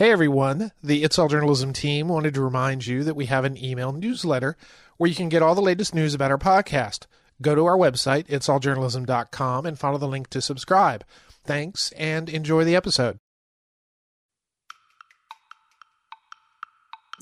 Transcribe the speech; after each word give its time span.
Hey 0.00 0.12
everyone, 0.12 0.72
the 0.82 1.04
It's 1.04 1.18
All 1.18 1.28
Journalism 1.28 1.74
team 1.74 2.08
wanted 2.08 2.32
to 2.32 2.40
remind 2.40 2.86
you 2.86 3.04
that 3.04 3.16
we 3.16 3.26
have 3.26 3.44
an 3.44 3.62
email 3.62 3.92
newsletter 3.92 4.56
where 4.96 5.10
you 5.10 5.14
can 5.14 5.28
get 5.28 5.42
all 5.42 5.54
the 5.54 5.60
latest 5.60 5.94
news 5.94 6.14
about 6.14 6.30
our 6.30 6.38
podcast. 6.38 7.04
Go 7.42 7.54
to 7.54 7.66
our 7.66 7.76
website, 7.76 8.26
itsalljournalism.com, 8.28 9.66
and 9.66 9.78
follow 9.78 9.98
the 9.98 10.08
link 10.08 10.30
to 10.30 10.40
subscribe. 10.40 11.04
Thanks 11.44 11.92
and 11.98 12.30
enjoy 12.30 12.64
the 12.64 12.76
episode. 12.76 13.18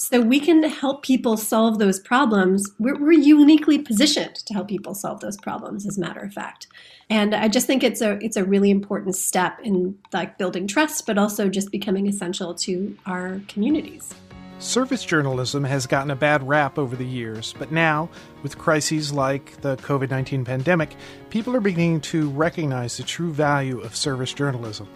So 0.01 0.21
we 0.21 0.39
can 0.39 0.63
help 0.63 1.03
people 1.03 1.37
solve 1.37 1.81
those 1.81 1.99
problems. 1.99 2.71
We're, 2.79 2.97
we're, 3.01 3.13
uniquely 3.13 3.81
positioned 3.81 4.37
to 4.37 4.55
help 4.55 4.69
people 4.69 4.95
solve 4.95 5.19
those 5.19 5.37
problems, 5.37 5.89
as 5.89 5.99
a 5.99 6.01
matter 6.01 6.21
of 6.21 6.33
fact. 6.33 6.69
And 7.11 7.35
I 7.35 7.49
just 7.49 7.67
think 7.67 7.83
it's 7.83 8.01
a 8.01 8.13
it's 8.25 8.37
a 8.37 8.45
really 8.45 8.71
important 8.71 9.17
step 9.17 9.59
in 9.65 9.99
like 10.13 10.39
building 10.39 10.69
trust, 10.69 11.05
but 11.05 11.19
also 11.19 11.49
just 11.49 11.73
becoming 11.73 12.07
essential 12.07 12.55
to 12.55 12.97
our 13.07 13.41
communities. 13.49 14.15
Service 14.61 15.05
journalism 15.05 15.65
has 15.65 15.85
gotten 15.85 16.13
a 16.13 16.17
bad 16.17 16.47
rap 16.47 16.79
over 16.79 16.95
the 16.95 17.05
years, 17.05 17.53
but 17.59 17.73
now, 17.73 18.09
with 18.45 18.57
crises 18.57 19.13
like 19.13 19.61
the 19.63 19.77
COVID 19.79 20.11
19 20.11 20.45
pandemic, 20.45 20.95
people 21.29 21.57
are 21.57 21.61
beginning 21.61 22.01
to 22.03 22.31
recognize 22.31 22.97
the 22.99 23.03
true 23.03 23.33
value 23.33 23.81
of 23.81 23.97
service 23.97 24.33
journalism. 24.33 24.89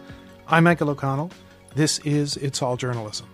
I'm 0.46 0.62
Michael 0.62 0.90
O'Connell. 0.90 1.32
This 1.74 1.98
is 2.00 2.36
It's 2.36 2.62
All 2.62 2.76
Journalism. 2.76 3.26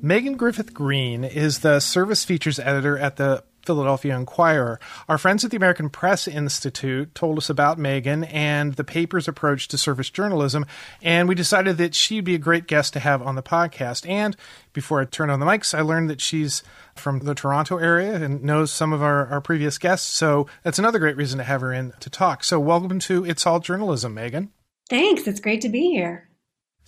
Megan 0.00 0.36
Griffith-Greene 0.36 1.24
is 1.24 1.58
the 1.58 1.80
service 1.80 2.24
features 2.24 2.60
editor 2.60 2.96
at 2.96 3.16
the 3.16 3.42
Philadelphia 3.66 4.16
Inquirer. 4.16 4.78
Our 5.08 5.18
friends 5.18 5.44
at 5.44 5.50
the 5.50 5.56
American 5.56 5.90
Press 5.90 6.28
Institute 6.28 7.16
told 7.16 7.36
us 7.36 7.50
about 7.50 7.78
Megan 7.78 8.22
and 8.24 8.74
the 8.74 8.84
paper's 8.84 9.26
approach 9.26 9.66
to 9.68 9.76
service 9.76 10.08
journalism, 10.08 10.66
and 11.02 11.28
we 11.28 11.34
decided 11.34 11.78
that 11.78 11.96
she'd 11.96 12.24
be 12.24 12.36
a 12.36 12.38
great 12.38 12.68
guest 12.68 12.92
to 12.92 13.00
have 13.00 13.20
on 13.20 13.34
the 13.34 13.42
podcast. 13.42 14.08
And 14.08 14.36
before 14.72 15.00
I 15.00 15.04
turn 15.04 15.30
on 15.30 15.40
the 15.40 15.46
mics, 15.46 15.76
I 15.76 15.80
learned 15.80 16.10
that 16.10 16.20
she's 16.20 16.62
from 16.94 17.18
the 17.20 17.34
Toronto 17.34 17.78
area 17.78 18.14
and 18.14 18.44
knows 18.44 18.70
some 18.70 18.92
of 18.92 19.02
our, 19.02 19.26
our 19.26 19.40
previous 19.40 19.78
guests. 19.78 20.06
So 20.06 20.46
that's 20.62 20.78
another 20.78 21.00
great 21.00 21.16
reason 21.16 21.38
to 21.38 21.44
have 21.44 21.60
her 21.60 21.72
in 21.72 21.92
to 21.98 22.08
talk. 22.08 22.44
So 22.44 22.60
welcome 22.60 23.00
to 23.00 23.24
It's 23.24 23.46
All 23.46 23.58
Journalism, 23.58 24.14
Megan. 24.14 24.52
Thanks. 24.88 25.26
It's 25.26 25.40
great 25.40 25.60
to 25.62 25.68
be 25.68 25.90
here. 25.90 26.27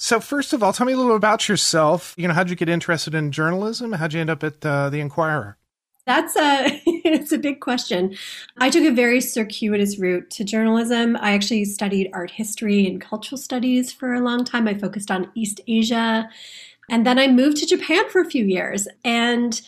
So 0.02 0.18
first 0.18 0.54
of 0.54 0.62
all, 0.62 0.72
tell 0.72 0.86
me 0.86 0.94
a 0.94 0.96
little 0.96 1.14
about 1.14 1.46
yourself. 1.46 2.14
You 2.16 2.26
know, 2.26 2.32
how'd 2.32 2.48
you 2.48 2.56
get 2.56 2.70
interested 2.70 3.14
in 3.14 3.32
journalism? 3.32 3.92
How'd 3.92 4.14
you 4.14 4.20
end 4.22 4.30
up 4.30 4.42
at 4.42 4.64
uh, 4.64 4.88
the 4.88 4.98
Inquirer? 4.98 5.58
That's 6.06 6.34
a 6.36 6.80
it's 6.86 7.32
a 7.32 7.38
big 7.38 7.60
question. 7.60 8.16
I 8.56 8.70
took 8.70 8.84
a 8.84 8.92
very 8.92 9.20
circuitous 9.20 9.98
route 9.98 10.30
to 10.30 10.42
journalism. 10.42 11.18
I 11.20 11.32
actually 11.32 11.66
studied 11.66 12.08
art 12.14 12.30
history 12.30 12.86
and 12.86 12.98
cultural 12.98 13.36
studies 13.36 13.92
for 13.92 14.14
a 14.14 14.20
long 14.20 14.42
time. 14.42 14.66
I 14.66 14.72
focused 14.72 15.10
on 15.10 15.30
East 15.34 15.60
Asia, 15.68 16.30
and 16.88 17.04
then 17.04 17.18
I 17.18 17.28
moved 17.28 17.58
to 17.58 17.66
Japan 17.66 18.08
for 18.08 18.22
a 18.22 18.30
few 18.30 18.46
years. 18.46 18.88
And 19.04 19.60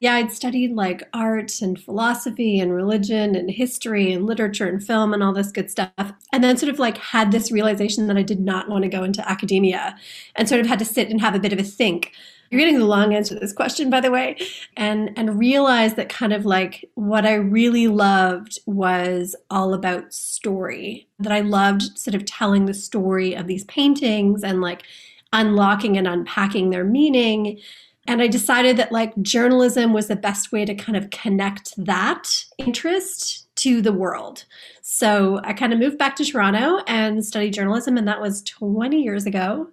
yeah, 0.00 0.14
I'd 0.14 0.32
studied 0.32 0.72
like 0.72 1.02
art 1.12 1.60
and 1.60 1.78
philosophy 1.78 2.58
and 2.58 2.72
religion 2.72 3.36
and 3.36 3.50
history 3.50 4.12
and 4.12 4.24
literature 4.24 4.66
and 4.66 4.82
film 4.82 5.12
and 5.12 5.22
all 5.22 5.34
this 5.34 5.52
good 5.52 5.70
stuff. 5.70 5.92
And 6.32 6.42
then 6.42 6.56
sort 6.56 6.72
of 6.72 6.78
like 6.78 6.96
had 6.96 7.32
this 7.32 7.52
realization 7.52 8.06
that 8.06 8.16
I 8.16 8.22
did 8.22 8.40
not 8.40 8.70
want 8.70 8.82
to 8.84 8.88
go 8.88 9.04
into 9.04 9.28
academia 9.28 9.94
and 10.36 10.48
sort 10.48 10.62
of 10.62 10.66
had 10.66 10.78
to 10.78 10.86
sit 10.86 11.10
and 11.10 11.20
have 11.20 11.34
a 11.34 11.38
bit 11.38 11.52
of 11.52 11.58
a 11.58 11.62
think. 11.62 12.12
You're 12.50 12.60
getting 12.60 12.78
the 12.78 12.86
long 12.86 13.14
answer 13.14 13.34
to 13.34 13.40
this 13.40 13.52
question, 13.52 13.90
by 13.90 14.00
the 14.00 14.10
way, 14.10 14.36
and 14.76 15.12
and 15.16 15.38
realize 15.38 15.94
that 15.94 16.08
kind 16.08 16.32
of 16.32 16.44
like 16.44 16.90
what 16.94 17.24
I 17.24 17.34
really 17.34 17.86
loved 17.86 18.58
was 18.66 19.36
all 19.50 19.72
about 19.74 20.12
story. 20.12 21.06
That 21.20 21.30
I 21.30 21.40
loved 21.40 21.96
sort 21.96 22.14
of 22.16 22.24
telling 22.24 22.64
the 22.64 22.74
story 22.74 23.34
of 23.34 23.46
these 23.46 23.64
paintings 23.64 24.42
and 24.42 24.62
like 24.62 24.82
unlocking 25.32 25.96
and 25.96 26.08
unpacking 26.08 26.70
their 26.70 26.84
meaning 26.84 27.60
and 28.06 28.22
I 28.22 28.28
decided 28.28 28.76
that 28.76 28.92
like 28.92 29.20
journalism 29.22 29.92
was 29.92 30.08
the 30.08 30.16
best 30.16 30.52
way 30.52 30.64
to 30.64 30.74
kind 30.74 30.96
of 30.96 31.10
connect 31.10 31.74
that 31.84 32.44
interest 32.58 33.46
to 33.56 33.82
the 33.82 33.92
world. 33.92 34.44
So 34.80 35.40
I 35.44 35.52
kind 35.52 35.72
of 35.72 35.78
moved 35.78 35.98
back 35.98 36.16
to 36.16 36.24
Toronto 36.24 36.82
and 36.86 37.24
studied 37.24 37.52
journalism, 37.52 37.96
and 37.96 38.08
that 38.08 38.20
was 38.20 38.42
20 38.42 39.02
years 39.02 39.26
ago. 39.26 39.68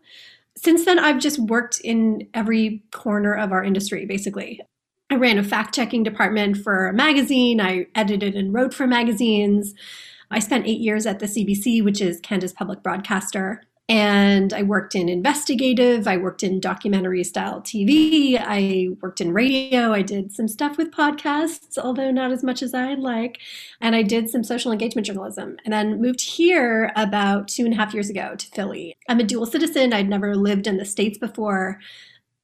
Since 0.56 0.86
then, 0.86 1.00
I've 1.00 1.20
just 1.20 1.40
worked 1.40 1.80
in 1.82 2.28
every 2.34 2.84
corner 2.92 3.34
of 3.34 3.52
our 3.52 3.64
industry, 3.64 4.06
basically. 4.06 4.60
I 5.10 5.16
ran 5.16 5.38
a 5.38 5.44
fact 5.44 5.74
checking 5.74 6.04
department 6.04 6.58
for 6.58 6.88
a 6.88 6.94
magazine, 6.94 7.62
I 7.62 7.88
edited 7.96 8.36
and 8.36 8.54
wrote 8.54 8.74
for 8.74 8.88
magazines. 8.88 9.74
I 10.32 10.40
spent 10.40 10.68
eight 10.68 10.82
years 10.82 11.06
at 11.06 11.20
the 11.20 11.28
CBC, 11.28 11.82
which 11.84 12.02
is 12.02 12.20
Canada's 12.20 12.52
public 12.52 12.84
broadcaster. 12.84 13.64
And 13.90 14.52
I 14.52 14.64
worked 14.64 14.96
in 14.96 15.08
investigative, 15.08 16.10
I 16.10 16.18
worked 16.18 16.44
in 16.44 16.60
documentary 16.60 17.24
style 17.24 17.62
TV, 17.62 18.38
I 18.38 18.90
worked 19.02 19.22
in 19.22 19.32
radio, 19.32 19.94
I 19.94 20.02
did 20.02 20.34
some 20.34 20.50
stuff 20.50 20.78
with 20.78 20.92
podcasts, 20.92 21.78
although 21.78 22.12
not 22.12 22.32
as 22.32 22.44
much 22.44 22.62
as 22.62 22.74
I'd 22.74 23.00
like. 23.00 23.40
And 23.80 23.96
I 23.96 24.04
did 24.04 24.30
some 24.30 24.44
social 24.44 24.74
engagement 24.74 25.08
journalism 25.08 25.56
and 25.64 25.74
then 25.74 26.02
moved 26.02 26.20
here 26.20 26.92
about 26.98 27.48
two 27.48 27.64
and 27.64 27.74
a 27.74 27.78
half 27.78 27.94
years 27.94 28.10
ago 28.10 28.36
to 28.36 28.48
Philly. 28.48 28.94
I'm 29.08 29.22
a 29.22 29.24
dual 29.24 29.46
citizen, 29.46 29.94
I'd 29.94 30.10
never 30.10 30.36
lived 30.36 30.68
in 30.68 30.76
the 30.76 30.86
States 30.86 31.18
before 31.18 31.80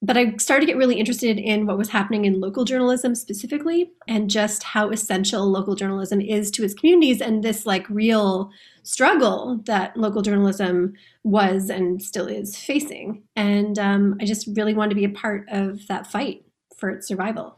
but 0.04 0.18
I 0.18 0.36
started 0.36 0.66
to 0.66 0.72
get 0.72 0.78
really 0.78 1.00
interested 1.00 1.40
in 1.40 1.66
what 1.66 1.78
was 1.78 1.88
happening 1.88 2.26
in 2.26 2.42
local 2.42 2.66
journalism 2.66 3.16
specifically 3.16 3.94
and 4.06 4.30
just 4.30 4.62
how 4.62 4.90
essential 4.90 5.50
local 5.50 5.76
journalism 5.76 6.20
is 6.20 6.52
to 6.52 6.66
its 6.66 6.74
communities 6.74 7.22
and 7.22 7.42
this 7.42 7.66
like 7.66 7.90
real 7.90 8.52
struggle 8.84 9.62
that 9.66 9.96
local 9.96 10.22
journalism 10.22 10.94
was 11.24 11.70
and 11.70 12.04
still 12.04 12.28
is 12.28 12.58
facing. 12.58 13.24
And 13.38 13.80
um, 13.80 14.18
I 14.20 14.26
just 14.26 14.50
really 14.58 14.74
wanted 14.74 14.90
to 14.90 14.96
be 14.96 15.06
a 15.06 15.10
part 15.10 15.46
of 15.48 15.88
that 15.88 16.06
fight 16.06 16.44
for 16.76 16.90
its 16.90 17.08
survival. 17.08 17.58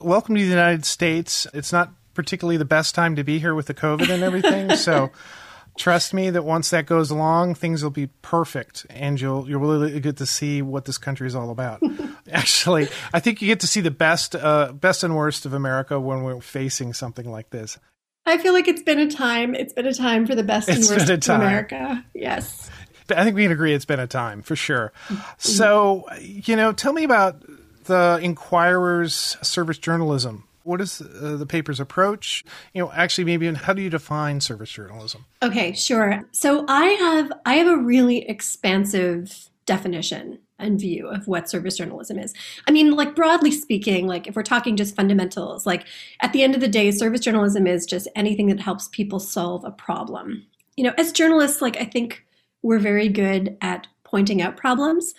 Welcome 0.00 0.36
to 0.36 0.42
the 0.42 0.48
United 0.48 0.84
States. 0.84 1.44
It's 1.52 1.72
not 1.72 1.92
particularly 2.14 2.56
the 2.56 2.64
best 2.64 2.94
time 2.94 3.16
to 3.16 3.24
be 3.24 3.40
here 3.40 3.54
with 3.56 3.66
the 3.66 3.74
COVID 3.74 4.10
and 4.10 4.22
everything. 4.22 4.76
so 4.76 5.10
trust 5.76 6.14
me 6.14 6.30
that 6.30 6.44
once 6.44 6.70
that 6.70 6.86
goes 6.86 7.10
along, 7.10 7.54
things 7.54 7.82
will 7.82 7.90
be 7.90 8.08
perfect, 8.22 8.86
and 8.90 9.20
you'll 9.20 9.48
you'll 9.48 9.60
really 9.60 10.00
get 10.00 10.16
to 10.18 10.26
see 10.26 10.62
what 10.62 10.84
this 10.84 10.98
country 10.98 11.26
is 11.26 11.34
all 11.34 11.50
about. 11.50 11.82
Actually, 12.32 12.88
I 13.12 13.20
think 13.20 13.42
you 13.42 13.48
get 13.48 13.60
to 13.60 13.66
see 13.66 13.80
the 13.80 13.90
best 13.90 14.34
uh, 14.34 14.72
best 14.72 15.04
and 15.04 15.16
worst 15.16 15.46
of 15.46 15.54
America 15.54 15.98
when 16.00 16.22
we're 16.22 16.40
facing 16.40 16.92
something 16.92 17.30
like 17.30 17.50
this. 17.50 17.78
I 18.26 18.38
feel 18.38 18.54
like 18.54 18.68
it's 18.68 18.82
been 18.82 18.98
a 18.98 19.10
time. 19.10 19.54
It's 19.54 19.72
been 19.72 19.86
a 19.86 19.92
time 19.92 20.26
for 20.26 20.34
the 20.34 20.42
best 20.42 20.68
it's 20.68 20.90
and 20.90 20.98
worst 20.98 21.28
of 21.28 21.36
America. 21.36 22.04
Yes. 22.14 22.70
I 23.10 23.22
think 23.22 23.36
we 23.36 23.42
can 23.42 23.52
agree 23.52 23.74
it's 23.74 23.84
been 23.84 24.00
a 24.00 24.06
time 24.06 24.40
for 24.40 24.56
sure. 24.56 24.92
Mm-hmm. 25.08 25.22
So, 25.36 26.06
you 26.20 26.56
know, 26.56 26.72
tell 26.72 26.94
me 26.94 27.04
about 27.04 27.44
the 27.84 28.18
Inquirer's 28.22 29.36
service 29.42 29.76
journalism. 29.76 30.44
What 30.64 30.80
is 30.80 31.00
uh, 31.00 31.36
the 31.36 31.46
paper's 31.46 31.78
approach? 31.78 32.44
You 32.72 32.82
know, 32.82 32.92
actually, 32.92 33.24
maybe 33.24 33.46
and 33.46 33.56
how 33.56 33.72
do 33.72 33.82
you 33.82 33.90
define 33.90 34.40
service 34.40 34.70
journalism? 34.70 35.26
Okay, 35.42 35.72
sure. 35.72 36.24
So 36.32 36.64
I 36.68 36.86
have 36.86 37.32
I 37.46 37.54
have 37.54 37.68
a 37.68 37.76
really 37.76 38.28
expansive 38.28 39.50
definition 39.66 40.38
and 40.58 40.80
view 40.80 41.08
of 41.08 41.26
what 41.26 41.48
service 41.48 41.76
journalism 41.76 42.18
is. 42.18 42.32
I 42.66 42.70
mean, 42.70 42.92
like 42.92 43.14
broadly 43.14 43.50
speaking, 43.50 44.06
like 44.06 44.26
if 44.26 44.36
we're 44.36 44.42
talking 44.42 44.76
just 44.76 44.96
fundamentals, 44.96 45.66
like 45.66 45.86
at 46.20 46.32
the 46.32 46.42
end 46.42 46.54
of 46.54 46.60
the 46.60 46.68
day, 46.68 46.90
service 46.90 47.20
journalism 47.20 47.66
is 47.66 47.86
just 47.86 48.08
anything 48.14 48.46
that 48.48 48.60
helps 48.60 48.88
people 48.88 49.20
solve 49.20 49.64
a 49.64 49.70
problem. 49.70 50.46
You 50.76 50.84
know, 50.84 50.94
as 50.96 51.12
journalists, 51.12 51.60
like 51.60 51.76
I 51.76 51.84
think 51.84 52.24
we're 52.62 52.78
very 52.78 53.08
good 53.08 53.56
at 53.60 53.86
pointing 54.04 54.40
out 54.40 54.56
problems. 54.56 55.14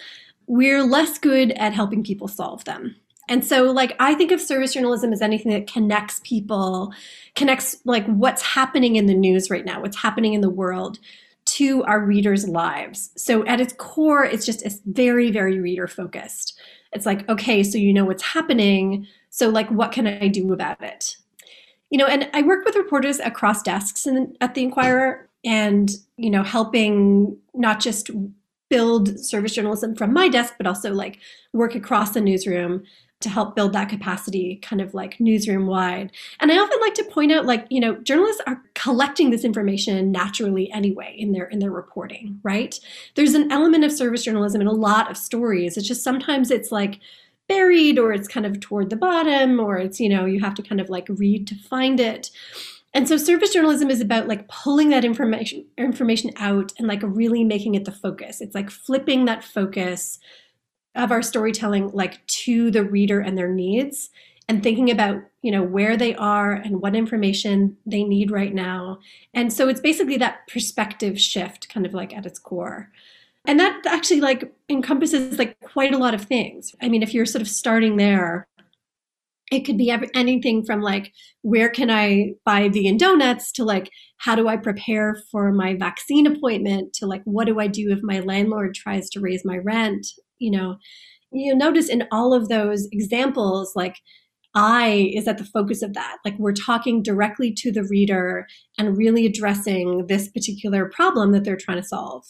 We're 0.47 0.83
less 0.83 1.17
good 1.17 1.51
at 1.51 1.73
helping 1.73 2.03
people 2.03 2.27
solve 2.27 2.65
them. 2.65 2.95
And 3.27 3.43
so, 3.43 3.63
like, 3.71 3.95
I 3.99 4.13
think 4.13 4.31
of 4.31 4.39
service 4.39 4.73
journalism 4.73 5.11
as 5.11 5.21
anything 5.21 5.51
that 5.51 5.67
connects 5.67 6.21
people, 6.23 6.93
connects 7.35 7.77
like 7.85 8.05
what's 8.05 8.41
happening 8.41 8.95
in 8.95 9.07
the 9.07 9.13
news 9.13 9.49
right 9.49 9.65
now, 9.65 9.81
what's 9.81 9.97
happening 9.97 10.33
in 10.33 10.41
the 10.41 10.49
world 10.49 10.99
to 11.45 11.83
our 11.83 11.99
readers' 11.99 12.47
lives. 12.47 13.11
So, 13.17 13.45
at 13.45 13.59
its 13.59 13.73
core, 13.73 14.23
it's 14.23 14.45
just 14.45 14.63
it's 14.63 14.79
very, 14.85 15.31
very 15.31 15.59
reader 15.59 15.87
focused. 15.87 16.59
It's 16.91 17.05
like, 17.05 17.27
okay, 17.27 17.63
so 17.63 17.77
you 17.77 17.93
know 17.93 18.05
what's 18.05 18.23
happening. 18.23 19.07
So, 19.29 19.49
like, 19.49 19.69
what 19.69 19.91
can 19.91 20.07
I 20.07 20.27
do 20.27 20.53
about 20.53 20.81
it? 20.83 21.17
You 21.89 21.97
know, 21.97 22.05
and 22.07 22.29
I 22.33 22.41
work 22.41 22.63
with 22.65 22.75
reporters 22.75 23.19
across 23.19 23.61
desks 23.61 24.05
in, 24.05 24.35
at 24.39 24.53
the 24.53 24.63
Inquirer, 24.63 25.29
and 25.43 25.91
you 26.17 26.29
know, 26.29 26.43
helping 26.43 27.37
not 27.53 27.79
just 27.79 28.11
build 28.69 29.19
service 29.19 29.53
journalism 29.53 29.95
from 29.95 30.13
my 30.13 30.27
desk, 30.27 30.55
but 30.57 30.67
also 30.67 30.93
like 30.93 31.19
work 31.53 31.75
across 31.75 32.11
the 32.11 32.21
newsroom 32.21 32.83
to 33.21 33.29
help 33.29 33.55
build 33.55 33.73
that 33.73 33.89
capacity 33.89 34.57
kind 34.57 34.81
of 34.81 34.93
like 34.93 35.19
newsroom 35.19 35.67
wide. 35.67 36.11
And 36.39 36.51
I 36.51 36.57
often 36.57 36.79
like 36.81 36.93
to 36.95 37.03
point 37.05 37.31
out 37.31 37.45
like, 37.45 37.65
you 37.69 37.79
know, 37.79 37.95
journalists 38.01 38.41
are 38.45 38.61
collecting 38.73 39.29
this 39.29 39.43
information 39.43 40.11
naturally 40.11 40.69
anyway 40.71 41.15
in 41.17 41.31
their 41.31 41.45
in 41.45 41.59
their 41.59 41.71
reporting, 41.71 42.39
right? 42.43 42.79
There's 43.15 43.33
an 43.33 43.51
element 43.51 43.83
of 43.83 43.91
service 43.91 44.23
journalism 44.23 44.61
in 44.61 44.67
a 44.67 44.73
lot 44.73 45.09
of 45.09 45.17
stories. 45.17 45.77
It's 45.77 45.87
just 45.87 46.03
sometimes 46.03 46.51
it's 46.51 46.71
like 46.71 46.99
buried 47.47 47.97
or 47.97 48.11
it's 48.11 48.27
kind 48.27 48.45
of 48.45 48.59
toward 48.59 48.89
the 48.89 48.95
bottom 48.95 49.59
or 49.59 49.77
it's, 49.77 49.99
you 49.99 50.09
know, 50.09 50.25
you 50.25 50.39
have 50.41 50.55
to 50.55 50.63
kind 50.63 50.81
of 50.81 50.89
like 50.89 51.07
read 51.09 51.47
to 51.47 51.55
find 51.55 51.99
it. 51.99 52.31
And 52.95 53.09
so 53.09 53.17
service 53.17 53.51
journalism 53.51 53.89
is 53.89 53.99
about 53.99 54.29
like 54.29 54.47
pulling 54.47 54.87
that 54.89 55.03
information 55.03 55.65
information 55.77 56.31
out 56.37 56.71
and 56.79 56.87
like 56.87 57.01
really 57.03 57.43
making 57.43 57.75
it 57.75 57.83
the 57.83 57.91
focus. 57.91 58.39
It's 58.39 58.55
like 58.55 58.71
flipping 58.71 59.25
that 59.25 59.43
focus 59.43 60.17
of 60.95 61.11
our 61.11 61.21
storytelling 61.21 61.91
like 61.91 62.25
to 62.25 62.71
the 62.71 62.85
reader 62.85 63.19
and 63.19 63.37
their 63.37 63.51
needs 63.51 64.11
and 64.47 64.63
thinking 64.63 64.89
about 64.89 65.21
you 65.41 65.51
know 65.51 65.61
where 65.61 65.97
they 65.97 66.15
are 66.15 66.53
and 66.53 66.81
what 66.81 66.95
information 66.95 67.75
they 67.85 68.05
need 68.05 68.31
right 68.31 68.53
now. 68.53 68.99
And 69.33 69.51
so 69.51 69.67
it's 69.67 69.81
basically 69.81 70.15
that 70.17 70.47
perspective 70.47 71.19
shift 71.19 71.67
kind 71.67 71.85
of 71.85 71.93
like 71.93 72.15
at 72.15 72.25
its 72.25 72.39
core. 72.39 72.93
And 73.43 73.59
that 73.59 73.85
actually 73.85 74.21
like 74.21 74.53
encompasses 74.69 75.37
like 75.37 75.59
quite 75.59 75.93
a 75.93 75.97
lot 75.97 76.13
of 76.13 76.21
things. 76.21 76.73
I 76.81 76.87
mean 76.87 77.03
if 77.03 77.13
you're 77.13 77.25
sort 77.25 77.41
of 77.41 77.49
starting 77.49 77.97
there 77.97 78.47
it 79.51 79.61
could 79.61 79.77
be 79.77 79.91
every, 79.91 80.09
anything 80.15 80.65
from 80.65 80.81
like 80.81 81.11
where 81.41 81.69
can 81.69 81.89
i 81.89 82.31
buy 82.45 82.67
vegan 82.69 82.97
donuts 82.97 83.51
to 83.51 83.63
like 83.63 83.89
how 84.17 84.35
do 84.35 84.47
i 84.47 84.57
prepare 84.57 85.17
for 85.31 85.51
my 85.51 85.75
vaccine 85.75 86.25
appointment 86.25 86.93
to 86.93 87.05
like 87.05 87.21
what 87.25 87.45
do 87.45 87.59
i 87.59 87.67
do 87.67 87.91
if 87.91 87.99
my 88.01 88.19
landlord 88.19 88.73
tries 88.73 89.09
to 89.09 89.19
raise 89.19 89.43
my 89.45 89.57
rent 89.57 90.07
you 90.39 90.51
know 90.51 90.77
you 91.31 91.55
notice 91.55 91.89
in 91.89 92.07
all 92.11 92.33
of 92.33 92.49
those 92.49 92.87
examples 92.91 93.73
like 93.75 93.97
I 94.57 95.11
is 95.13 95.27
at 95.27 95.37
the 95.37 95.43
focus 95.43 95.81
of 95.81 95.93
that. 95.95 96.17
Like 96.23 96.39
we're 96.39 96.53
talking 96.53 97.03
directly 97.03 97.53
to 97.57 97.73
the 97.73 97.83
reader 97.83 98.47
and 98.77 98.97
really 98.97 99.25
addressing 99.25 100.07
this 100.07 100.29
particular 100.29 100.89
problem 100.89 101.33
that 101.33 101.43
they're 101.43 101.57
trying 101.57 101.81
to 101.81 101.87
solve. 101.87 102.23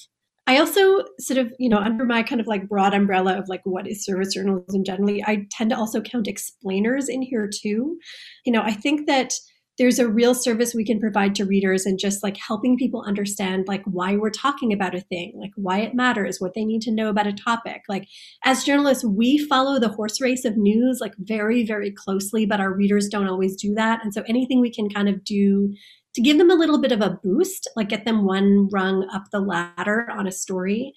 I 0.56 0.60
also 0.60 1.04
sort 1.19 1.38
of, 1.38 1.54
you 1.60 1.68
know, 1.68 1.80
under 1.80 2.06
my 2.06 2.24
kind 2.24 2.40
of 2.40 2.48
like 2.48 2.69
broad 2.69 2.94
umbrella 2.94 3.38
of 3.38 3.50
like 3.50 3.60
what 3.66 3.88
is 3.88 4.06
service 4.06 4.34
journalism 4.34 4.86
generally, 4.86 5.22
I 5.22 5.48
tend 5.52 5.72
to 5.72 5.78
also 5.78 6.00
count 6.00 6.28
explainers 6.28 7.10
in 7.10 7.22
here 7.22 7.50
too. 7.54 7.98
You 8.46 8.54
know, 8.54 8.62
I 8.62 8.72
think 8.72 9.06
that 9.07 9.34
there's 9.78 10.00
a 10.00 10.07
real 10.07 10.34
service 10.34 10.74
we 10.74 10.86
can 10.86 11.02
provide 11.02 11.36
to 11.36 11.44
readers 11.44 11.86
and 11.86 12.00
just 12.00 12.24
like 12.24 12.38
helping 12.38 12.78
people 12.78 13.04
understand 13.06 13.68
like 13.68 13.84
why 13.84 14.16
we're 14.16 14.30
talking 14.30 14.72
about 14.72 14.96
a 14.96 15.02
thing 15.02 15.34
like 15.38 15.52
why 15.57 15.80
it 15.80 15.94
matters 15.94 16.40
what 16.40 16.54
they 16.54 16.63
need 16.63 16.81
to 16.81 16.94
know 16.94 17.10
about 17.10 17.28
a 17.28 17.34
topic 17.34 17.81
like 17.90 18.08
as 18.46 18.63
journalists 18.63 19.04
we 19.04 19.38
follow 19.38 19.78
the 19.78 19.90
horse 19.90 20.22
race 20.22 20.46
of 20.46 20.56
news 20.56 21.00
like 21.01 21.13
very 21.18 21.66
very 21.66 21.92
closely 21.92 22.46
but 22.46 22.62
our 22.62 22.74
readers 22.74 23.10
don't 23.10 23.28
always 23.28 23.54
do 23.58 23.74
that 23.74 24.01
and 24.01 24.13
so 24.13 24.24
anything 24.30 24.62
we 24.62 24.72
can 24.72 24.90
kind 24.90 25.10
of 25.10 25.22
do 25.25 25.74
to 26.16 26.22
give 26.22 26.38
them 26.38 26.50
a 26.50 26.56
little 26.56 26.80
bit 26.80 26.92
of 26.92 27.02
a 27.02 27.20
boost 27.24 27.70
like 27.76 27.90
get 27.90 28.06
them 28.06 28.26
one 28.26 28.68
rung 28.72 29.08
up 29.14 29.26
the 29.32 29.40
ladder 29.40 30.10
on 30.12 30.28
a 30.28 30.32
story 30.32 30.94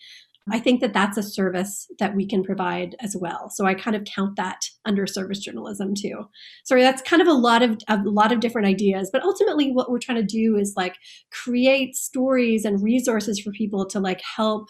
I 0.50 0.58
think 0.58 0.80
that 0.80 0.92
that's 0.92 1.18
a 1.18 1.22
service 1.22 1.86
that 1.98 2.14
we 2.14 2.26
can 2.26 2.42
provide 2.42 2.96
as 3.00 3.16
well. 3.18 3.50
So 3.50 3.66
I 3.66 3.74
kind 3.74 3.96
of 3.96 4.04
count 4.04 4.36
that 4.36 4.60
under 4.84 5.06
service 5.06 5.40
journalism 5.40 5.94
too. 5.94 6.24
Sorry, 6.64 6.82
that's 6.82 7.02
kind 7.02 7.20
of 7.20 7.28
a 7.28 7.32
lot 7.32 7.62
of 7.62 7.78
a 7.88 7.98
lot 8.04 8.32
of 8.32 8.40
different 8.40 8.68
ideas, 8.68 9.10
but 9.12 9.22
ultimately 9.22 9.72
what 9.72 9.90
we're 9.90 9.98
trying 9.98 10.18
to 10.18 10.22
do 10.22 10.56
is 10.56 10.74
like 10.76 10.96
create 11.32 11.94
stories 11.94 12.64
and 12.64 12.82
resources 12.82 13.40
for 13.40 13.50
people 13.52 13.86
to 13.86 14.00
like 14.00 14.20
help 14.36 14.68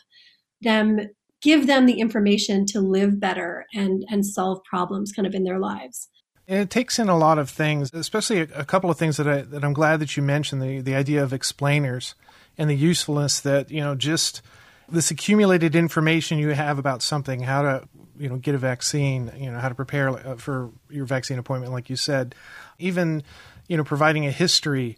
them 0.62 1.00
give 1.40 1.68
them 1.68 1.86
the 1.86 2.00
information 2.00 2.66
to 2.66 2.80
live 2.80 3.20
better 3.20 3.66
and 3.74 4.04
and 4.10 4.26
solve 4.26 4.58
problems 4.64 5.12
kind 5.12 5.26
of 5.26 5.34
in 5.34 5.44
their 5.44 5.60
lives. 5.60 6.08
And 6.48 6.60
it 6.60 6.70
takes 6.70 6.98
in 6.98 7.10
a 7.10 7.16
lot 7.16 7.38
of 7.38 7.50
things, 7.50 7.92
especially 7.92 8.40
a, 8.40 8.48
a 8.54 8.64
couple 8.64 8.90
of 8.90 8.96
things 8.98 9.18
that 9.18 9.28
I 9.28 9.42
that 9.42 9.62
I'm 9.64 9.74
glad 9.74 10.00
that 10.00 10.16
you 10.16 10.22
mentioned 10.22 10.62
the 10.62 10.80
the 10.80 10.94
idea 10.94 11.22
of 11.22 11.34
explainers 11.34 12.14
and 12.56 12.70
the 12.70 12.74
usefulness 12.74 13.40
that 13.40 13.70
you 13.70 13.82
know 13.82 13.94
just 13.94 14.40
this 14.88 15.10
accumulated 15.10 15.76
information 15.76 16.38
you 16.38 16.48
have 16.50 16.78
about 16.78 17.02
something, 17.02 17.40
how 17.40 17.62
to 17.62 17.88
you 18.18 18.30
know 18.30 18.36
get 18.36 18.54
a 18.54 18.58
vaccine, 18.58 19.30
you 19.36 19.50
know 19.50 19.58
how 19.58 19.68
to 19.68 19.74
prepare 19.74 20.08
uh, 20.08 20.36
for 20.36 20.70
your 20.88 21.04
vaccine 21.04 21.38
appointment, 21.38 21.70
like 21.70 21.90
you 21.90 21.96
said, 21.96 22.34
even 22.78 23.22
you 23.68 23.76
know 23.76 23.84
providing 23.84 24.26
a 24.26 24.30
history 24.30 24.96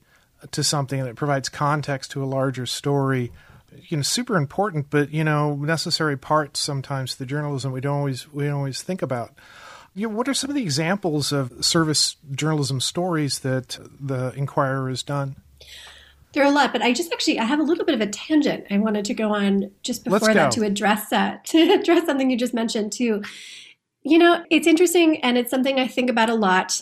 to 0.52 0.62
something 0.62 1.02
that 1.02 1.16
provides 1.16 1.48
context 1.48 2.12
to 2.12 2.22
a 2.22 2.26
larger 2.26 2.64
story 2.64 3.30
you 3.88 3.96
know 3.96 4.02
super 4.02 4.36
important 4.36 4.88
but 4.90 5.10
you 5.12 5.22
know 5.22 5.54
necessary 5.54 6.16
parts 6.16 6.58
sometimes 6.58 7.12
to 7.12 7.18
the 7.18 7.26
journalism 7.26 7.72
we 7.72 7.80
don't 7.80 7.98
always 7.98 8.32
we 8.32 8.44
don't 8.44 8.54
always 8.54 8.82
think 8.82 9.02
about 9.02 9.32
you 9.94 10.08
know, 10.08 10.14
what 10.14 10.28
are 10.28 10.34
some 10.34 10.50
of 10.50 10.56
the 10.56 10.62
examples 10.62 11.32
of 11.32 11.64
service 11.64 12.16
journalism 12.32 12.80
stories 12.80 13.40
that 13.40 13.78
the 14.00 14.32
inquirer 14.36 14.88
has 14.88 15.02
done 15.02 15.36
there 16.32 16.44
are 16.44 16.46
a 16.46 16.50
lot, 16.50 16.72
but 16.72 16.82
I 16.82 16.92
just 16.92 17.12
actually 17.12 17.38
I 17.38 17.44
have 17.44 17.58
a 17.58 17.64
little 17.64 17.84
bit 17.84 17.94
of 17.94 18.00
a 18.00 18.06
tangent 18.06 18.66
I 18.70 18.78
wanted 18.78 19.04
to 19.06 19.14
go 19.14 19.34
on 19.34 19.70
just 19.82 20.04
before 20.04 20.32
that 20.32 20.52
to 20.52 20.62
address 20.62 21.08
that 21.08 21.44
to 21.46 21.58
address 21.72 22.06
something 22.06 22.30
you 22.30 22.36
just 22.36 22.54
mentioned 22.54 22.92
too. 22.92 23.22
You 24.02 24.18
know, 24.18 24.44
it's 24.50 24.66
interesting 24.66 25.20
and 25.22 25.36
it's 25.36 25.50
something 25.50 25.78
I 25.78 25.86
think 25.86 26.08
about 26.08 26.30
a 26.30 26.34
lot. 26.34 26.80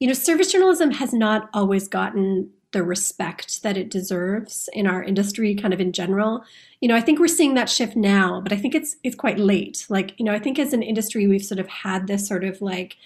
You 0.00 0.08
know, 0.08 0.14
service 0.14 0.50
journalism 0.52 0.92
has 0.92 1.12
not 1.12 1.50
always 1.52 1.88
gotten 1.88 2.50
the 2.72 2.82
respect 2.82 3.62
that 3.62 3.76
it 3.76 3.90
deserves 3.90 4.68
in 4.72 4.86
our 4.86 5.02
industry 5.02 5.54
kind 5.54 5.72
of 5.72 5.80
in 5.80 5.92
general. 5.92 6.44
You 6.80 6.88
know, 6.88 6.96
I 6.96 7.00
think 7.00 7.18
we're 7.18 7.28
seeing 7.28 7.54
that 7.54 7.70
shift 7.70 7.96
now, 7.96 8.40
but 8.40 8.52
I 8.52 8.56
think 8.56 8.74
it's 8.74 8.96
it's 9.02 9.16
quite 9.16 9.38
late. 9.38 9.86
Like, 9.88 10.14
you 10.18 10.24
know, 10.24 10.32
I 10.32 10.38
think 10.38 10.58
as 10.58 10.72
an 10.72 10.82
industry 10.82 11.26
we've 11.26 11.44
sort 11.44 11.60
of 11.60 11.68
had 11.68 12.06
this 12.06 12.28
sort 12.28 12.44
of 12.44 12.60
like 12.60 12.96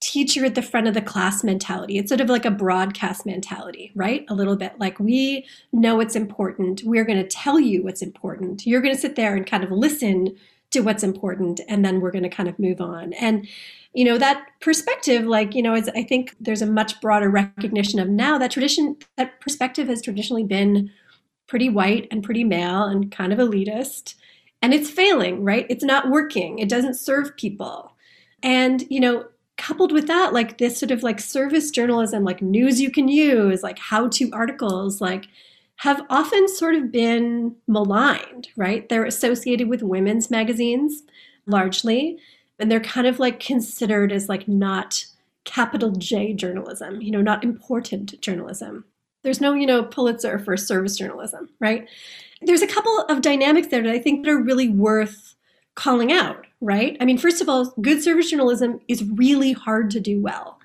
teacher 0.00 0.46
at 0.46 0.54
the 0.54 0.62
front 0.62 0.86
of 0.86 0.94
the 0.94 1.02
class 1.02 1.44
mentality. 1.44 1.98
It's 1.98 2.08
sort 2.08 2.22
of 2.22 2.30
like 2.30 2.46
a 2.46 2.50
broadcast 2.50 3.26
mentality, 3.26 3.92
right? 3.94 4.24
A 4.28 4.34
little 4.34 4.56
bit 4.56 4.78
like 4.78 4.98
we 4.98 5.46
know 5.72 5.96
what's 5.96 6.16
important. 6.16 6.82
We're 6.84 7.04
going 7.04 7.22
to 7.22 7.28
tell 7.28 7.60
you 7.60 7.82
what's 7.82 8.00
important. 8.00 8.66
You're 8.66 8.80
going 8.80 8.94
to 8.94 9.00
sit 9.00 9.16
there 9.16 9.36
and 9.36 9.46
kind 9.46 9.62
of 9.62 9.70
listen 9.70 10.36
to 10.70 10.80
what's 10.80 11.02
important, 11.02 11.60
and 11.68 11.84
then 11.84 12.00
we're 12.00 12.12
going 12.12 12.22
to 12.22 12.30
kind 12.30 12.48
of 12.48 12.58
move 12.58 12.80
on. 12.80 13.12
And 13.14 13.46
you 13.92 14.04
know 14.04 14.18
that 14.18 14.46
perspective, 14.60 15.24
like 15.24 15.54
you 15.54 15.62
know, 15.62 15.74
is 15.74 15.88
I 15.94 16.02
think 16.02 16.36
there's 16.40 16.62
a 16.62 16.66
much 16.66 17.00
broader 17.00 17.30
recognition 17.30 17.98
of 17.98 18.08
now 18.08 18.38
that 18.38 18.50
tradition. 18.50 18.96
That 19.16 19.40
perspective 19.40 19.88
has 19.88 20.02
traditionally 20.02 20.44
been 20.44 20.90
pretty 21.46 21.68
white 21.68 22.06
and 22.10 22.22
pretty 22.22 22.44
male 22.44 22.84
and 22.84 23.10
kind 23.10 23.32
of 23.32 23.38
elitist, 23.38 24.14
and 24.62 24.72
it's 24.72 24.90
failing, 24.90 25.42
right? 25.42 25.66
It's 25.68 25.84
not 25.84 26.10
working. 26.10 26.58
It 26.58 26.68
doesn't 26.68 26.94
serve 26.94 27.36
people. 27.36 27.92
And 28.42 28.84
you 28.88 29.00
know, 29.00 29.26
coupled 29.60 29.92
with 29.92 30.06
that 30.06 30.32
like 30.32 30.56
this 30.56 30.78
sort 30.78 30.90
of 30.90 31.02
like 31.02 31.20
service 31.20 31.70
journalism 31.70 32.24
like 32.24 32.40
news 32.40 32.80
you 32.80 32.90
can 32.90 33.08
use 33.08 33.62
like 33.62 33.78
how 33.78 34.08
to 34.08 34.30
articles 34.32 35.02
like 35.02 35.26
have 35.76 36.02
often 36.08 36.48
sort 36.48 36.74
of 36.74 36.90
been 36.90 37.54
maligned 37.66 38.48
right 38.56 38.88
they're 38.88 39.04
associated 39.04 39.68
with 39.68 39.82
women's 39.82 40.30
magazines 40.30 41.02
largely 41.44 42.18
and 42.60 42.70
they're 42.70 42.80
kind 42.80 43.06
of 43.06 43.18
like 43.18 43.40
considered 43.40 44.12
as 44.12 44.28
like 44.28 44.46
not 44.46 45.04
capital 45.44 45.90
J 45.92 46.32
journalism 46.34 47.00
you 47.00 47.10
know 47.10 47.22
not 47.22 47.42
important 47.42 48.20
journalism 48.20 48.84
there's 49.22 49.40
no 49.40 49.54
you 49.54 49.66
know 49.66 49.82
Pulitzer 49.82 50.38
for 50.38 50.56
service 50.56 50.96
journalism 50.96 51.48
right 51.60 51.88
there's 52.42 52.62
a 52.62 52.66
couple 52.66 53.00
of 53.08 53.20
dynamics 53.20 53.68
there 53.68 53.82
that 53.82 53.92
I 53.92 53.98
think 53.98 54.24
that 54.24 54.30
are 54.30 54.42
really 54.42 54.68
worth 54.68 55.34
calling 55.74 56.12
out, 56.12 56.46
right? 56.60 56.96
I 57.00 57.04
mean, 57.04 57.18
first 57.18 57.40
of 57.40 57.48
all, 57.48 57.72
good 57.80 58.02
service 58.02 58.30
journalism 58.30 58.80
is 58.88 59.04
really 59.04 59.52
hard 59.52 59.90
to 59.92 60.00
do 60.00 60.20
well. 60.20 60.58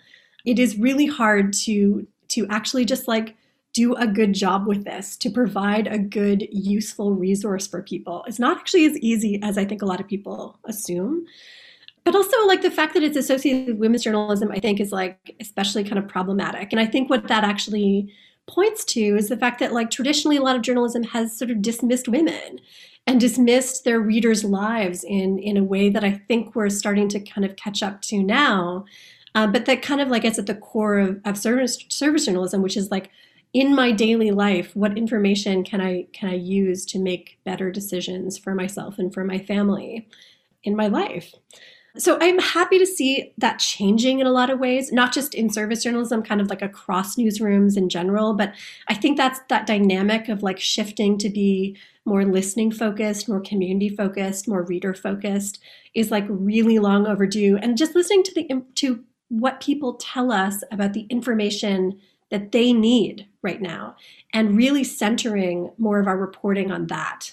It 0.46 0.60
is 0.60 0.78
really 0.78 1.06
hard 1.06 1.54
to 1.64 2.08
to 2.30 2.48
actually 2.50 2.86
just 2.86 3.08
like 3.08 3.36
do 3.74 3.94
a 3.96 4.08
good 4.08 4.34
job 4.34 4.68
with 4.68 4.84
this 4.84 5.16
to 5.18 5.30
provide 5.30 5.88
a 5.88 6.00
good 6.00 6.48
useful 6.52 7.14
resource 7.14 7.68
for 7.68 7.82
people. 7.82 8.24
It's 8.28 8.40
not 8.40 8.58
actually 8.58 8.86
as 8.86 8.98
easy 8.98 9.40
as 9.44 9.58
I 9.58 9.66
think 9.66 9.82
a 9.82 9.86
lot 9.86 10.00
of 10.00 10.08
people 10.08 10.58
assume. 10.66 11.26
But 12.06 12.16
also 12.16 12.46
like 12.46 12.62
the 12.62 12.72
fact 12.72 12.94
that 12.94 13.04
it's 13.04 13.18
associated 13.18 13.68
with 13.68 13.78
women's 13.78 14.04
journalism 14.04 14.52
I 14.52 14.60
think 14.60 14.80
is 14.80 14.92
like 14.92 15.36
especially 15.40 15.84
kind 15.84 15.98
of 15.98 16.08
problematic. 16.08 16.72
And 16.72 16.80
I 16.80 16.86
think 16.86 17.10
what 17.10 17.28
that 17.28 17.44
actually 17.44 18.14
points 18.48 18.86
to 18.86 19.02
is 19.02 19.28
the 19.28 19.38
fact 19.38 19.60
that 19.60 19.74
like 19.74 19.90
traditionally 19.90 20.38
a 20.38 20.42
lot 20.42 20.56
of 20.56 20.62
journalism 20.62 21.04
has 21.04 21.38
sort 21.38 21.50
of 21.50 21.62
dismissed 21.62 22.08
women 22.08 22.60
and 23.08 23.20
dismissed 23.20 23.84
their 23.84 24.00
readers' 24.00 24.44
lives 24.44 25.04
in 25.04 25.40
in 25.40 25.58
a 25.58 25.64
way 25.64 25.90
that 25.90 26.04
I 26.04 26.12
think 26.28 26.56
we're 26.56 26.70
starting 26.70 27.10
to 27.10 27.20
kind 27.20 27.46
of 27.46 27.56
catch 27.56 27.84
up 27.84 28.02
to 28.04 28.22
now. 28.22 28.86
Uh, 29.34 29.48
but 29.48 29.66
that 29.66 29.82
kind 29.82 30.00
of 30.00 30.08
like 30.08 30.24
it's 30.24 30.40
at 30.40 30.46
the 30.46 30.56
core 30.56 30.98
of, 30.98 31.20
of 31.26 31.38
service 31.38 31.84
service 31.90 32.26
journalism, 32.26 32.62
which 32.62 32.78
is 32.78 32.92
like 32.92 33.12
in 33.54 33.74
my 33.74 33.92
daily 33.92 34.32
life, 34.32 34.76
what 34.76 34.98
information 34.98 35.64
can 35.64 35.82
I 35.82 36.08
can 36.14 36.30
I 36.30 36.36
use 36.36 36.86
to 36.88 37.00
make 37.00 37.40
better 37.46 37.72
decisions 37.72 38.38
for 38.38 38.54
myself 38.54 39.00
and 39.00 39.14
for 39.14 39.24
my 39.24 39.40
family 39.40 40.08
in 40.64 40.76
my 40.76 40.88
life? 40.88 41.34
So 41.98 42.18
I'm 42.20 42.40
happy 42.40 42.78
to 42.78 42.86
see 42.86 43.34
that 43.38 43.60
changing 43.60 44.20
in 44.20 44.28
a 44.28 44.32
lot 44.32 44.50
of 44.50 44.60
ways, 44.60 44.92
not 44.92 45.14
just 45.14 45.34
in 45.34 45.50
service 45.50 45.84
journalism, 45.84 46.24
kind 46.24 46.42
of 46.42 46.50
like 46.50 46.62
across 46.62 47.16
newsrooms 47.16 47.78
in 47.78 47.88
general, 47.88 48.34
but 48.34 48.54
I 48.90 48.94
think 48.94 49.18
that's 49.18 49.40
that 49.50 49.66
dynamic 49.66 50.28
of 50.28 50.44
like 50.44 50.60
shifting 50.60 51.18
to 51.20 51.30
be 51.30 51.78
more 52.06 52.26
listening 52.26 52.72
focused, 52.72 53.30
more 53.30 53.40
community 53.40 53.90
focused, 53.90 54.48
more 54.48 54.64
reader 54.64 54.94
focused 54.94 55.60
is 55.94 56.12
like 56.12 56.26
really 56.28 56.80
long 56.80 57.08
overdue. 57.08 57.58
And 57.58 57.78
just 57.78 57.96
listening 57.96 58.24
to 58.24 58.34
the 58.34 58.64
to 58.76 59.04
what 59.30 59.62
people 59.62 59.94
tell 59.94 60.32
us 60.32 60.64
about 60.72 60.94
the 60.94 61.08
information 61.10 62.00
that 62.30 62.52
they 62.52 62.74
need 62.74 63.28
right 63.42 63.62
now 63.62 63.96
and 64.34 64.58
really 64.58 64.84
centering 64.84 65.72
more 65.78 66.00
of 66.00 66.08
our 66.08 66.18
reporting 66.18 66.72
on 66.72 66.88
that. 66.88 67.32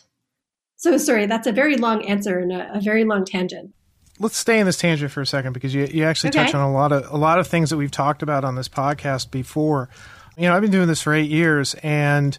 So 0.77 0.97
sorry, 0.99 1.27
that's 1.27 1.47
a 1.47 1.53
very 1.53 1.77
long 1.77 2.05
answer 2.05 2.39
and 2.39 2.53
a, 2.53 2.77
a 2.77 2.81
very 2.81 3.05
long 3.05 3.25
tangent 3.25 3.73
let's 4.19 4.37
stay 4.37 4.59
in 4.59 4.67
this 4.67 4.77
tangent 4.77 5.11
for 5.11 5.21
a 5.21 5.27
second 5.27 5.53
because 5.53 5.75
you 5.75 5.87
you 5.87 6.05
actually 6.05 6.31
okay. 6.31 6.45
touch 6.45 6.55
on 6.55 6.61
a 6.61 6.73
lot 6.73 6.93
of 6.93 7.11
a 7.11 7.17
lot 7.17 7.39
of 7.39 7.47
things 7.47 7.71
that 7.71 7.77
we've 7.77 7.91
talked 7.91 8.23
about 8.23 8.45
on 8.45 8.55
this 8.55 8.69
podcast 8.69 9.31
before. 9.31 9.89
You 10.37 10.49
know, 10.49 10.55
I've 10.55 10.63
been 10.63 10.71
doing 10.71 10.89
this 10.89 11.03
for 11.03 11.13
eight 11.13 11.31
years 11.31 11.75
and 11.83 12.39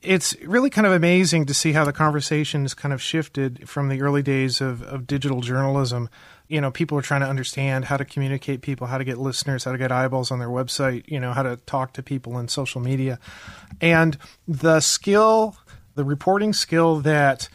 it's 0.00 0.36
really 0.42 0.70
kind 0.70 0.86
of 0.86 0.92
amazing 0.92 1.46
to 1.46 1.54
see 1.54 1.72
how 1.72 1.84
the 1.84 1.92
conversation 1.92 2.62
has 2.62 2.74
kind 2.74 2.92
of 2.92 3.00
shifted 3.00 3.68
from 3.68 3.88
the 3.88 4.02
early 4.02 4.22
days 4.22 4.60
of, 4.60 4.82
of 4.82 5.06
digital 5.06 5.40
journalism. 5.40 6.10
You 6.46 6.60
know, 6.60 6.70
people 6.70 6.98
are 6.98 7.02
trying 7.02 7.22
to 7.22 7.26
understand 7.26 7.86
how 7.86 7.96
to 7.96 8.04
communicate 8.04 8.60
people, 8.60 8.86
how 8.86 8.98
to 8.98 9.04
get 9.04 9.16
listeners, 9.16 9.64
how 9.64 9.72
to 9.72 9.78
get 9.78 9.90
eyeballs 9.90 10.30
on 10.30 10.38
their 10.38 10.48
website, 10.48 11.08
you 11.08 11.18
know, 11.18 11.32
how 11.32 11.42
to 11.42 11.56
talk 11.64 11.94
to 11.94 12.02
people 12.02 12.38
in 12.38 12.48
social 12.48 12.82
media. 12.82 13.18
And 13.80 14.18
the 14.46 14.80
skill, 14.80 15.56
the 15.94 16.04
reporting 16.04 16.52
skill 16.52 17.00
that 17.00 17.48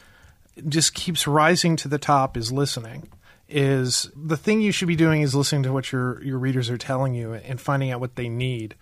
just 0.68 0.96
keeps 0.96 1.28
rising 1.28 1.76
to 1.78 1.88
the 1.88 2.00
top 2.00 2.36
is 2.36 2.52
listening 2.52 3.08
is 3.50 4.12
the 4.16 4.38
thing 4.38 4.62
you 4.62 4.72
should 4.72 4.88
be 4.88 4.96
doing 4.96 5.22
is 5.22 5.34
listening 5.34 5.64
to 5.64 5.74
what 5.74 5.92
your 5.92 6.24
your 6.24 6.38
readers 6.38 6.70
are 6.70 6.78
telling 6.78 7.16
you 7.16 7.34
and 7.34 7.60
finding 7.60 7.92
out 7.92 8.00
what 8.00 8.16
they 8.16 8.30
need 8.30 8.76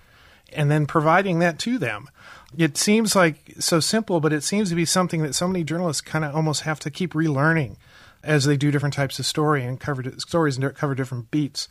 and 0.54 0.72
then 0.72 0.86
providing 0.86 1.40
that 1.40 1.60
to 1.60 1.78
them. 1.78 2.10
It 2.58 2.78
seems 2.78 3.16
like 3.16 3.54
so 3.60 3.80
simple, 3.80 4.20
but 4.20 4.34
it 4.34 4.44
seems 4.44 4.70
to 4.70 4.76
be 4.76 4.86
something 4.86 5.22
that 5.24 5.36
so 5.36 5.48
many 5.48 5.64
journalists 5.64 6.02
kind 6.02 6.24
of 6.24 6.36
almost 6.36 6.62
have 6.62 6.80
to 6.82 6.92
keep 6.92 7.14
relearning 7.14 7.78
as 8.24 8.46
they 8.46 8.58
do 8.58 8.72
different 8.72 8.96
types 8.96 9.20
of 9.20 9.26
story 9.26 9.64
and 9.64 9.80
cover 9.80 10.04
stories 10.18 10.58
and 10.58 10.76
cover 10.76 10.96
different 10.96 11.32
beats. 11.32 11.68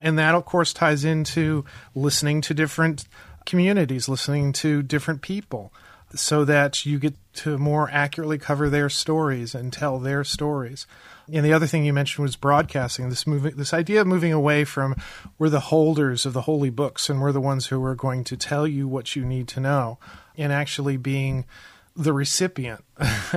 And 0.00 0.18
that, 0.18 0.34
of 0.34 0.44
course, 0.44 0.72
ties 0.72 1.04
into 1.04 1.64
listening 1.94 2.40
to 2.42 2.54
different 2.54 3.06
communities, 3.44 4.08
listening 4.08 4.52
to 4.54 4.82
different 4.82 5.22
people, 5.22 5.72
so 6.14 6.44
that 6.44 6.86
you 6.86 6.98
get 6.98 7.14
to 7.34 7.58
more 7.58 7.90
accurately 7.90 8.38
cover 8.38 8.70
their 8.70 8.88
stories 8.88 9.54
and 9.54 9.72
tell 9.72 9.98
their 9.98 10.24
stories. 10.24 10.86
And 11.32 11.44
the 11.44 11.52
other 11.52 11.66
thing 11.66 11.84
you 11.84 11.92
mentioned 11.92 12.22
was 12.22 12.36
broadcasting. 12.36 13.08
This 13.08 13.26
moving, 13.26 13.56
this 13.56 13.74
idea 13.74 14.00
of 14.00 14.06
moving 14.06 14.32
away 14.32 14.64
from 14.64 14.94
we're 15.38 15.48
the 15.48 15.60
holders 15.60 16.24
of 16.24 16.32
the 16.32 16.42
holy 16.42 16.70
books 16.70 17.10
and 17.10 17.20
we're 17.20 17.32
the 17.32 17.40
ones 17.40 17.66
who 17.66 17.82
are 17.84 17.96
going 17.96 18.22
to 18.24 18.36
tell 18.36 18.66
you 18.66 18.86
what 18.86 19.16
you 19.16 19.24
need 19.24 19.48
to 19.48 19.60
know, 19.60 19.98
and 20.36 20.52
actually 20.52 20.96
being 20.96 21.44
the 21.96 22.12
recipient 22.12 22.84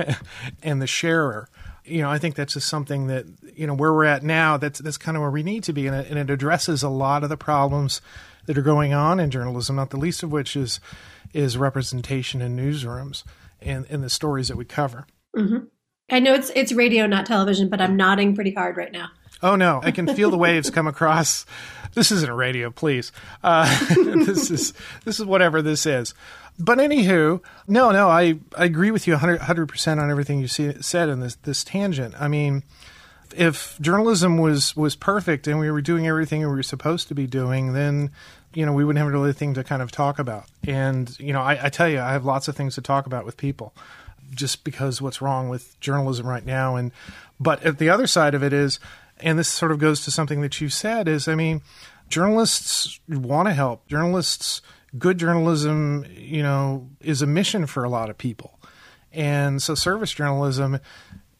and 0.62 0.80
the 0.80 0.86
sharer. 0.86 1.48
You 1.84 2.02
know, 2.02 2.10
I 2.10 2.18
think 2.18 2.36
that's 2.36 2.54
just 2.54 2.68
something 2.68 3.08
that 3.08 3.26
you 3.56 3.66
know 3.66 3.74
where 3.74 3.92
we're 3.92 4.04
at 4.04 4.22
now. 4.22 4.56
That's 4.56 4.78
that's 4.78 4.98
kind 4.98 5.16
of 5.16 5.22
where 5.22 5.30
we 5.30 5.42
need 5.42 5.64
to 5.64 5.72
be, 5.72 5.88
and 5.88 5.96
it, 5.96 6.06
and 6.08 6.18
it 6.18 6.30
addresses 6.30 6.84
a 6.84 6.88
lot 6.88 7.24
of 7.24 7.28
the 7.28 7.36
problems 7.36 8.00
that 8.46 8.56
are 8.56 8.62
going 8.62 8.92
on 8.92 9.18
in 9.18 9.30
journalism. 9.30 9.76
Not 9.76 9.90
the 9.90 9.96
least 9.96 10.22
of 10.22 10.30
which 10.30 10.56
is 10.56 10.78
is 11.32 11.56
representation 11.56 12.42
in 12.42 12.56
newsrooms 12.56 13.24
and 13.60 13.86
in 13.86 14.00
the 14.00 14.10
stories 14.10 14.48
that 14.48 14.56
we 14.56 14.64
cover. 14.64 15.06
Mm-hmm. 15.36 15.66
I 16.10 16.18
know 16.18 16.34
it's 16.34 16.50
it's 16.54 16.72
radio, 16.72 17.06
not 17.06 17.26
television, 17.26 17.68
but 17.68 17.80
I'm 17.80 17.96
nodding 17.96 18.34
pretty 18.34 18.52
hard 18.52 18.76
right 18.76 18.92
now. 18.92 19.10
Oh 19.42 19.56
no, 19.56 19.80
I 19.82 19.90
can 19.90 20.12
feel 20.14 20.30
the 20.30 20.38
waves 20.38 20.70
come 20.70 20.86
across. 20.86 21.46
This 21.94 22.12
isn't 22.12 22.28
a 22.28 22.34
radio, 22.34 22.70
please. 22.70 23.12
Uh, 23.42 23.66
this 24.24 24.50
is 24.50 24.72
this 25.04 25.20
is 25.20 25.26
whatever 25.26 25.62
this 25.62 25.86
is. 25.86 26.14
But 26.58 26.78
anywho, 26.78 27.42
no, 27.66 27.90
no, 27.90 28.08
I, 28.08 28.38
I 28.56 28.66
agree 28.66 28.90
with 28.90 29.06
you 29.06 29.14
100 29.14 29.66
percent 29.66 29.98
on 29.98 30.10
everything 30.10 30.40
you 30.40 30.48
see, 30.48 30.74
said 30.82 31.08
in 31.08 31.20
this 31.20 31.36
this 31.36 31.64
tangent. 31.64 32.14
I 32.20 32.28
mean, 32.28 32.64
if 33.34 33.78
journalism 33.80 34.38
was 34.38 34.76
was 34.76 34.96
perfect 34.96 35.46
and 35.46 35.58
we 35.58 35.70
were 35.70 35.80
doing 35.80 36.06
everything 36.06 36.40
we 36.40 36.46
were 36.46 36.62
supposed 36.62 37.08
to 37.08 37.14
be 37.14 37.26
doing, 37.26 37.72
then 37.72 38.10
you 38.54 38.66
know 38.66 38.72
we 38.72 38.84
wouldn't 38.84 39.02
have 39.02 39.12
really 39.12 39.32
thing 39.32 39.54
to 39.54 39.64
kind 39.64 39.82
of 39.82 39.90
talk 39.90 40.18
about. 40.18 40.46
And 40.66 41.18
you 41.18 41.32
know, 41.32 41.40
I, 41.40 41.66
I 41.66 41.68
tell 41.68 41.88
you, 41.88 42.00
I 42.00 42.12
have 42.12 42.24
lots 42.24 42.48
of 42.48 42.56
things 42.56 42.74
to 42.74 42.82
talk 42.82 43.06
about 43.06 43.24
with 43.24 43.36
people 43.36 43.74
just 44.34 44.64
because 44.64 45.02
what's 45.02 45.20
wrong 45.20 45.48
with 45.48 45.78
journalism 45.80 46.26
right 46.26 46.44
now. 46.44 46.76
And 46.76 46.92
but 47.38 47.62
at 47.64 47.78
the 47.78 47.88
other 47.88 48.06
side 48.06 48.34
of 48.34 48.42
it 48.42 48.52
is, 48.52 48.78
and 49.18 49.38
this 49.38 49.48
sort 49.48 49.72
of 49.72 49.78
goes 49.78 50.04
to 50.04 50.10
something 50.10 50.40
that 50.40 50.60
you 50.60 50.68
said 50.68 51.08
is, 51.08 51.28
I 51.28 51.34
mean, 51.34 51.62
journalists 52.08 53.00
want 53.08 53.48
to 53.48 53.54
help. 53.54 53.86
Journalists, 53.88 54.62
good 54.98 55.18
journalism, 55.18 56.06
you 56.16 56.42
know, 56.42 56.88
is 57.00 57.22
a 57.22 57.26
mission 57.26 57.66
for 57.66 57.84
a 57.84 57.88
lot 57.88 58.10
of 58.10 58.18
people. 58.18 58.58
And 59.12 59.60
so 59.60 59.74
service 59.74 60.12
journalism 60.12 60.78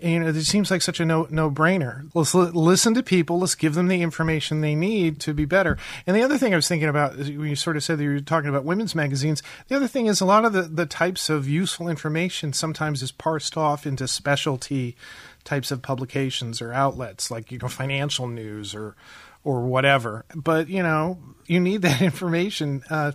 you 0.03 0.21
know, 0.21 0.29
it 0.29 0.45
seems 0.45 0.71
like 0.71 0.83
such 0.83 1.01
a 1.01 1.05
no 1.05 1.27
no 1.31 1.51
brainer. 1.51 2.11
Let's 2.15 2.35
l- 2.35 2.51
listen 2.53 2.95
to 2.95 3.03
people. 3.03 3.39
Let's 3.39 3.55
give 3.55 3.75
them 3.75 3.89
the 3.89 4.03
information 4.03 4.61
they 4.61 4.75
need 4.75 5.21
to 5.21 5.35
be 5.35 5.45
better. 5.45 5.77
And 6.07 6.17
the 6.17 6.23
other 6.23 6.39
thing 6.39 6.53
I 6.53 6.57
was 6.57 6.69
thinking 6.69 6.89
about 6.89 7.17
when 7.17 7.49
you 7.49 7.57
sort 7.57 7.77
of 7.77 7.85
said 7.85 7.99
that 7.99 8.05
you 8.05 8.11
were 8.11 8.21
talking 8.21 8.49
about 8.49 8.65
women's 8.65 8.95
magazines. 8.95 9.43
The 9.69 9.77
other 9.77 9.89
thing 9.89 10.07
is 10.07 10.21
a 10.21 10.25
lot 10.25 10.45
of 10.45 10.53
the, 10.53 10.63
the 10.63 10.87
types 10.87 11.29
of 11.29 11.49
useful 11.49 11.89
information 11.89 12.53
sometimes 12.53 13.03
is 13.03 13.13
parsed 13.13 13.57
off 13.57 13.87
into 13.87 14.09
specialty 14.09 14.97
types 15.45 15.71
of 15.71 15.83
publications 15.83 16.63
or 16.63 16.73
outlets, 16.73 17.31
like 17.31 17.53
you 17.53 17.59
know, 17.59 17.69
financial 17.69 18.27
news 18.27 18.75
or 18.75 18.97
or 19.45 19.63
whatever. 19.63 20.25
But 20.35 20.69
you 20.69 20.83
know, 20.83 21.19
you 21.47 21.61
need 21.61 21.83
that 21.83 22.01
information. 22.03 22.83
Uh, 22.89 23.13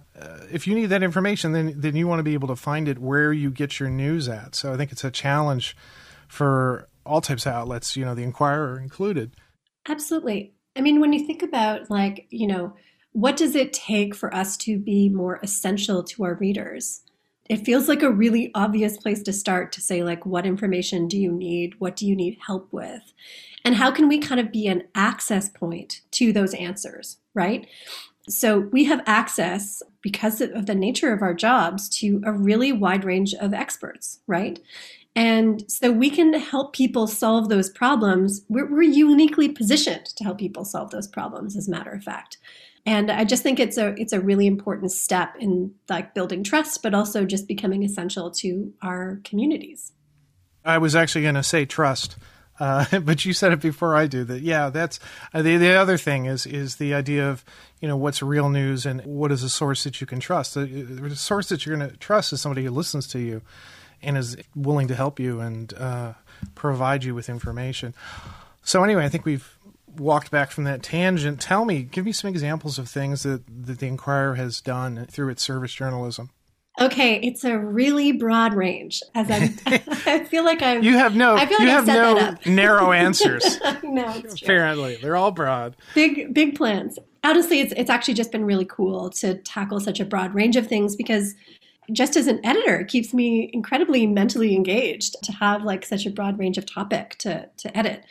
if 0.51 0.67
you 0.67 0.75
need 0.75 0.87
that 0.87 1.03
information, 1.03 1.51
then 1.51 1.73
then 1.75 1.95
you 1.95 2.07
want 2.07 2.19
to 2.19 2.23
be 2.23 2.33
able 2.33 2.49
to 2.49 2.55
find 2.55 2.87
it 2.87 2.99
where 2.99 3.33
you 3.33 3.49
get 3.49 3.79
your 3.79 3.89
news 3.89 4.29
at. 4.29 4.53
So 4.55 4.73
I 4.73 4.77
think 4.77 4.91
it's 4.91 5.03
a 5.03 5.11
challenge 5.11 5.75
for 6.27 6.89
all 7.05 7.21
types 7.21 7.45
of 7.45 7.53
outlets, 7.53 7.95
you 7.95 8.03
know, 8.03 8.15
the 8.15 8.23
Inquirer 8.23 8.79
included. 8.79 9.35
Absolutely. 9.87 10.53
I 10.75 10.81
mean, 10.81 10.99
when 10.99 11.13
you 11.13 11.25
think 11.25 11.43
about 11.43 11.89
like, 11.89 12.27
you 12.29 12.47
know, 12.47 12.73
what 13.11 13.37
does 13.37 13.55
it 13.55 13.71
take 13.71 14.13
for 14.13 14.33
us 14.35 14.57
to 14.57 14.77
be 14.77 15.07
more 15.09 15.39
essential 15.41 16.03
to 16.03 16.23
our 16.25 16.33
readers? 16.35 17.01
It 17.49 17.63
feels 17.63 17.87
like 17.87 18.01
a 18.01 18.11
really 18.11 18.51
obvious 18.55 18.97
place 18.97 19.21
to 19.23 19.31
start 19.31 19.71
to 19.73 19.81
say, 19.81 20.03
like, 20.03 20.25
what 20.25 20.47
information 20.47 21.07
do 21.07 21.17
you 21.17 21.31
need? 21.31 21.75
What 21.79 21.95
do 21.95 22.07
you 22.07 22.15
need 22.15 22.39
help 22.45 22.67
with? 22.73 23.13
And 23.63 23.75
how 23.75 23.91
can 23.91 24.07
we 24.07 24.17
kind 24.17 24.41
of 24.41 24.51
be 24.51 24.67
an 24.67 24.83
access 24.95 25.47
point 25.47 26.01
to 26.11 26.33
those 26.33 26.55
answers, 26.55 27.19
right? 27.35 27.67
So 28.27 28.59
we 28.59 28.85
have 28.85 29.03
access 29.05 29.83
because 30.01 30.41
of 30.41 30.65
the 30.65 30.75
nature 30.75 31.13
of 31.13 31.21
our 31.21 31.35
jobs 31.35 31.87
to 31.99 32.21
a 32.25 32.31
really 32.31 32.71
wide 32.71 33.05
range 33.05 33.35
of 33.35 33.53
experts, 33.53 34.19
right? 34.27 34.59
And 35.15 35.63
so 35.71 35.91
we 35.91 36.09
can 36.09 36.33
help 36.33 36.73
people 36.73 37.07
solve 37.07 37.47
those 37.47 37.69
problems. 37.69 38.41
We're, 38.49 38.69
we're, 38.69 38.81
uniquely 38.81 39.47
positioned 39.47 40.05
to 40.07 40.23
help 40.25 40.37
people 40.37 40.65
solve 40.65 40.91
those 40.91 41.07
problems, 41.07 41.55
as 41.55 41.69
a 41.69 41.71
matter 41.71 41.91
of 41.91 42.03
fact. 42.03 42.37
And 42.85 43.09
I 43.09 43.23
just 43.23 43.41
think 43.41 43.59
it's 43.59 43.77
a 43.77 43.95
it's 43.99 44.13
a 44.13 44.19
really 44.19 44.45
important 44.45 44.91
step 44.91 45.35
in 45.39 45.73
like 45.89 46.13
building 46.13 46.43
trust, 46.43 46.83
but 46.83 46.93
also 46.93 47.25
just 47.25 47.47
becoming 47.47 47.83
essential 47.83 48.29
to 48.31 48.73
our 48.81 49.21
communities. 49.23 49.93
I 50.63 50.77
was 50.77 50.95
actually 50.95 51.23
going 51.23 51.35
to 51.35 51.43
say 51.43 51.65
trust, 51.65 52.17
uh, 52.59 52.99
but 52.99 53.25
you 53.25 53.33
said 53.33 53.53
it 53.53 53.61
before 53.61 53.95
I 53.95 54.05
do. 54.05 54.23
That 54.23 54.41
yeah, 54.41 54.69
that's 54.69 54.99
uh, 55.33 55.41
the 55.41 55.57
the 55.57 55.73
other 55.73 55.97
thing 55.97 56.25
is 56.25 56.45
is 56.45 56.75
the 56.75 56.93
idea 56.93 57.27
of 57.27 57.43
you 57.79 57.87
know 57.87 57.97
what's 57.97 58.21
real 58.21 58.49
news 58.49 58.85
and 58.85 59.01
what 59.05 59.31
is 59.31 59.41
a 59.43 59.49
source 59.49 59.85
that 59.85 59.99
you 59.99 60.05
can 60.05 60.19
trust. 60.19 60.53
The, 60.53 60.65
the 60.65 61.15
source 61.15 61.49
that 61.49 61.65
you're 61.65 61.77
going 61.77 61.89
to 61.89 61.97
trust 61.97 62.33
is 62.33 62.41
somebody 62.41 62.65
who 62.65 62.71
listens 62.71 63.07
to 63.07 63.19
you 63.19 63.41
and 64.05 64.17
is 64.17 64.37
willing 64.55 64.87
to 64.87 64.95
help 64.95 65.19
you 65.19 65.39
and 65.39 65.73
uh, 65.73 66.13
provide 66.53 67.03
you 67.03 67.15
with 67.15 67.29
information. 67.29 67.93
So 68.63 68.83
anyway, 68.83 69.05
I 69.05 69.09
think 69.09 69.25
we've 69.25 69.57
walked 69.97 70.31
back 70.31 70.51
from 70.51 70.63
that 70.65 70.83
tangent. 70.83 71.39
Tell 71.39 71.65
me, 71.65 71.83
give 71.83 72.05
me 72.05 72.11
some 72.11 72.29
examples 72.29 72.79
of 72.79 72.89
things 72.89 73.23
that, 73.23 73.43
that 73.65 73.79
the 73.79 73.87
Inquirer 73.87 74.35
has 74.35 74.61
done 74.61 75.05
through 75.09 75.29
its 75.29 75.43
service 75.43 75.73
journalism. 75.73 76.29
Okay, 76.79 77.21
it's 77.21 77.45
a 77.45 77.57
really 77.57 78.11
broad 78.11 78.53
range. 78.53 79.01
As 79.13 79.31
I, 79.31 79.53
I 80.05 80.25
feel 80.25 80.43
like 80.43 80.61
I'm. 80.61 80.83
You 80.83 80.97
have 80.97 81.15
no. 81.15 81.35
I 81.35 81.45
feel 81.45 81.59
like 81.59 81.67
you 81.67 81.73
I've 81.73 81.87
have 81.87 82.45
no 82.45 82.51
narrow 82.53 82.91
answers. 82.91 83.59
no, 83.83 84.09
it's 84.09 84.39
true. 84.39 84.45
Apparently, 84.45 84.97
they're 84.97 85.15
all 85.15 85.31
broad. 85.31 85.77
Big, 85.93 86.33
big 86.33 86.55
plans. 86.55 86.99
Honestly, 87.23 87.61
it's 87.61 87.73
it's 87.77 87.89
actually 87.89 88.15
just 88.15 88.31
been 88.31 88.43
really 88.43 88.65
cool 88.65 89.09
to 89.11 89.35
tackle 89.35 89.79
such 89.79 90.01
a 90.01 90.05
broad 90.05 90.35
range 90.35 90.57
of 90.57 90.67
things 90.67 90.97
because 90.97 91.33
just 91.91 92.15
as 92.15 92.27
an 92.27 92.43
editor, 92.45 92.77
it 92.77 92.87
keeps 92.87 93.13
me 93.13 93.49
incredibly 93.53 94.07
mentally 94.07 94.55
engaged 94.55 95.15
to 95.23 95.31
have 95.33 95.63
like 95.63 95.85
such 95.85 96.05
a 96.05 96.11
broad 96.11 96.39
range 96.39 96.57
of 96.57 96.65
topic 96.65 97.15
to, 97.19 97.49
to 97.57 97.77
edit. 97.77 98.03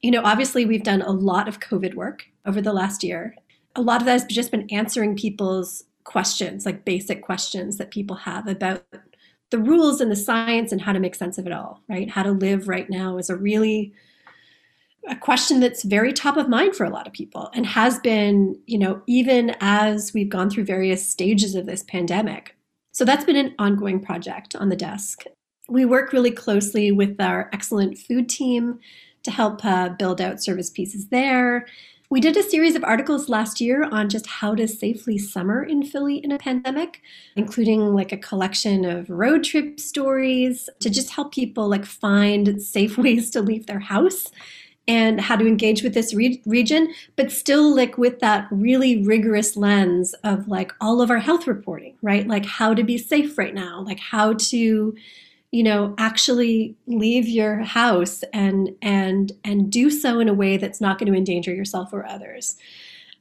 You 0.00 0.10
know, 0.10 0.22
obviously 0.24 0.64
we've 0.64 0.82
done 0.82 1.02
a 1.02 1.12
lot 1.12 1.48
of 1.48 1.60
COVID 1.60 1.94
work 1.94 2.26
over 2.46 2.60
the 2.60 2.72
last 2.72 3.04
year. 3.04 3.34
A 3.76 3.82
lot 3.82 4.00
of 4.00 4.06
that 4.06 4.12
has 4.12 4.24
just 4.24 4.50
been 4.50 4.68
answering 4.70 5.16
people's 5.16 5.84
questions, 6.04 6.64
like 6.66 6.84
basic 6.84 7.22
questions 7.22 7.76
that 7.76 7.90
people 7.90 8.16
have 8.16 8.48
about 8.48 8.84
the 9.50 9.58
rules 9.58 10.00
and 10.00 10.10
the 10.10 10.16
science 10.16 10.72
and 10.72 10.80
how 10.80 10.92
to 10.92 11.00
make 11.00 11.14
sense 11.14 11.36
of 11.38 11.46
it 11.46 11.52
all, 11.52 11.82
right? 11.88 12.08
How 12.08 12.22
to 12.22 12.32
live 12.32 12.68
right 12.68 12.88
now 12.88 13.18
is 13.18 13.30
a 13.30 13.36
really 13.36 13.92
a 15.08 15.16
question 15.16 15.60
that's 15.60 15.82
very 15.82 16.12
top 16.12 16.36
of 16.36 16.48
mind 16.48 16.76
for 16.76 16.84
a 16.84 16.90
lot 16.90 17.06
of 17.06 17.12
people 17.12 17.50
and 17.54 17.66
has 17.66 17.98
been, 18.00 18.58
you 18.66 18.78
know, 18.78 19.02
even 19.06 19.56
as 19.60 20.12
we've 20.12 20.28
gone 20.28 20.50
through 20.50 20.64
various 20.64 21.08
stages 21.08 21.54
of 21.54 21.66
this 21.66 21.82
pandemic. 21.82 22.56
So 23.00 23.06
that's 23.06 23.24
been 23.24 23.36
an 23.36 23.54
ongoing 23.58 23.98
project 23.98 24.54
on 24.54 24.68
the 24.68 24.76
desk. 24.76 25.24
We 25.70 25.86
work 25.86 26.12
really 26.12 26.30
closely 26.30 26.92
with 26.92 27.18
our 27.18 27.48
excellent 27.50 27.96
food 27.96 28.28
team 28.28 28.78
to 29.22 29.30
help 29.30 29.64
uh, 29.64 29.88
build 29.88 30.20
out 30.20 30.42
service 30.42 30.68
pieces 30.68 31.08
there. 31.08 31.66
We 32.10 32.20
did 32.20 32.36
a 32.36 32.42
series 32.42 32.74
of 32.76 32.84
articles 32.84 33.30
last 33.30 33.58
year 33.58 33.88
on 33.90 34.10
just 34.10 34.26
how 34.26 34.54
to 34.54 34.68
safely 34.68 35.16
summer 35.16 35.64
in 35.64 35.82
Philly 35.82 36.16
in 36.18 36.30
a 36.30 36.36
pandemic, 36.36 37.00
including 37.36 37.94
like 37.94 38.12
a 38.12 38.18
collection 38.18 38.84
of 38.84 39.08
road 39.08 39.44
trip 39.44 39.80
stories 39.80 40.68
to 40.80 40.90
just 40.90 41.08
help 41.08 41.32
people 41.32 41.70
like 41.70 41.86
find 41.86 42.60
safe 42.60 42.98
ways 42.98 43.30
to 43.30 43.40
leave 43.40 43.66
their 43.66 43.80
house 43.80 44.30
and 44.90 45.20
how 45.20 45.36
to 45.36 45.46
engage 45.46 45.84
with 45.84 45.94
this 45.94 46.12
re- 46.12 46.42
region, 46.46 46.92
but 47.14 47.30
still 47.30 47.72
like 47.72 47.96
with 47.96 48.18
that 48.18 48.48
really 48.50 49.04
rigorous 49.04 49.56
lens 49.56 50.14
of 50.24 50.48
like 50.48 50.72
all 50.80 51.00
of 51.00 51.12
our 51.12 51.20
health 51.20 51.46
reporting, 51.46 51.94
right? 52.02 52.26
Like 52.26 52.44
how 52.44 52.74
to 52.74 52.82
be 52.82 52.98
safe 52.98 53.38
right 53.38 53.54
now, 53.54 53.84
like 53.86 54.00
how 54.00 54.32
to 54.32 54.96
you 55.52 55.62
know 55.62 55.94
actually 55.96 56.74
leave 56.86 57.28
your 57.28 57.58
house 57.58 58.24
and 58.32 58.70
and 58.82 59.30
and 59.44 59.70
do 59.70 59.90
so 59.90 60.18
in 60.18 60.28
a 60.28 60.34
way 60.34 60.56
that's 60.56 60.80
not 60.80 60.98
going 60.98 61.10
to 61.10 61.16
endanger 61.16 61.52
yourself 61.52 61.92
or 61.92 62.06
others 62.06 62.56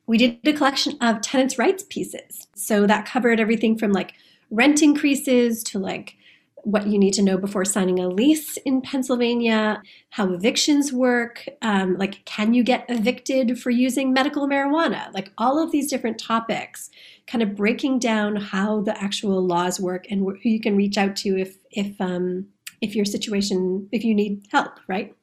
we 0.05 0.15
did 0.15 0.37
a 0.45 0.53
collection 0.53 0.95
of 1.01 1.21
tenants 1.21 1.57
rights 1.57 1.83
pieces 1.89 2.45
so 2.53 2.85
that 2.85 3.07
covered 3.07 3.39
everything 3.39 3.75
from 3.75 3.91
like 3.91 4.13
rent 4.51 4.83
increases 4.83 5.63
to 5.63 5.79
like 5.79 6.17
what 6.63 6.87
you 6.87 6.97
need 6.97 7.13
to 7.13 7.21
know 7.21 7.37
before 7.37 7.65
signing 7.65 7.99
a 7.99 8.07
lease 8.07 8.57
in 8.57 8.81
Pennsylvania, 8.81 9.81
how 10.09 10.31
evictions 10.33 10.91
work, 10.93 11.47
um, 11.61 11.97
like 11.97 12.23
can 12.25 12.53
you 12.53 12.63
get 12.63 12.85
evicted 12.89 13.59
for 13.59 13.69
using 13.69 14.13
medical 14.13 14.47
marijuana, 14.47 15.13
like 15.13 15.31
all 15.37 15.61
of 15.61 15.71
these 15.71 15.89
different 15.89 16.19
topics, 16.19 16.89
kind 17.27 17.41
of 17.41 17.55
breaking 17.55 17.99
down 17.99 18.35
how 18.35 18.81
the 18.81 19.01
actual 19.01 19.45
laws 19.45 19.79
work 19.79 20.05
and 20.09 20.21
who 20.21 20.37
you 20.43 20.59
can 20.59 20.75
reach 20.75 20.97
out 20.97 21.15
to 21.15 21.37
if 21.37 21.57
if 21.71 21.99
um, 22.01 22.47
if 22.81 22.95
your 22.95 23.05
situation 23.05 23.87
if 23.91 24.03
you 24.03 24.15
need 24.15 24.47
help, 24.51 24.79
right? 24.87 25.15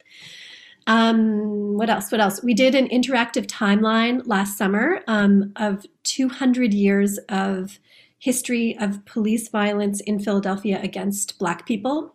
Um, 0.86 1.76
what 1.76 1.90
else? 1.90 2.12
What 2.12 2.20
else? 2.20 2.42
We 2.42 2.54
did 2.54 2.74
an 2.74 2.88
interactive 2.88 3.46
timeline 3.46 4.22
last 4.24 4.56
summer 4.56 5.02
um, 5.08 5.52
of 5.56 5.84
200 6.04 6.72
years 6.72 7.18
of 7.28 7.78
history 8.18 8.76
of 8.78 9.04
police 9.04 9.48
violence 9.48 10.00
in 10.00 10.18
Philadelphia 10.18 10.80
against 10.82 11.38
Black 11.38 11.66
people. 11.66 12.14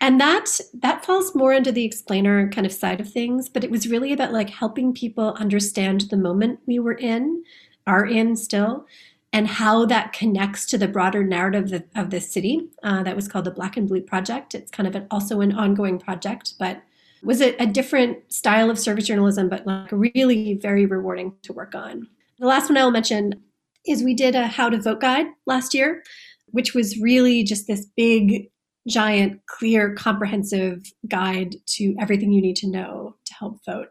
And 0.00 0.20
that 0.20 0.60
that 0.74 1.04
falls 1.04 1.34
more 1.34 1.54
under 1.54 1.72
the 1.72 1.84
explainer 1.84 2.50
kind 2.50 2.66
of 2.66 2.72
side 2.72 3.00
of 3.00 3.10
things, 3.10 3.48
but 3.48 3.64
it 3.64 3.70
was 3.70 3.88
really 3.88 4.12
about 4.12 4.32
like 4.32 4.50
helping 4.50 4.92
people 4.92 5.34
understand 5.34 6.02
the 6.02 6.18
moment 6.18 6.60
we 6.66 6.78
were 6.78 6.98
in, 6.98 7.44
are 7.86 8.04
in 8.04 8.36
still, 8.36 8.86
and 9.32 9.46
how 9.46 9.86
that 9.86 10.12
connects 10.12 10.66
to 10.66 10.78
the 10.78 10.88
broader 10.88 11.24
narrative 11.24 11.72
of, 11.72 11.84
of 11.94 12.10
the 12.10 12.20
city. 12.20 12.68
Uh, 12.82 13.02
that 13.04 13.16
was 13.16 13.26
called 13.26 13.46
the 13.46 13.50
Black 13.50 13.78
and 13.78 13.88
Blue 13.88 14.02
Project. 14.02 14.54
It's 14.54 14.70
kind 14.70 14.86
of 14.86 14.94
an, 14.94 15.06
also 15.10 15.40
an 15.40 15.52
ongoing 15.52 15.98
project, 15.98 16.54
but 16.58 16.82
was 17.22 17.40
a, 17.40 17.56
a 17.56 17.66
different 17.66 18.32
style 18.32 18.70
of 18.70 18.78
service 18.78 19.06
journalism, 19.06 19.48
but 19.48 19.66
like 19.66 19.90
really 19.90 20.54
very 20.54 20.84
rewarding 20.84 21.34
to 21.42 21.52
work 21.54 21.74
on. 21.74 22.06
The 22.38 22.46
last 22.46 22.68
one 22.68 22.76
I 22.76 22.84
will 22.84 22.90
mention 22.90 23.42
is 23.86 24.02
we 24.02 24.14
did 24.14 24.34
a 24.34 24.46
how 24.46 24.68
to 24.68 24.80
vote 24.80 25.00
guide 25.00 25.26
last 25.46 25.74
year, 25.74 26.02
which 26.46 26.74
was 26.74 26.98
really 27.00 27.42
just 27.42 27.66
this 27.66 27.86
big, 27.96 28.48
giant, 28.88 29.40
clear, 29.46 29.94
comprehensive 29.94 30.90
guide 31.08 31.56
to 31.66 31.94
everything 32.00 32.32
you 32.32 32.42
need 32.42 32.56
to 32.56 32.70
know 32.70 33.16
to 33.24 33.34
help 33.34 33.58
vote. 33.64 33.88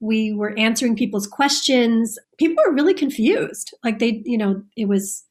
We 0.00 0.32
were 0.32 0.58
answering 0.58 0.96
people's 0.96 1.26
questions. 1.26 2.18
People 2.38 2.62
were 2.66 2.74
really 2.74 2.94
confused. 2.94 3.74
Like 3.84 3.98
they, 3.98 4.22
you 4.24 4.38
know, 4.38 4.62
it 4.76 4.88
was 4.88 5.24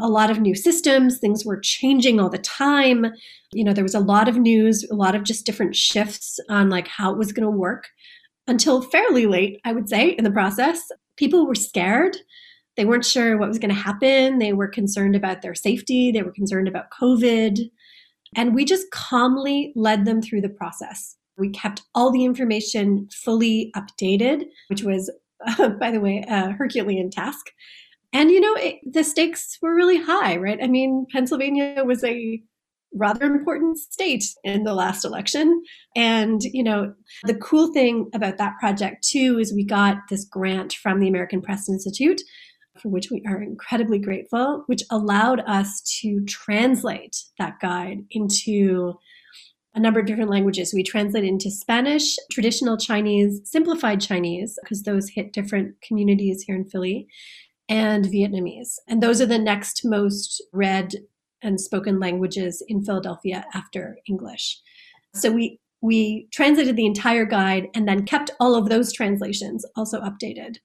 a 0.00 0.08
lot 0.08 0.30
of 0.30 0.40
new 0.40 0.54
systems, 0.54 1.18
things 1.18 1.44
were 1.44 1.60
changing 1.60 2.18
all 2.18 2.30
the 2.30 2.38
time. 2.38 3.06
You 3.52 3.64
know, 3.64 3.72
there 3.72 3.84
was 3.84 3.94
a 3.94 4.00
lot 4.00 4.28
of 4.28 4.38
news, 4.38 4.84
a 4.90 4.94
lot 4.94 5.14
of 5.14 5.24
just 5.24 5.44
different 5.44 5.76
shifts 5.76 6.40
on 6.48 6.70
like 6.70 6.88
how 6.88 7.12
it 7.12 7.18
was 7.18 7.32
going 7.32 7.44
to 7.44 7.50
work 7.50 7.88
until 8.46 8.82
fairly 8.82 9.26
late, 9.26 9.60
I 9.64 9.72
would 9.72 9.88
say, 9.88 10.10
in 10.10 10.24
the 10.24 10.30
process. 10.30 10.80
People 11.16 11.46
were 11.46 11.54
scared 11.54 12.16
they 12.76 12.84
weren't 12.84 13.04
sure 13.04 13.36
what 13.36 13.48
was 13.48 13.58
going 13.58 13.74
to 13.74 13.80
happen. 13.80 14.38
They 14.38 14.52
were 14.52 14.68
concerned 14.68 15.14
about 15.14 15.42
their 15.42 15.54
safety. 15.54 16.10
They 16.10 16.22
were 16.22 16.32
concerned 16.32 16.68
about 16.68 16.90
COVID. 16.90 17.58
And 18.36 18.54
we 18.54 18.64
just 18.64 18.90
calmly 18.90 19.72
led 19.76 20.04
them 20.04 20.20
through 20.20 20.40
the 20.40 20.48
process. 20.48 21.16
We 21.38 21.50
kept 21.50 21.82
all 21.94 22.10
the 22.10 22.24
information 22.24 23.08
fully 23.12 23.72
updated, 23.76 24.44
which 24.68 24.82
was, 24.82 25.12
uh, 25.46 25.68
by 25.80 25.90
the 25.90 26.00
way, 26.00 26.24
a 26.28 26.52
Herculean 26.52 27.10
task. 27.10 27.46
And, 28.12 28.30
you 28.30 28.40
know, 28.40 28.54
it, 28.54 28.76
the 28.90 29.02
stakes 29.02 29.58
were 29.60 29.74
really 29.74 30.00
high, 30.00 30.36
right? 30.36 30.58
I 30.62 30.68
mean, 30.68 31.06
Pennsylvania 31.12 31.82
was 31.84 32.04
a 32.04 32.40
rather 32.96 33.24
important 33.24 33.76
state 33.78 34.24
in 34.44 34.62
the 34.62 34.74
last 34.74 35.04
election. 35.04 35.62
And, 35.96 36.42
you 36.44 36.62
know, 36.62 36.94
the 37.24 37.34
cool 37.34 37.72
thing 37.72 38.08
about 38.14 38.38
that 38.38 38.54
project 38.60 39.04
too 39.04 39.38
is 39.40 39.52
we 39.52 39.64
got 39.64 39.96
this 40.08 40.24
grant 40.24 40.74
from 40.74 41.00
the 41.00 41.08
American 41.08 41.42
Press 41.42 41.68
Institute 41.68 42.22
for 42.78 42.88
which 42.88 43.10
we 43.10 43.22
are 43.26 43.40
incredibly 43.40 43.98
grateful, 43.98 44.64
which 44.66 44.82
allowed 44.90 45.40
us 45.46 45.80
to 46.00 46.24
translate 46.24 47.16
that 47.38 47.60
guide 47.60 48.04
into 48.10 48.98
a 49.74 49.80
number 49.80 50.00
of 50.00 50.06
different 50.06 50.30
languages. 50.30 50.72
We 50.72 50.82
translate 50.82 51.24
into 51.24 51.50
Spanish, 51.50 52.16
traditional 52.30 52.76
Chinese, 52.76 53.40
simplified 53.44 54.00
Chinese, 54.00 54.58
because 54.62 54.82
those 54.82 55.10
hit 55.10 55.32
different 55.32 55.80
communities 55.82 56.42
here 56.42 56.56
in 56.56 56.64
Philly, 56.64 57.08
and 57.68 58.04
Vietnamese. 58.04 58.76
And 58.88 59.02
those 59.02 59.20
are 59.20 59.26
the 59.26 59.38
next 59.38 59.82
most 59.84 60.42
read 60.52 60.94
and 61.42 61.60
spoken 61.60 61.98
languages 61.98 62.62
in 62.68 62.84
Philadelphia 62.84 63.44
after 63.54 63.98
English. 64.08 64.60
So 65.14 65.30
we 65.30 65.60
we 65.80 66.28
translated 66.32 66.76
the 66.76 66.86
entire 66.86 67.26
guide 67.26 67.68
and 67.74 67.86
then 67.86 68.06
kept 68.06 68.30
all 68.40 68.54
of 68.54 68.70
those 68.70 68.90
translations 68.90 69.66
also 69.76 70.00
updated 70.00 70.56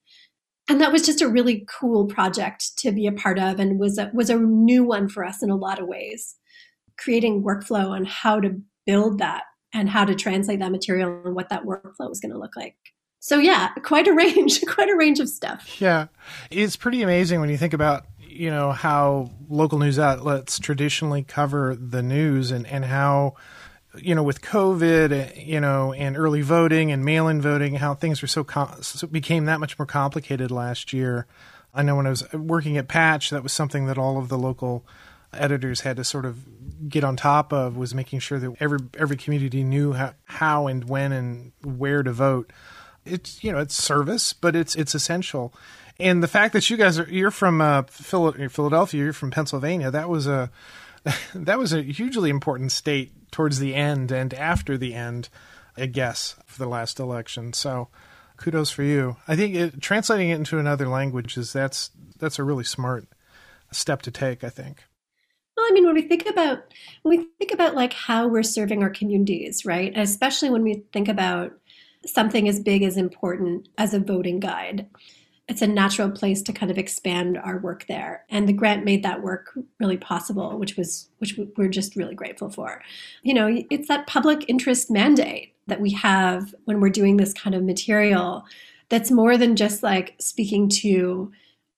and 0.70 0.80
that 0.80 0.92
was 0.92 1.02
just 1.02 1.20
a 1.20 1.28
really 1.28 1.66
cool 1.68 2.06
project 2.06 2.78
to 2.78 2.92
be 2.92 3.08
a 3.08 3.12
part 3.12 3.40
of 3.40 3.58
and 3.58 3.80
was 3.80 3.98
a, 3.98 4.08
was 4.14 4.30
a 4.30 4.36
new 4.36 4.84
one 4.84 5.08
for 5.08 5.24
us 5.24 5.42
in 5.42 5.50
a 5.50 5.56
lot 5.56 5.80
of 5.80 5.88
ways. 5.88 6.36
Creating 6.96 7.42
workflow 7.42 7.88
on 7.88 8.04
how 8.04 8.38
to 8.38 8.60
build 8.86 9.18
that 9.18 9.42
and 9.74 9.90
how 9.90 10.04
to 10.04 10.14
translate 10.14 10.60
that 10.60 10.70
material 10.70 11.22
and 11.24 11.34
what 11.34 11.48
that 11.48 11.64
workflow 11.64 12.08
was 12.08 12.20
going 12.20 12.30
to 12.30 12.38
look 12.38 12.54
like. 12.54 12.76
So 13.18 13.38
yeah 13.38 13.70
quite 13.82 14.06
a 14.06 14.14
range 14.14 14.62
quite 14.68 14.88
a 14.88 14.96
range 14.96 15.18
of 15.18 15.28
stuff. 15.28 15.80
Yeah. 15.80 16.06
It's 16.52 16.76
pretty 16.76 17.02
amazing 17.02 17.40
when 17.40 17.50
you 17.50 17.58
think 17.58 17.72
about 17.72 18.06
you 18.20 18.48
know 18.48 18.70
how 18.70 19.28
local 19.48 19.80
news 19.80 19.98
outlets 19.98 20.60
traditionally 20.60 21.24
cover 21.24 21.74
the 21.74 22.00
news 22.00 22.52
and 22.52 22.64
and 22.68 22.84
how 22.84 23.34
you 23.98 24.14
know, 24.14 24.22
with 24.22 24.40
COVID, 24.40 25.44
you 25.44 25.60
know, 25.60 25.92
and 25.92 26.16
early 26.16 26.42
voting 26.42 26.92
and 26.92 27.04
mail-in 27.04 27.40
voting, 27.40 27.74
how 27.76 27.94
things 27.94 28.22
were 28.22 28.28
so, 28.28 28.44
com- 28.44 28.82
so 28.82 29.06
became 29.06 29.46
that 29.46 29.60
much 29.60 29.78
more 29.78 29.86
complicated 29.86 30.50
last 30.50 30.92
year. 30.92 31.26
I 31.74 31.82
know 31.82 31.96
when 31.96 32.06
I 32.06 32.10
was 32.10 32.30
working 32.32 32.76
at 32.76 32.88
Patch, 32.88 33.30
that 33.30 33.42
was 33.42 33.52
something 33.52 33.86
that 33.86 33.98
all 33.98 34.18
of 34.18 34.28
the 34.28 34.38
local 34.38 34.84
editors 35.32 35.80
had 35.80 35.96
to 35.96 36.04
sort 36.04 36.24
of 36.24 36.88
get 36.88 37.04
on 37.04 37.16
top 37.16 37.52
of 37.52 37.76
was 37.76 37.94
making 37.94 38.18
sure 38.18 38.38
that 38.38 38.56
every 38.58 38.78
every 38.98 39.16
community 39.16 39.62
knew 39.62 39.92
how, 39.92 40.14
how 40.24 40.66
and 40.66 40.88
when 40.88 41.12
and 41.12 41.52
where 41.62 42.02
to 42.02 42.12
vote. 42.12 42.52
It's 43.04 43.42
you 43.44 43.52
know 43.52 43.58
it's 43.58 43.74
service, 43.74 44.32
but 44.32 44.56
it's 44.56 44.74
it's 44.74 44.94
essential. 44.94 45.54
And 46.00 46.22
the 46.22 46.28
fact 46.28 46.52
that 46.54 46.68
you 46.70 46.76
guys 46.76 46.98
are 46.98 47.08
you're 47.08 47.30
from 47.30 47.60
uh, 47.60 47.82
Philadelphia, 47.82 49.04
you're 49.04 49.12
from 49.12 49.30
Pennsylvania, 49.30 49.90
that 49.90 50.08
was 50.08 50.26
a 50.26 50.50
that 51.34 51.58
was 51.58 51.72
a 51.72 51.82
hugely 51.82 52.30
important 52.30 52.72
state 52.72 53.12
towards 53.30 53.58
the 53.58 53.74
end 53.74 54.10
and 54.10 54.32
after 54.34 54.76
the 54.76 54.94
end, 54.94 55.28
I 55.76 55.86
guess, 55.86 56.36
for 56.46 56.58
the 56.58 56.68
last 56.68 56.98
election. 56.98 57.52
So 57.52 57.88
kudos 58.36 58.70
for 58.70 58.82
you. 58.82 59.16
I 59.28 59.36
think 59.36 59.54
it, 59.54 59.80
translating 59.80 60.30
it 60.30 60.36
into 60.36 60.58
another 60.58 60.88
language 60.88 61.36
is 61.36 61.52
that's 61.52 61.90
that's 62.18 62.38
a 62.38 62.44
really 62.44 62.64
smart 62.64 63.06
step 63.70 64.02
to 64.02 64.10
take. 64.10 64.42
I 64.42 64.48
think. 64.48 64.84
Well, 65.56 65.66
I 65.68 65.72
mean, 65.72 65.84
when 65.84 65.94
we 65.94 66.02
think 66.02 66.26
about 66.26 66.64
when 67.02 67.18
we 67.18 67.26
think 67.38 67.52
about 67.52 67.74
like 67.74 67.92
how 67.92 68.26
we're 68.28 68.42
serving 68.42 68.82
our 68.82 68.90
communities, 68.90 69.64
right? 69.64 69.96
Especially 69.96 70.50
when 70.50 70.62
we 70.62 70.84
think 70.92 71.08
about 71.08 71.52
something 72.06 72.48
as 72.48 72.60
big 72.60 72.82
as 72.82 72.96
important 72.96 73.68
as 73.76 73.92
a 73.92 74.00
voting 74.00 74.40
guide 74.40 74.86
it's 75.50 75.62
a 75.62 75.66
natural 75.66 76.08
place 76.08 76.42
to 76.42 76.52
kind 76.52 76.70
of 76.70 76.78
expand 76.78 77.36
our 77.36 77.58
work 77.58 77.84
there. 77.88 78.24
And 78.30 78.48
the 78.48 78.52
grant 78.52 78.84
made 78.84 79.02
that 79.02 79.20
work 79.20 79.50
really 79.80 79.96
possible 79.96 80.56
which 80.56 80.76
was 80.76 81.08
which 81.18 81.38
we're 81.56 81.68
just 81.68 81.96
really 81.96 82.14
grateful 82.14 82.48
for. 82.48 82.82
You 83.22 83.34
know 83.34 83.62
it's 83.68 83.88
that 83.88 84.06
public 84.06 84.44
interest 84.48 84.90
mandate 84.90 85.54
that 85.66 85.80
we 85.80 85.90
have 85.90 86.54
when 86.64 86.80
we're 86.80 86.88
doing 86.88 87.16
this 87.16 87.34
kind 87.34 87.54
of 87.54 87.64
material 87.64 88.44
that's 88.88 89.10
more 89.10 89.36
than 89.36 89.56
just 89.56 89.82
like 89.82 90.14
speaking 90.20 90.68
to 90.68 91.30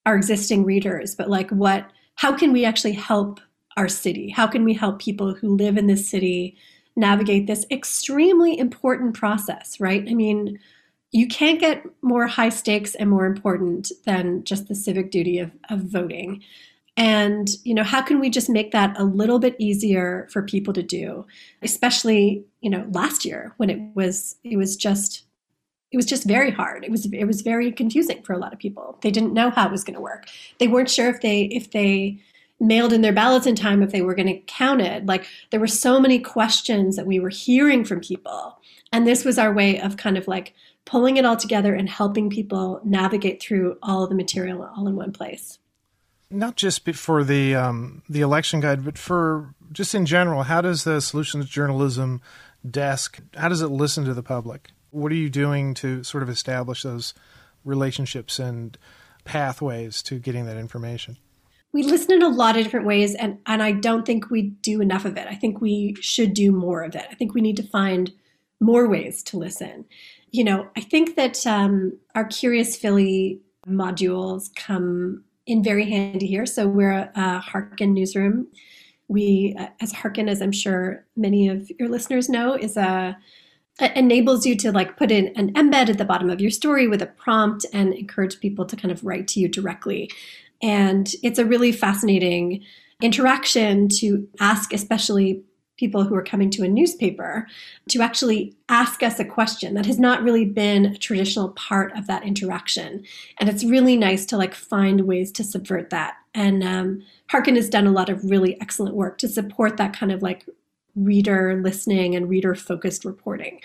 our 0.06 0.16
existing 0.16 0.64
readers 0.64 1.14
but 1.14 1.30
like 1.30 1.50
what 1.50 1.90
how 2.16 2.36
can 2.36 2.52
we 2.52 2.64
actually 2.64 2.92
help 2.92 3.40
our 3.78 3.88
city? 3.88 4.28
How 4.28 4.46
can 4.46 4.64
we 4.64 4.74
help 4.74 5.00
people 5.00 5.34
who 5.34 5.56
live 5.56 5.78
in 5.78 5.86
this 5.86 6.08
city 6.08 6.58
navigate 6.94 7.46
this 7.46 7.64
extremely 7.70 8.58
important 8.58 9.14
process 9.14 9.80
right? 9.80 10.04
I 10.06 10.12
mean 10.12 10.58
you 11.12 11.28
can't 11.28 11.60
get 11.60 11.84
more 12.00 12.26
high 12.26 12.48
stakes 12.48 12.94
and 12.94 13.10
more 13.10 13.26
important 13.26 13.92
than 14.04 14.42
just 14.44 14.68
the 14.68 14.74
civic 14.74 15.10
duty 15.10 15.38
of, 15.38 15.52
of 15.68 15.80
voting. 15.80 16.42
And, 16.96 17.48
you 17.64 17.74
know, 17.74 17.84
how 17.84 18.02
can 18.02 18.18
we 18.18 18.28
just 18.28 18.50
make 18.50 18.72
that 18.72 18.98
a 18.98 19.04
little 19.04 19.38
bit 19.38 19.56
easier 19.58 20.26
for 20.30 20.42
people 20.42 20.74
to 20.74 20.82
do, 20.82 21.26
especially, 21.62 22.44
you 22.60 22.70
know, 22.70 22.86
last 22.90 23.24
year 23.24 23.54
when 23.58 23.70
it 23.70 23.80
was, 23.94 24.36
it 24.42 24.56
was 24.56 24.76
just, 24.76 25.24
it 25.90 25.96
was 25.96 26.06
just 26.06 26.24
very 26.24 26.50
hard. 26.50 26.84
It 26.84 26.90
was, 26.90 27.06
it 27.12 27.24
was 27.24 27.42
very 27.42 27.70
confusing 27.72 28.22
for 28.22 28.32
a 28.32 28.38
lot 28.38 28.52
of 28.52 28.58
people. 28.58 28.98
They 29.02 29.10
didn't 29.10 29.34
know 29.34 29.50
how 29.50 29.66
it 29.66 29.72
was 29.72 29.84
going 29.84 29.94
to 29.94 30.00
work. 30.00 30.26
They 30.58 30.68
weren't 30.68 30.90
sure 30.90 31.08
if 31.08 31.20
they, 31.20 31.42
if 31.44 31.70
they 31.70 32.18
mailed 32.60 32.92
in 32.92 33.02
their 33.02 33.12
ballots 33.12 33.46
in 33.46 33.56
time 33.56 33.82
if 33.82 33.90
they 33.90 34.02
were 34.02 34.14
going 34.14 34.28
to 34.28 34.40
count 34.46 34.80
it. 34.80 35.04
Like 35.04 35.26
there 35.50 35.60
were 35.60 35.66
so 35.66 36.00
many 36.00 36.18
questions 36.18 36.96
that 36.96 37.06
we 37.06 37.18
were 37.18 37.28
hearing 37.28 37.84
from 37.84 38.00
people. 38.00 38.58
And 38.92 39.06
this 39.06 39.24
was 39.24 39.38
our 39.38 39.52
way 39.52 39.80
of 39.80 39.96
kind 39.96 40.16
of 40.16 40.28
like 40.28 40.54
pulling 40.84 41.16
it 41.16 41.24
all 41.24 41.36
together 41.36 41.74
and 41.74 41.88
helping 41.88 42.30
people 42.30 42.80
navigate 42.84 43.40
through 43.40 43.76
all 43.82 44.02
of 44.02 44.08
the 44.08 44.14
material 44.14 44.68
all 44.76 44.86
in 44.88 44.96
one 44.96 45.12
place. 45.12 45.58
Not 46.30 46.56
just 46.56 46.88
for 46.94 47.24
the 47.24 47.54
um, 47.54 48.02
the 48.08 48.22
election 48.22 48.60
guide, 48.60 48.84
but 48.84 48.96
for 48.96 49.54
just 49.70 49.94
in 49.94 50.06
general, 50.06 50.44
how 50.44 50.60
does 50.60 50.84
the 50.84 51.00
solutions 51.00 51.48
journalism 51.48 52.20
desk 52.68 53.20
how 53.34 53.48
does 53.48 53.60
it 53.60 53.68
listen 53.68 54.04
to 54.04 54.14
the 54.14 54.22
public? 54.22 54.70
What 54.90 55.12
are 55.12 55.16
you 55.16 55.30
doing 55.30 55.74
to 55.74 56.02
sort 56.04 56.22
of 56.22 56.28
establish 56.28 56.82
those 56.82 57.14
relationships 57.64 58.38
and 58.38 58.76
pathways 59.24 60.02
to 60.04 60.18
getting 60.18 60.46
that 60.46 60.56
information? 60.56 61.16
We 61.72 61.82
listen 61.82 62.12
in 62.12 62.22
a 62.22 62.28
lot 62.28 62.56
of 62.58 62.64
different 62.64 62.84
ways, 62.84 63.14
and, 63.14 63.38
and 63.46 63.62
I 63.62 63.72
don't 63.72 64.04
think 64.04 64.30
we 64.30 64.42
do 64.42 64.82
enough 64.82 65.06
of 65.06 65.16
it. 65.16 65.26
I 65.26 65.34
think 65.34 65.62
we 65.62 65.96
should 66.00 66.34
do 66.34 66.52
more 66.52 66.82
of 66.82 66.94
it. 66.94 67.06
I 67.10 67.14
think 67.14 67.32
we 67.32 67.40
need 67.40 67.56
to 67.56 67.62
find 67.62 68.12
more 68.60 68.86
ways 68.86 69.22
to 69.24 69.38
listen. 69.38 69.86
You 70.32 70.44
know, 70.44 70.68
I 70.76 70.80
think 70.80 71.14
that 71.16 71.46
um, 71.46 71.98
our 72.14 72.24
Curious 72.24 72.76
Philly 72.76 73.40
modules 73.68 74.52
come 74.56 75.24
in 75.46 75.62
very 75.62 75.88
handy 75.88 76.26
here. 76.26 76.46
So 76.46 76.66
we're 76.66 76.92
a, 76.92 77.10
a 77.14 77.38
Hearken 77.38 77.94
newsroom. 77.94 78.48
We, 79.08 79.54
uh, 79.58 79.66
as 79.80 79.92
Hearken, 79.92 80.28
as 80.28 80.40
I'm 80.40 80.52
sure 80.52 81.04
many 81.16 81.48
of 81.48 81.70
your 81.78 81.88
listeners 81.88 82.28
know, 82.28 82.54
is 82.54 82.76
a 82.76 83.16
enables 83.80 84.44
you 84.44 84.54
to 84.54 84.70
like 84.70 84.96
put 84.96 85.10
in 85.10 85.28
an 85.36 85.52
embed 85.54 85.88
at 85.88 85.98
the 85.98 86.04
bottom 86.04 86.28
of 86.28 86.40
your 86.40 86.50
story 86.50 86.86
with 86.86 87.00
a 87.00 87.06
prompt 87.06 87.64
and 87.72 87.94
encourage 87.94 88.38
people 88.38 88.66
to 88.66 88.76
kind 88.76 88.92
of 88.92 89.02
write 89.02 89.26
to 89.28 89.40
you 89.40 89.48
directly. 89.48 90.10
And 90.62 91.10
it's 91.22 91.38
a 91.38 91.44
really 91.44 91.72
fascinating 91.72 92.62
interaction 93.00 93.88
to 93.88 94.28
ask, 94.40 94.72
especially 94.72 95.42
people 95.82 96.04
who 96.04 96.14
are 96.14 96.22
coming 96.22 96.48
to 96.48 96.62
a 96.62 96.68
newspaper, 96.68 97.44
to 97.88 98.00
actually 98.00 98.54
ask 98.68 99.02
us 99.02 99.18
a 99.18 99.24
question 99.24 99.74
that 99.74 99.84
has 99.84 99.98
not 99.98 100.22
really 100.22 100.44
been 100.44 100.86
a 100.86 100.96
traditional 100.96 101.48
part 101.54 101.90
of 101.98 102.06
that 102.06 102.22
interaction. 102.22 103.02
And 103.38 103.48
it's 103.48 103.64
really 103.64 103.96
nice 103.96 104.24
to 104.26 104.36
like 104.36 104.54
find 104.54 105.00
ways 105.08 105.32
to 105.32 105.42
subvert 105.42 105.90
that. 105.90 106.14
And 106.34 106.62
um, 106.62 107.02
Hearken 107.30 107.56
has 107.56 107.68
done 107.68 107.88
a 107.88 107.90
lot 107.90 108.08
of 108.08 108.30
really 108.30 108.60
excellent 108.60 108.94
work 108.94 109.18
to 109.18 109.28
support 109.28 109.76
that 109.78 109.92
kind 109.92 110.12
of 110.12 110.22
like 110.22 110.46
reader 110.94 111.60
listening 111.60 112.14
and 112.14 112.30
reader 112.30 112.54
focused 112.54 113.04
reporting. 113.04 113.60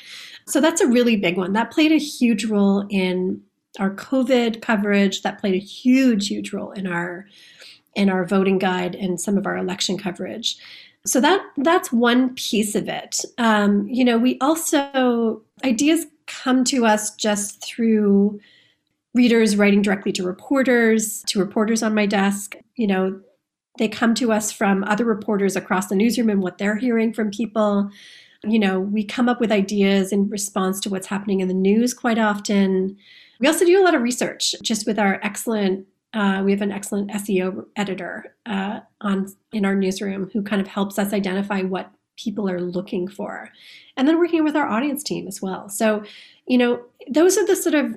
So 0.47 0.60
that's 0.60 0.82
a 0.82 0.88
really 0.88 1.17
big 1.17 1.38
one. 1.38 1.53
That 1.53 1.69
played 1.69 1.91
a 1.91 1.99
huge 1.99 2.45
role 2.45 2.88
in 2.89 3.43
our 3.77 3.93
COVID 3.93 4.63
coverage. 4.63 5.21
That 5.21 5.39
played 5.39 5.53
a 5.53 5.63
huge, 5.63 6.30
huge 6.30 6.51
role 6.51 6.71
in 6.71 6.88
our 6.88 7.27
in 7.97 8.10
our 8.10 8.25
voting 8.25 8.60
guide 8.60 8.93
and 8.95 9.19
some 9.19 9.38
of 9.38 9.47
our 9.47 9.58
election 9.58 9.97
coverage. 9.97 10.58
So 11.07 11.21
that 11.21 11.41
that's 11.57 11.91
one 11.91 12.35
piece 12.35 12.75
of 12.75 12.87
it. 12.87 13.21
Um, 13.37 13.87
you 13.87 14.03
know, 14.03 14.17
we 14.17 14.37
also 14.39 15.41
ideas 15.63 16.05
come 16.27 16.63
to 16.65 16.85
us 16.85 17.15
just 17.15 17.65
through 17.65 18.39
readers 19.13 19.55
writing 19.55 19.81
directly 19.81 20.11
to 20.11 20.23
reporters, 20.23 21.23
to 21.23 21.39
reporters 21.39 21.81
on 21.81 21.95
my 21.95 22.05
desk. 22.05 22.55
You 22.75 22.87
know, 22.87 23.21
they 23.77 23.87
come 23.87 24.13
to 24.15 24.31
us 24.31 24.51
from 24.51 24.83
other 24.83 25.05
reporters 25.05 25.55
across 25.55 25.87
the 25.87 25.95
newsroom 25.95 26.29
and 26.29 26.41
what 26.41 26.57
they're 26.57 26.75
hearing 26.75 27.13
from 27.13 27.31
people. 27.31 27.89
You 28.43 28.59
know, 28.59 28.79
we 28.79 29.03
come 29.03 29.29
up 29.29 29.39
with 29.39 29.51
ideas 29.51 30.11
in 30.11 30.29
response 30.29 30.79
to 30.81 30.89
what's 30.89 31.07
happening 31.07 31.39
in 31.39 31.47
the 31.47 31.53
news 31.53 31.93
quite 31.93 32.19
often. 32.19 32.97
We 33.39 33.47
also 33.47 33.65
do 33.65 33.81
a 33.81 33.83
lot 33.83 33.95
of 33.95 34.01
research 34.01 34.55
just 34.61 34.85
with 34.85 34.99
our 34.99 35.19
excellent. 35.23 35.87
Uh, 36.13 36.41
we 36.43 36.51
have 36.51 36.61
an 36.61 36.71
excellent 36.71 37.11
SEO 37.11 37.65
editor 37.75 38.35
uh, 38.45 38.79
on 39.01 39.27
in 39.51 39.65
our 39.65 39.75
newsroom 39.75 40.29
who 40.31 40.41
kind 40.41 40.61
of 40.61 40.67
helps 40.67 40.97
us 40.97 41.13
identify 41.13 41.61
what 41.61 41.91
people 42.17 42.49
are 42.49 42.61
looking 42.61 43.07
for, 43.07 43.49
and 43.95 44.07
then 44.07 44.17
working 44.17 44.43
with 44.43 44.55
our 44.55 44.67
audience 44.67 45.03
team 45.03 45.27
as 45.27 45.41
well. 45.41 45.69
So, 45.69 46.03
you 46.47 46.57
know, 46.57 46.83
those 47.09 47.37
are 47.37 47.45
the 47.45 47.55
sort 47.55 47.75
of 47.75 47.95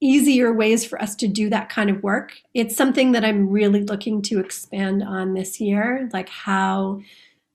easier 0.00 0.52
ways 0.52 0.84
for 0.84 1.00
us 1.02 1.16
to 1.16 1.26
do 1.26 1.50
that 1.50 1.68
kind 1.68 1.90
of 1.90 2.02
work. 2.02 2.34
It's 2.54 2.76
something 2.76 3.12
that 3.12 3.24
I'm 3.24 3.48
really 3.48 3.82
looking 3.82 4.22
to 4.22 4.38
expand 4.38 5.02
on 5.02 5.34
this 5.34 5.60
year, 5.60 6.08
like 6.12 6.28
how 6.28 7.00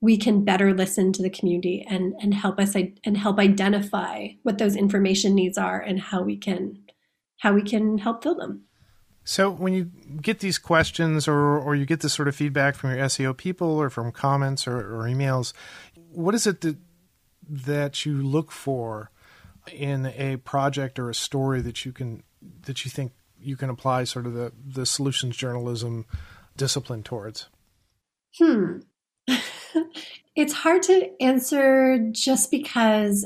we 0.02 0.18
can 0.18 0.44
better 0.44 0.74
listen 0.74 1.14
to 1.14 1.22
the 1.22 1.30
community 1.30 1.86
and 1.90 2.14
and 2.22 2.34
help 2.34 2.60
us 2.60 2.76
and 2.76 3.18
help 3.18 3.40
identify 3.40 4.28
what 4.44 4.58
those 4.58 4.76
information 4.76 5.34
needs 5.34 5.58
are 5.58 5.80
and 5.80 6.00
how 6.00 6.22
we 6.22 6.36
can 6.36 6.78
how 7.40 7.54
we 7.54 7.62
can 7.62 7.98
help 7.98 8.22
fill 8.22 8.36
them. 8.36 8.64
So 9.26 9.50
when 9.50 9.74
you 9.74 9.92
get 10.22 10.40
these 10.40 10.58
questions 10.58 11.28
or 11.28 11.58
or 11.58 11.76
you 11.76 11.86
get 11.86 12.02
this 12.02 12.14
sort 12.14 12.28
of 12.28 12.36
feedback 12.36 12.76
from 12.76 12.92
your 12.92 13.06
SEO 13.06 13.36
people 13.36 13.68
or 13.68 13.90
from 13.90 14.12
comments 14.12 14.68
or, 14.68 14.78
or 14.78 15.06
emails, 15.06 15.54
what 16.12 16.36
is 16.36 16.46
it 16.46 16.62
that 16.62 16.78
that 17.50 18.06
you 18.06 18.22
look 18.22 18.52
for 18.52 19.12
in 19.72 20.08
a 20.08 20.38
project 20.38 21.00
or 21.00 21.10
a 21.10 21.16
story 21.16 21.62
that 21.62 21.86
you 21.86 21.92
can 21.92 22.24
that 22.66 22.84
you 22.84 22.92
think 22.92 23.14
you 23.40 23.56
can 23.56 23.70
apply 23.70 24.04
sort 24.04 24.26
of 24.26 24.34
the, 24.34 24.52
the 24.66 24.86
solutions 24.86 25.38
journalism 25.38 26.06
discipline 26.58 27.04
towards? 27.04 27.48
Hmm. 28.38 28.80
it's 30.36 30.54
hard 30.54 30.84
to 30.84 31.10
answer 31.22 32.00
just 32.12 32.52
because 32.52 33.26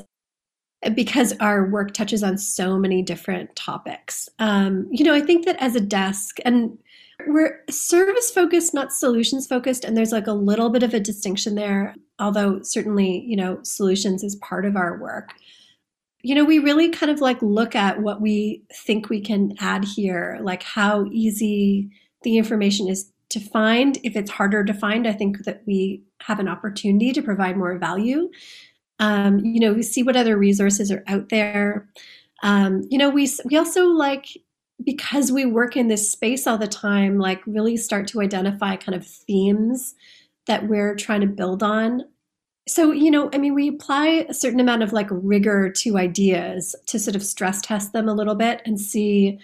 because 0.94 1.34
our 1.40 1.68
work 1.68 1.92
touches 1.92 2.22
on 2.22 2.38
so 2.38 2.78
many 2.78 3.02
different 3.02 3.54
topics. 3.56 4.28
Um, 4.38 4.86
you 4.90 5.04
know, 5.04 5.14
I 5.14 5.20
think 5.20 5.44
that 5.46 5.56
as 5.60 5.74
a 5.74 5.80
desk, 5.80 6.38
and 6.44 6.78
we're 7.26 7.64
service 7.68 8.30
focused, 8.30 8.74
not 8.74 8.92
solutions 8.92 9.46
focused, 9.46 9.84
and 9.84 9.96
there's 9.96 10.12
like 10.12 10.28
a 10.28 10.32
little 10.32 10.70
bit 10.70 10.82
of 10.84 10.94
a 10.94 11.00
distinction 11.00 11.56
there, 11.56 11.96
although 12.18 12.60
certainly, 12.62 13.24
you 13.26 13.36
know, 13.36 13.58
solutions 13.62 14.22
is 14.22 14.36
part 14.36 14.64
of 14.64 14.76
our 14.76 14.98
work 14.98 15.32
you 16.22 16.34
know, 16.34 16.44
we 16.44 16.58
really 16.58 16.88
kind 16.88 17.10
of 17.10 17.20
like 17.20 17.40
look 17.42 17.74
at 17.74 18.02
what 18.02 18.20
we 18.20 18.64
think 18.72 19.08
we 19.08 19.20
can 19.20 19.54
add 19.60 19.84
here, 19.84 20.38
like 20.42 20.62
how 20.62 21.06
easy 21.06 21.90
the 22.22 22.38
information 22.38 22.88
is 22.88 23.12
to 23.30 23.40
find. 23.40 23.98
If 24.02 24.16
it's 24.16 24.30
harder 24.30 24.64
to 24.64 24.74
find, 24.74 25.06
I 25.06 25.12
think 25.12 25.44
that 25.44 25.62
we 25.66 26.02
have 26.22 26.40
an 26.40 26.48
opportunity 26.48 27.12
to 27.12 27.22
provide 27.22 27.56
more 27.56 27.78
value. 27.78 28.30
Um, 28.98 29.38
you 29.40 29.60
know, 29.60 29.72
we 29.72 29.82
see 29.82 30.02
what 30.02 30.16
other 30.16 30.36
resources 30.36 30.90
are 30.90 31.04
out 31.06 31.28
there. 31.28 31.88
Um, 32.42 32.82
you 32.90 32.98
know, 32.98 33.10
we 33.10 33.30
we 33.44 33.56
also 33.56 33.86
like 33.86 34.26
because 34.84 35.32
we 35.32 35.44
work 35.44 35.76
in 35.76 35.88
this 35.88 36.10
space 36.10 36.46
all 36.46 36.58
the 36.58 36.68
time, 36.68 37.18
like 37.18 37.40
really 37.46 37.76
start 37.76 38.06
to 38.08 38.20
identify 38.20 38.76
kind 38.76 38.94
of 38.94 39.06
themes 39.06 39.94
that 40.46 40.68
we're 40.68 40.94
trying 40.94 41.20
to 41.20 41.26
build 41.26 41.62
on 41.62 42.04
so, 42.68 42.92
you 42.92 43.10
know, 43.10 43.30
I 43.32 43.38
mean, 43.38 43.54
we 43.54 43.68
apply 43.68 44.26
a 44.28 44.34
certain 44.34 44.60
amount 44.60 44.82
of 44.82 44.92
like 44.92 45.08
rigor 45.10 45.70
to 45.70 45.96
ideas 45.96 46.76
to 46.86 46.98
sort 46.98 47.16
of 47.16 47.22
stress 47.22 47.62
test 47.62 47.92
them 47.92 48.08
a 48.08 48.14
little 48.14 48.34
bit 48.34 48.60
and 48.66 48.78
see, 48.78 49.38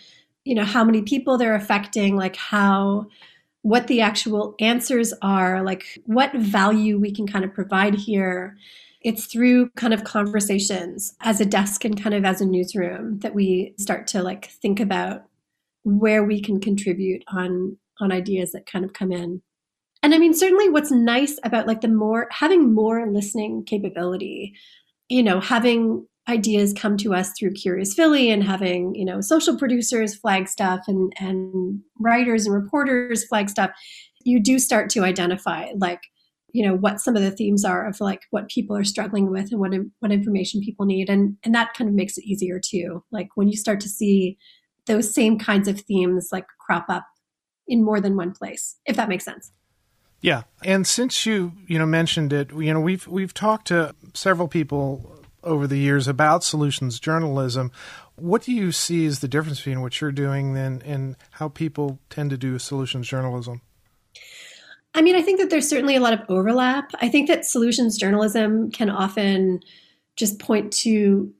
you 0.45 0.55
know, 0.55 0.64
how 0.64 0.85
many 0.85 1.01
people 1.01 1.38
they're 1.38 1.55
affecting, 1.55 2.17
like 2.17 2.37
how, 2.37 3.07
what 3.62 3.87
the 3.87 4.03
actual 4.03 4.55
answers 4.61 5.14
are, 5.23 5.62
like 5.62 5.99
what 6.05 6.35
value 6.35 6.99
we 6.99 7.11
can 7.11 7.27
kind 7.27 7.47
of 7.47 7.55
provide 7.55 7.95
here. 7.95 8.59
It's 9.05 9.27
through 9.27 9.71
kind 9.77 9.95
of 9.95 10.05
conversations 10.05 11.14
as 11.21 11.40
a 11.40 11.45
desk 11.45 11.85
and 11.85 12.01
kind 12.01 12.14
of 12.14 12.25
as 12.25 12.40
a 12.40 12.47
newsroom 12.47 13.21
that 13.21 13.35
we 13.35 13.75
start 13.79 14.07
to 14.09 14.23
like 14.23 14.47
think 14.47 14.81
about 14.81 15.25
where 15.85 16.25
we 16.25 16.40
can 16.40 16.61
contribute 16.61 17.23
on 17.29 17.77
on 18.01 18.11
ideas 18.11 18.53
that 18.53 18.67
kind 18.67 18.85
of 18.85 18.93
come 18.93 19.12
in. 19.12 19.40
And 20.03 20.14
i 20.14 20.19
mean 20.19 20.35
certainly 20.35 20.69
what's 20.69 20.90
nice 20.90 21.38
about 21.45 21.67
like 21.67 21.81
the 21.81 21.88
more 21.88 22.29
having 22.31 22.75
more 22.75 23.07
listening 23.11 23.64
capability 23.64 24.55
you 25.09 25.23
know 25.23 25.40
having 25.40 26.07
ideas 26.29 26.73
come 26.73 26.97
to 26.97 27.14
us 27.14 27.33
through 27.38 27.53
curious 27.53 27.95
philly 27.95 28.31
and 28.31 28.43
having 28.43 28.95
you 28.95 29.05
know 29.05 29.21
social 29.21 29.59
producers 29.59 30.14
flag 30.14 30.49
stuff 30.49 30.81
and 30.88 31.12
and 31.19 31.81
writers 31.99 32.47
and 32.47 32.55
reporters 32.55 33.25
flag 33.25 33.51
stuff 33.51 33.71
you 34.25 34.40
do 34.40 34.59
start 34.59 34.88
to 34.90 35.05
identify 35.05 35.69
like 35.77 36.01
you 36.55 36.67
know 36.67 36.75
what 36.75 37.01
some 37.01 37.17
of 37.17 37.23
the 37.23 37.31
themes 37.31 37.64
are 37.64 37.87
of 37.87 38.01
like 38.01 38.23
what 38.31 38.49
people 38.49 38.75
are 38.75 38.85
struggling 38.85 39.31
with 39.31 39.51
and 39.53 39.61
what 39.61 39.73
what 39.99 40.12
information 40.12 40.62
people 40.62 40.87
need 40.87 41.11
and 41.11 41.37
and 41.45 41.55
that 41.55 41.75
kind 41.75 41.90
of 41.90 41.95
makes 41.95 42.17
it 42.17 42.25
easier 42.25 42.59
too 42.64 43.05
like 43.12 43.29
when 43.35 43.49
you 43.49 43.57
start 43.57 43.81
to 43.81 43.88
see 43.88 44.38
those 44.87 45.12
same 45.14 45.38
kinds 45.38 45.69
of 45.69 45.81
themes 45.81 46.29
like 46.33 46.47
crop 46.59 46.87
up 46.88 47.05
in 47.67 47.85
more 47.85 48.01
than 48.01 48.17
one 48.17 48.33
place 48.33 48.77
if 48.87 48.97
that 48.97 49.09
makes 49.09 49.25
sense 49.25 49.53
yeah, 50.25 50.45
and 50.64 50.87
since 50.87 51.27
you 51.27 51.53
you 51.67 51.79
know 51.79 51.85
mentioned 51.85 52.33
it, 52.33 52.51
you 52.51 52.73
know 52.73 52.81
we've 52.81 53.07
we've 53.07 53.35
talked 53.35 53.67
to 53.67 53.95
several 54.14 54.49
people 54.49 55.23
over 55.43 55.67
the 55.67 55.77
years 55.77 56.09
about 56.09 56.43
solutions 56.43 56.99
journalism. 56.99 57.71
What 58.17 58.45
do 58.45 58.53
you 58.53 58.73
see 58.73 59.05
as 59.05 59.19
the 59.19 59.29
difference 59.29 59.59
between 59.59 59.83
what 59.83 60.01
you're 60.01 60.12
doing 60.12 60.55
then 60.55 60.81
and 60.87 61.17
how 61.33 61.51
people 61.51 61.99
tend 62.09 62.31
to 62.31 62.38
do 62.38 62.59
solutions 62.59 63.07
journalism? 63.07 63.61
I 64.94 65.02
mean, 65.02 65.16
I 65.16 65.22
think 65.22 65.40
that 65.40 65.50
there's 65.50 65.68
certainly 65.68 65.96
a 65.96 66.00
lot 66.00 66.12
of 66.12 66.20
overlap. 66.28 66.92
I 67.00 67.09
think 67.09 67.28
that 67.28 67.44
solutions 67.44 67.98
journalism 67.98 68.70
can 68.70 68.90
often 68.90 69.61
just 70.16 70.38
point 70.38 70.72
to 70.72 71.33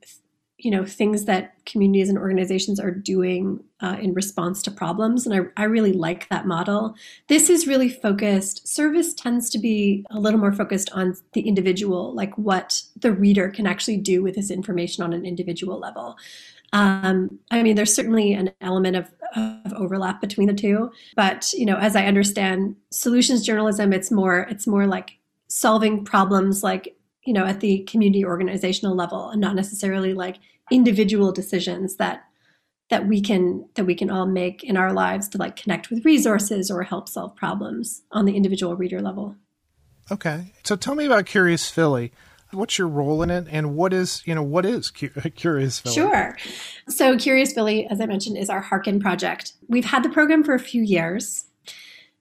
you 0.59 0.71
know 0.71 0.85
things 0.85 1.27
that 1.27 1.55
communities 1.67 2.09
and 2.09 2.19
organizations 2.19 2.81
are 2.81 2.91
doing 2.91 3.63
uh, 3.81 3.97
in 4.01 4.15
response 4.15 4.63
to 4.63 4.71
problems 4.71 5.27
and 5.27 5.35
I, 5.35 5.63
I 5.63 5.65
really 5.65 5.93
like 5.93 6.29
that 6.31 6.47
model 6.47 6.95
this 7.29 7.51
is 7.51 7.67
really 7.67 7.89
focused 7.89 8.67
service 8.67 9.13
tends 9.13 9.51
to 9.51 9.59
be 9.59 10.07
a 10.11 10.19
little 10.19 10.41
more 10.41 10.53
focused 10.53 10.91
on 10.93 11.17
the 11.35 11.43
individual 11.43 12.15
like 12.15 12.37
what 12.39 12.83
the 12.97 13.13
reader 13.13 13.51
can 13.51 13.67
actually 13.67 13.99
do 13.99 14.23
with 14.23 14.37
this 14.37 14.51
information 14.51 15.05
on 15.05 15.13
an 15.13 15.27
individual 15.27 15.79
level 15.79 16.17
um, 16.75 17.39
i 17.51 17.63
mean 17.63 17.77
there's 17.77 17.95
certainly 17.95 18.33
an 18.35 18.51
element 18.61 18.97
of, 18.97 19.11
of 19.37 19.73
overlap 19.75 20.21
between 20.21 20.49
the 20.49 20.55
two 20.55 20.91
but 21.17 21.53
you 21.55 21.65
know 21.65 21.77
as 21.77 21.97
i 21.97 22.05
understand 22.05 22.77
solutions 22.91 23.45
journalism 23.45 23.93
it's 23.93 24.11
more 24.11 24.41
it's 24.51 24.67
more 24.67 24.87
like 24.87 25.19
solving 25.49 26.05
problems 26.05 26.63
like 26.63 26.97
you 27.25 27.33
know 27.33 27.47
at 27.47 27.61
the 27.61 27.83
community 27.85 28.25
organizational 28.25 28.95
level 28.95 29.31
and 29.31 29.41
not 29.41 29.55
necessarily 29.55 30.13
like 30.13 30.37
individual 30.71 31.33
decisions 31.33 31.97
that 31.97 32.25
that 32.91 33.07
we 33.07 33.21
can 33.21 33.69
that 33.75 33.85
we 33.85 33.95
can 33.95 34.11
all 34.11 34.27
make 34.27 34.63
in 34.63 34.77
our 34.77 34.93
lives 34.93 35.29
to 35.29 35.39
like 35.39 35.57
connect 35.57 35.91
with 35.91 36.05
resources 36.05 36.71
or 36.71 36.83
help 36.83 37.09
solve 37.09 37.35
problems 37.35 38.03
on 38.11 38.25
the 38.25 38.37
individual 38.37 38.77
reader 38.77 39.01
level. 39.01 39.37
Okay. 40.11 40.53
So 40.65 40.77
tell 40.77 40.95
me 40.95 41.07
about 41.07 41.27
curious 41.27 41.71
philly 41.71 42.13
what's 42.55 42.79
your 42.79 42.89
role 42.89 43.23
in 43.23 43.31
it 43.31 43.47
and 43.51 43.75
what 43.75 43.93
is 43.93 44.23
you 44.25 44.35
know 44.35 44.43
what 44.43 44.65
is 44.65 44.91
curious 45.37 45.81
philly 45.81 45.95
sure 45.95 46.37
so 46.89 47.17
curious 47.17 47.53
philly 47.53 47.87
as 47.89 48.01
i 48.01 48.07
mentioned 48.07 48.37
is 48.37 48.49
our 48.49 48.61
Hearken 48.61 49.01
project 49.01 49.53
we've 49.69 49.85
had 49.85 50.03
the 50.03 50.09
program 50.09 50.43
for 50.45 50.55
a 50.55 50.59
few 50.59 50.83
years 50.83 51.45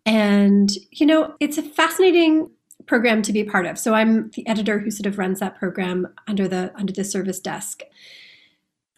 and 0.06 0.72
you 0.91 1.06
know 1.06 1.36
it's 1.39 1.58
a 1.58 1.63
fascinating 1.63 2.50
program 2.86 3.22
to 3.24 3.34
be 3.34 3.43
part 3.43 3.65
of. 3.65 3.78
So 3.78 3.93
I'm 3.93 4.30
the 4.32 4.48
editor 4.48 4.80
who 4.80 4.91
sort 4.91 5.08
of 5.08 5.17
runs 5.17 5.39
that 5.39 5.58
program 5.58 6.08
under 6.28 6.48
the 6.48 6.72
under 6.76 6.93
the 6.93 7.04
service 7.04 7.39
desk. 7.39 7.82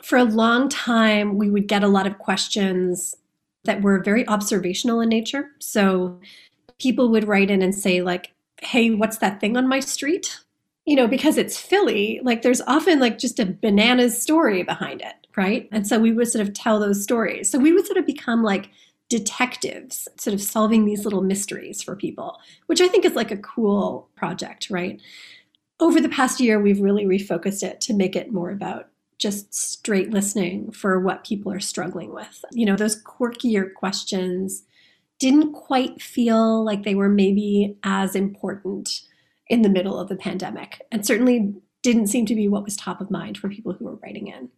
For 0.01 0.17
a 0.17 0.23
long 0.23 0.69
time, 0.69 1.37
we 1.37 1.49
would 1.49 1.67
get 1.67 1.83
a 1.83 1.87
lot 1.87 2.07
of 2.07 2.19
questions 2.19 3.15
that 3.63 3.81
were 3.81 4.03
very 4.03 4.27
observational 4.27 5.01
in 5.01 5.09
nature. 5.09 5.49
So 5.59 6.19
people 6.79 7.09
would 7.09 7.27
write 7.27 7.49
in 7.49 7.61
and 7.61 7.73
say 7.73 8.01
like, 8.01 8.33
"Hey, 8.61 8.91
what's 8.91 9.17
that 9.17 9.39
thing 9.39 9.57
on 9.57 9.67
my 9.67 9.79
street?" 9.79 10.39
You 10.85 10.95
know, 10.95 11.07
because 11.07 11.37
it's 11.37 11.59
Philly, 11.59 12.19
like 12.23 12.43
there's 12.43 12.61
often 12.61 12.99
like 12.99 13.17
just 13.17 13.39
a 13.39 13.45
bananas 13.45 14.21
story 14.21 14.61
behind 14.61 15.01
it, 15.01 15.27
right? 15.35 15.67
And 15.71 15.87
so 15.87 15.99
we 15.99 16.11
would 16.11 16.27
sort 16.27 16.47
of 16.47 16.53
tell 16.53 16.79
those 16.79 17.01
stories. 17.01 17.49
So 17.49 17.57
we 17.57 17.73
would 17.73 17.85
sort 17.85 17.97
of 17.97 18.05
become 18.05 18.43
like 18.43 18.69
detectives 19.09 20.07
sort 20.19 20.33
of 20.33 20.41
solving 20.41 20.85
these 20.85 21.03
little 21.03 21.21
mysteries 21.21 21.81
for 21.81 21.95
people, 21.95 22.39
which 22.67 22.81
I 22.81 22.87
think 22.87 23.05
is 23.05 23.13
like 23.13 23.31
a 23.31 23.37
cool 23.37 24.09
project, 24.15 24.69
right? 24.69 25.01
Over 25.79 25.99
the 25.99 26.09
past 26.09 26.39
year, 26.39 26.59
we've 26.61 26.79
really 26.79 27.05
refocused 27.05 27.63
it 27.63 27.81
to 27.81 27.93
make 27.93 28.15
it 28.15 28.31
more 28.31 28.51
about 28.51 28.89
just 29.17 29.53
straight 29.53 30.11
listening 30.11 30.71
for 30.71 30.99
what 30.99 31.25
people 31.25 31.51
are 31.51 31.59
struggling 31.59 32.13
with. 32.13 32.43
You 32.51 32.65
know, 32.65 32.75
those 32.75 33.01
quirkier 33.01 33.73
questions 33.73 34.63
didn't 35.19 35.53
quite 35.53 36.01
feel 36.01 36.63
like 36.63 36.83
they 36.83 36.95
were 36.95 37.09
maybe 37.09 37.77
as 37.83 38.15
important 38.15 39.01
in 39.47 39.61
the 39.61 39.69
middle 39.69 39.99
of 39.99 40.09
the 40.09 40.15
pandemic, 40.15 40.81
and 40.91 41.05
certainly 41.05 41.53
didn't 41.83 42.07
seem 42.07 42.25
to 42.25 42.35
be 42.35 42.47
what 42.47 42.63
was 42.63 42.75
top 42.75 42.99
of 43.01 43.11
mind 43.11 43.37
for 43.37 43.49
people 43.49 43.73
who 43.73 43.85
were 43.85 43.99
writing 44.01 44.27
in. 44.27 44.49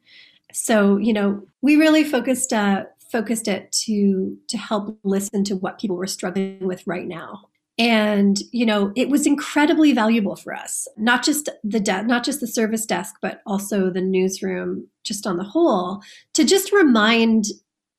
So, 0.54 0.98
you 0.98 1.12
know, 1.12 1.44
we 1.62 1.76
really 1.76 2.04
focused 2.04 2.54
uh, 2.54 2.86
focused 3.12 3.48
it 3.48 3.72
to 3.72 4.38
to 4.48 4.58
help 4.58 4.98
listen 5.04 5.44
to 5.46 5.56
what 5.56 5.80
people 5.80 5.96
were 5.96 6.08
struggling 6.08 6.66
with 6.66 6.86
right 6.86 7.08
now 7.08 7.50
and 7.78 8.40
you 8.52 8.66
know 8.66 8.92
it 8.96 9.10
was 9.10 9.28
incredibly 9.28 9.94
valuable 9.94 10.36
for 10.36 10.54
us 10.54 10.88
not 10.98 11.24
just 11.24 11.50
the 11.64 11.80
de- 11.80 12.04
not 12.04 12.24
just 12.24 12.40
the 12.40 12.48
service 12.48 12.86
desk 12.86 13.16
but 13.22 13.42
also 13.46 13.90
the 13.90 14.02
newsroom 14.02 14.88
just 15.04 15.28
on 15.28 15.38
the 15.38 15.44
whole 15.44 16.02
to 16.34 16.44
just 16.44 16.72
remind 16.72 17.46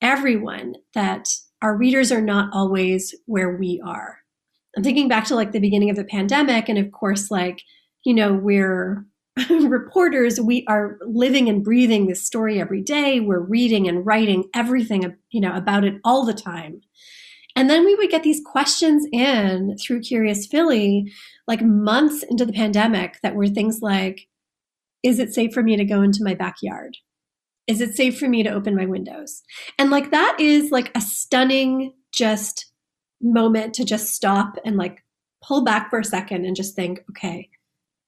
everyone 0.02 0.74
that 0.94 1.28
our 1.62 1.76
readers 1.76 2.12
are 2.12 2.20
not 2.20 2.50
always 2.52 3.14
where 3.26 3.56
we 3.56 3.80
are 3.84 4.18
i'm 4.78 4.84
thinking 4.84 5.08
back 5.08 5.26
to 5.26 5.34
like 5.34 5.52
the 5.52 5.60
beginning 5.60 5.90
of 5.90 5.96
the 5.96 6.04
pandemic 6.04 6.68
and 6.68 6.78
of 6.78 6.90
course 6.92 7.30
like 7.30 7.60
you 8.04 8.14
know 8.14 8.32
we're 8.32 9.04
reporters, 9.50 10.40
we 10.40 10.64
are 10.66 10.98
living 11.06 11.48
and 11.48 11.64
breathing 11.64 12.06
this 12.06 12.24
story 12.24 12.60
every 12.60 12.82
day. 12.82 13.20
We're 13.20 13.40
reading 13.40 13.88
and 13.88 14.04
writing 14.04 14.44
everything, 14.54 15.14
you 15.30 15.40
know, 15.40 15.54
about 15.54 15.84
it 15.84 15.94
all 16.04 16.24
the 16.24 16.34
time. 16.34 16.80
And 17.56 17.68
then 17.68 17.84
we 17.84 17.94
would 17.96 18.10
get 18.10 18.22
these 18.22 18.40
questions 18.44 19.06
in 19.12 19.76
through 19.78 20.02
Curious 20.02 20.46
Philly, 20.46 21.12
like 21.46 21.62
months 21.62 22.22
into 22.22 22.46
the 22.46 22.52
pandemic, 22.52 23.18
that 23.22 23.34
were 23.34 23.48
things 23.48 23.80
like, 23.82 24.28
is 25.02 25.18
it 25.18 25.34
safe 25.34 25.52
for 25.52 25.62
me 25.62 25.76
to 25.76 25.84
go 25.84 26.02
into 26.02 26.22
my 26.22 26.34
backyard? 26.34 26.96
Is 27.66 27.80
it 27.80 27.94
safe 27.94 28.18
for 28.18 28.28
me 28.28 28.42
to 28.42 28.50
open 28.50 28.76
my 28.76 28.86
windows? 28.86 29.42
And 29.78 29.90
like 29.90 30.10
that 30.10 30.36
is 30.38 30.70
like 30.70 30.90
a 30.96 31.00
stunning 31.00 31.92
just 32.12 32.72
moment 33.20 33.74
to 33.74 33.84
just 33.84 34.14
stop 34.14 34.56
and 34.64 34.76
like 34.76 35.04
pull 35.42 35.64
back 35.64 35.90
for 35.90 35.98
a 35.98 36.04
second 36.04 36.44
and 36.44 36.56
just 36.56 36.74
think, 36.74 37.00
okay, 37.10 37.48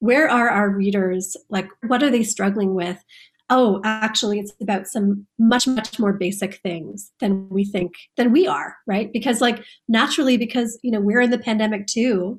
where 0.01 0.29
are 0.29 0.49
our 0.49 0.71
readers? 0.71 1.37
Like, 1.49 1.69
what 1.87 2.03
are 2.03 2.11
they 2.11 2.23
struggling 2.23 2.75
with? 2.75 2.99
Oh, 3.51 3.81
actually, 3.85 4.39
it's 4.39 4.53
about 4.61 4.87
some 4.87 5.27
much, 5.39 5.67
much 5.67 5.99
more 5.99 6.13
basic 6.13 6.57
things 6.57 7.11
than 7.21 7.49
we 7.51 7.65
think, 7.65 7.93
than 8.17 8.33
we 8.33 8.47
are, 8.47 8.77
right? 8.87 9.13
Because, 9.13 9.41
like, 9.41 9.65
naturally, 9.89 10.37
because, 10.37 10.79
you 10.83 10.91
know, 10.91 11.01
we're 11.01 11.21
in 11.21 11.31
the 11.31 11.39
pandemic 11.39 11.87
too, 11.87 12.39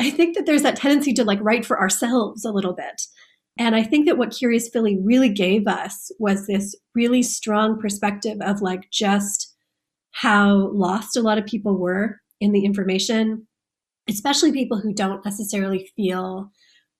I 0.00 0.10
think 0.10 0.36
that 0.36 0.46
there's 0.46 0.62
that 0.62 0.76
tendency 0.76 1.12
to 1.14 1.24
like 1.24 1.40
write 1.42 1.66
for 1.66 1.80
ourselves 1.80 2.44
a 2.44 2.52
little 2.52 2.72
bit. 2.72 3.02
And 3.58 3.74
I 3.74 3.82
think 3.82 4.06
that 4.06 4.16
what 4.16 4.30
Curious 4.30 4.68
Philly 4.68 4.96
really 5.02 5.28
gave 5.28 5.66
us 5.66 6.12
was 6.20 6.46
this 6.46 6.76
really 6.94 7.22
strong 7.22 7.80
perspective 7.80 8.38
of 8.40 8.62
like 8.62 8.88
just 8.92 9.47
how 10.12 10.70
lost 10.72 11.16
a 11.16 11.22
lot 11.22 11.38
of 11.38 11.46
people 11.46 11.78
were 11.78 12.20
in 12.40 12.52
the 12.52 12.64
information, 12.64 13.46
especially 14.08 14.52
people 14.52 14.80
who 14.80 14.92
don't 14.92 15.24
necessarily 15.24 15.90
feel 15.96 16.50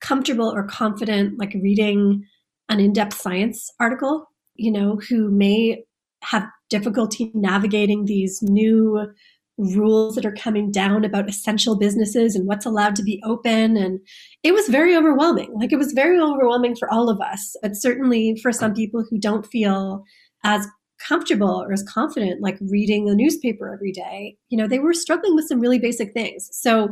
comfortable 0.00 0.48
or 0.48 0.64
confident 0.66 1.38
like 1.38 1.54
reading 1.62 2.22
an 2.68 2.78
in-depth 2.78 3.14
science 3.14 3.68
article 3.80 4.28
you 4.58 4.70
know 4.70 5.00
who 5.08 5.30
may 5.30 5.82
have 6.22 6.46
difficulty 6.68 7.30
navigating 7.34 8.04
these 8.04 8.40
new 8.42 9.08
rules 9.56 10.14
that 10.14 10.26
are 10.26 10.34
coming 10.34 10.70
down 10.70 11.04
about 11.04 11.28
essential 11.28 11.76
businesses 11.76 12.36
and 12.36 12.46
what's 12.46 12.66
allowed 12.66 12.94
to 12.94 13.02
be 13.02 13.20
open. 13.24 13.76
And 13.76 13.98
it 14.44 14.52
was 14.52 14.68
very 14.68 14.96
overwhelming. 14.96 15.52
Like 15.58 15.72
it 15.72 15.78
was 15.78 15.92
very 15.92 16.20
overwhelming 16.20 16.76
for 16.76 16.92
all 16.92 17.10
of 17.10 17.20
us. 17.20 17.56
But 17.60 17.72
certainly 17.74 18.38
for 18.40 18.52
some 18.52 18.72
people 18.72 19.04
who 19.08 19.18
don't 19.18 19.46
feel 19.46 20.04
as 20.44 20.66
comfortable 21.06 21.62
or 21.62 21.72
as 21.72 21.82
confident 21.84 22.40
like 22.40 22.58
reading 22.60 23.04
the 23.04 23.14
newspaper 23.14 23.72
every 23.72 23.92
day 23.92 24.36
you 24.48 24.58
know 24.58 24.66
they 24.66 24.78
were 24.78 24.92
struggling 24.92 25.34
with 25.34 25.46
some 25.46 25.60
really 25.60 25.78
basic 25.78 26.12
things 26.12 26.48
so 26.52 26.88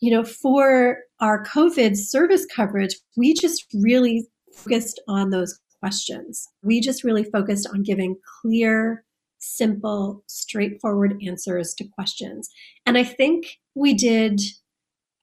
you 0.00 0.12
know, 0.12 0.24
for 0.24 0.98
our 1.20 1.44
COVID 1.44 1.96
service 1.96 2.46
coverage, 2.54 2.94
we 3.16 3.34
just 3.34 3.66
really 3.74 4.26
focused 4.54 5.00
on 5.08 5.30
those 5.30 5.58
questions. 5.80 6.48
We 6.62 6.80
just 6.80 7.04
really 7.04 7.24
focused 7.24 7.68
on 7.72 7.82
giving 7.82 8.16
clear, 8.40 9.04
simple, 9.38 10.22
straightforward 10.26 11.20
answers 11.26 11.74
to 11.74 11.84
questions. 11.84 12.48
And 12.86 12.96
I 12.96 13.04
think 13.04 13.58
we 13.74 13.94
did, 13.94 14.40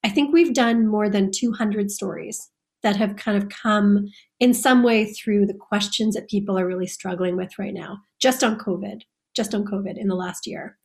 I 0.04 0.10
think 0.10 0.34
we've 0.34 0.54
done 0.54 0.88
more 0.88 1.10
than 1.10 1.32
200 1.32 1.92
stories 1.92 2.50
that 2.84 2.96
have 2.96 3.16
kind 3.16 3.38
of 3.42 3.50
come 3.50 4.08
in 4.40 4.54
some 4.54 4.84
way 4.84 5.12
through 5.12 5.46
the 5.46 5.56
questions 5.56 6.16
that 6.16 6.30
people 6.30 6.58
are 6.58 6.68
really 6.68 6.86
struggling 6.86 7.36
with 7.36 7.58
right 7.58 7.74
now, 7.74 7.98
just 8.26 8.44
on 8.44 8.58
COVID, 8.58 9.02
just 9.36 9.54
on 9.54 9.66
COVID 9.66 9.98
in 9.98 10.08
the 10.08 10.16
last 10.16 10.48
year 10.48 10.78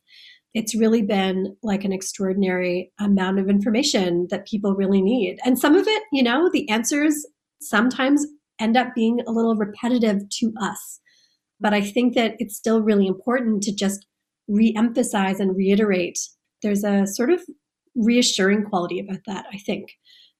it's 0.53 0.75
really 0.75 1.01
been 1.01 1.55
like 1.63 1.83
an 1.85 1.93
extraordinary 1.93 2.91
amount 2.99 3.39
of 3.39 3.49
information 3.49 4.27
that 4.29 4.47
people 4.47 4.75
really 4.75 5.01
need. 5.01 5.39
And 5.45 5.57
some 5.57 5.75
of 5.75 5.87
it, 5.87 6.03
you 6.11 6.23
know, 6.23 6.49
the 6.51 6.69
answers 6.69 7.25
sometimes 7.61 8.25
end 8.59 8.75
up 8.75 8.93
being 8.93 9.21
a 9.25 9.31
little 9.31 9.55
repetitive 9.55 10.27
to 10.39 10.53
us. 10.61 10.99
But 11.59 11.73
I 11.73 11.81
think 11.81 12.15
that 12.15 12.35
it's 12.39 12.57
still 12.57 12.81
really 12.81 13.07
important 13.07 13.63
to 13.63 13.73
just 13.73 14.05
re 14.47 14.73
emphasize 14.75 15.39
and 15.39 15.55
reiterate. 15.55 16.19
There's 16.61 16.83
a 16.83 17.07
sort 17.07 17.31
of 17.31 17.41
reassuring 17.95 18.65
quality 18.65 18.99
about 18.99 19.21
that, 19.27 19.45
I 19.53 19.57
think, 19.57 19.93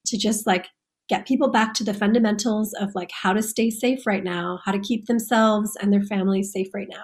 to 0.08 0.18
just 0.18 0.46
like 0.46 0.68
get 1.12 1.28
people 1.28 1.50
back 1.50 1.74
to 1.74 1.84
the 1.84 1.94
fundamentals 1.94 2.74
of 2.80 2.96
like 2.96 3.12
how 3.12 3.34
to 3.34 3.44
stay 3.44 3.70
safe 3.70 4.08
right 4.08 4.24
now, 4.24 4.60
how 4.64 4.72
to 4.72 4.80
keep 4.80 5.06
themselves 5.06 5.76
and 5.82 5.92
their 5.92 6.04
families 6.04 6.54
safe 6.54 6.70
right 6.74 6.88
now. 6.90 7.04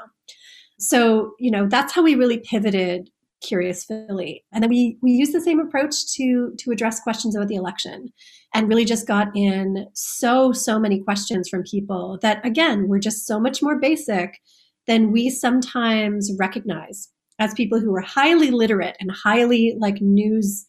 So, 0.80 1.34
you 1.40 1.52
know, 1.52 1.68
that's 1.68 1.92
how 1.94 2.04
we 2.04 2.16
really 2.16 2.40
pivoted 2.40 3.10
Curious 3.42 3.84
Philly. 3.84 4.44
And 4.52 4.64
then 4.64 4.70
we 4.70 4.98
we 5.04 5.12
used 5.12 5.34
the 5.34 5.42
same 5.42 5.60
approach 5.60 6.12
to 6.14 6.54
to 6.58 6.72
address 6.72 7.02
questions 7.02 7.36
about 7.36 7.50
the 7.50 7.56
election 7.56 8.08
and 8.56 8.68
really 8.68 8.86
just 8.86 9.06
got 9.06 9.28
in 9.36 9.88
so 9.94 10.52
so 10.54 10.80
many 10.80 11.04
questions 11.04 11.48
from 11.48 11.62
people 11.64 12.18
that 12.24 12.44
again 12.44 12.88
were 12.88 13.00
just 13.00 13.28
so 13.28 13.40
much 13.40 13.62
more 13.62 13.80
basic 13.80 14.40
than 14.88 15.12
we 15.12 15.30
sometimes 15.30 16.32
recognize 16.40 17.10
as 17.40 17.54
people 17.54 17.80
who 17.80 17.94
are 17.96 18.02
highly 18.02 18.50
literate 18.50 18.96
and 19.00 19.12
highly 19.12 19.76
like 19.78 20.02
news 20.02 20.66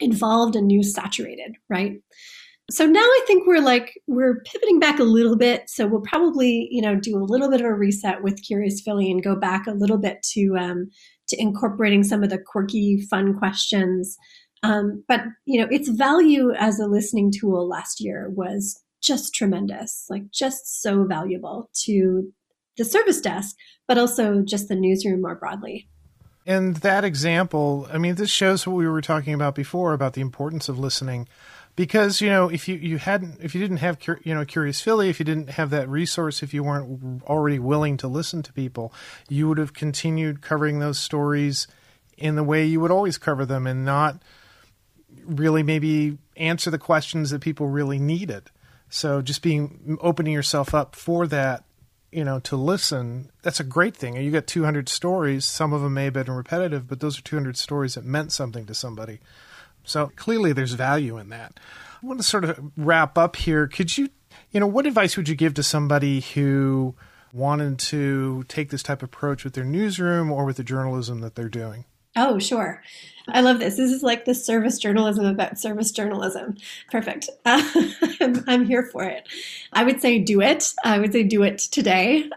involved 0.00 0.56
and 0.56 0.66
news 0.66 0.92
saturated, 0.92 1.54
right? 1.68 2.00
So 2.70 2.84
now 2.84 3.00
I 3.00 3.20
think 3.26 3.46
we're 3.46 3.62
like 3.62 4.00
we're 4.08 4.40
pivoting 4.40 4.80
back 4.80 4.98
a 4.98 5.04
little 5.04 5.36
bit. 5.36 5.70
So 5.70 5.86
we'll 5.86 6.00
probably 6.00 6.68
you 6.70 6.82
know 6.82 6.96
do 6.96 7.16
a 7.16 7.24
little 7.24 7.48
bit 7.48 7.60
of 7.60 7.66
a 7.66 7.74
reset 7.74 8.22
with 8.22 8.42
Curious 8.42 8.80
Philly 8.80 9.10
and 9.10 9.22
go 9.22 9.36
back 9.36 9.66
a 9.66 9.72
little 9.72 9.98
bit 9.98 10.22
to 10.32 10.56
um, 10.58 10.90
to 11.28 11.40
incorporating 11.40 12.02
some 12.02 12.22
of 12.22 12.30
the 12.30 12.38
quirky, 12.38 13.00
fun 13.08 13.38
questions. 13.38 14.16
Um, 14.62 15.04
but 15.06 15.20
you 15.44 15.60
know, 15.60 15.68
its 15.70 15.88
value 15.88 16.52
as 16.52 16.80
a 16.80 16.86
listening 16.86 17.30
tool 17.30 17.68
last 17.68 18.00
year 18.00 18.30
was 18.30 18.82
just 19.00 19.34
tremendous, 19.34 20.06
like 20.10 20.30
just 20.32 20.82
so 20.82 21.04
valuable 21.04 21.70
to 21.84 22.32
the 22.76 22.84
service 22.84 23.20
desk, 23.20 23.54
but 23.86 23.98
also 23.98 24.42
just 24.42 24.68
the 24.68 24.74
newsroom 24.74 25.22
more 25.22 25.36
broadly. 25.36 25.88
And 26.46 26.76
that 26.76 27.04
example, 27.04 27.88
I 27.92 27.98
mean, 27.98 28.14
this 28.14 28.30
shows 28.30 28.66
what 28.66 28.76
we 28.76 28.88
were 28.88 29.00
talking 29.00 29.34
about 29.34 29.54
before 29.54 29.92
about 29.92 30.12
the 30.12 30.20
importance 30.20 30.68
of 30.68 30.78
listening 30.78 31.28
because 31.76 32.20
you 32.20 32.28
know 32.28 32.48
if 32.48 32.68
you, 32.68 32.74
you 32.76 32.98
hadn't 32.98 33.38
if 33.40 33.54
you 33.54 33.60
didn't 33.60 33.76
have 33.76 33.98
you 34.24 34.34
know 34.34 34.44
curious 34.44 34.80
philly 34.80 35.08
if 35.08 35.20
you 35.20 35.24
didn't 35.24 35.50
have 35.50 35.70
that 35.70 35.88
resource 35.88 36.42
if 36.42 36.52
you 36.52 36.64
weren't 36.64 37.22
already 37.24 37.58
willing 37.58 37.96
to 37.96 38.08
listen 38.08 38.42
to 38.42 38.52
people 38.52 38.92
you 39.28 39.48
would 39.48 39.58
have 39.58 39.74
continued 39.74 40.40
covering 40.42 40.78
those 40.78 40.98
stories 40.98 41.68
in 42.16 42.36
the 42.36 42.44
way 42.44 42.64
you 42.64 42.80
would 42.80 42.90
always 42.90 43.18
cover 43.18 43.44
them 43.44 43.66
and 43.66 43.84
not 43.84 44.22
really 45.24 45.62
maybe 45.62 46.18
answer 46.36 46.70
the 46.70 46.78
questions 46.78 47.30
that 47.30 47.40
people 47.40 47.68
really 47.68 47.98
needed. 47.98 48.50
So 48.88 49.20
just 49.20 49.42
being 49.42 49.98
opening 50.00 50.32
yourself 50.32 50.74
up 50.74 50.94
for 50.94 51.26
that 51.26 51.64
you 52.12 52.24
know 52.24 52.38
to 52.38 52.56
listen 52.56 53.30
that's 53.42 53.60
a 53.60 53.64
great 53.64 53.96
thing. 53.96 54.16
You 54.16 54.30
got 54.30 54.46
200 54.46 54.88
stories. 54.88 55.44
Some 55.44 55.72
of 55.72 55.82
them 55.82 55.94
may 55.94 56.04
have 56.04 56.12
been 56.12 56.30
repetitive 56.30 56.88
but 56.88 57.00
those 57.00 57.18
are 57.18 57.22
200 57.22 57.56
stories 57.56 57.94
that 57.94 58.04
meant 58.04 58.32
something 58.32 58.66
to 58.66 58.74
somebody 58.74 59.20
so 59.86 60.12
clearly 60.16 60.52
there's 60.52 60.72
value 60.72 61.16
in 61.16 61.30
that. 61.30 61.58
I 62.02 62.06
want 62.06 62.20
to 62.20 62.26
sort 62.26 62.44
of 62.44 62.72
wrap 62.76 63.16
up 63.16 63.36
here. 63.36 63.66
Could 63.66 63.96
you, 63.96 64.10
you 64.50 64.60
know, 64.60 64.66
what 64.66 64.84
advice 64.84 65.16
would 65.16 65.28
you 65.28 65.34
give 65.34 65.54
to 65.54 65.62
somebody 65.62 66.20
who 66.20 66.94
wanted 67.32 67.78
to 67.78 68.44
take 68.48 68.70
this 68.70 68.82
type 68.82 69.02
of 69.02 69.08
approach 69.08 69.44
with 69.44 69.54
their 69.54 69.64
newsroom 69.64 70.30
or 70.30 70.44
with 70.44 70.56
the 70.56 70.64
journalism 70.64 71.20
that 71.20 71.34
they're 71.34 71.48
doing? 71.48 71.84
Oh, 72.16 72.38
sure. 72.38 72.82
I 73.28 73.42
love 73.42 73.58
this. 73.58 73.76
This 73.76 73.92
is 73.92 74.02
like 74.02 74.24
the 74.24 74.34
service 74.34 74.78
journalism 74.78 75.26
about 75.26 75.58
service 75.58 75.90
journalism. 75.92 76.56
Perfect. 76.90 77.28
Uh, 77.44 78.42
I'm, 78.48 78.64
here 78.64 78.88
for 78.90 79.04
it. 79.04 79.28
I 79.72 79.84
would 79.84 80.00
say 80.00 80.18
do 80.18 80.40
it. 80.40 80.72
I 80.84 80.98
would 80.98 81.12
say 81.12 81.22
do 81.22 81.42
it 81.42 81.58
today. 81.58 82.28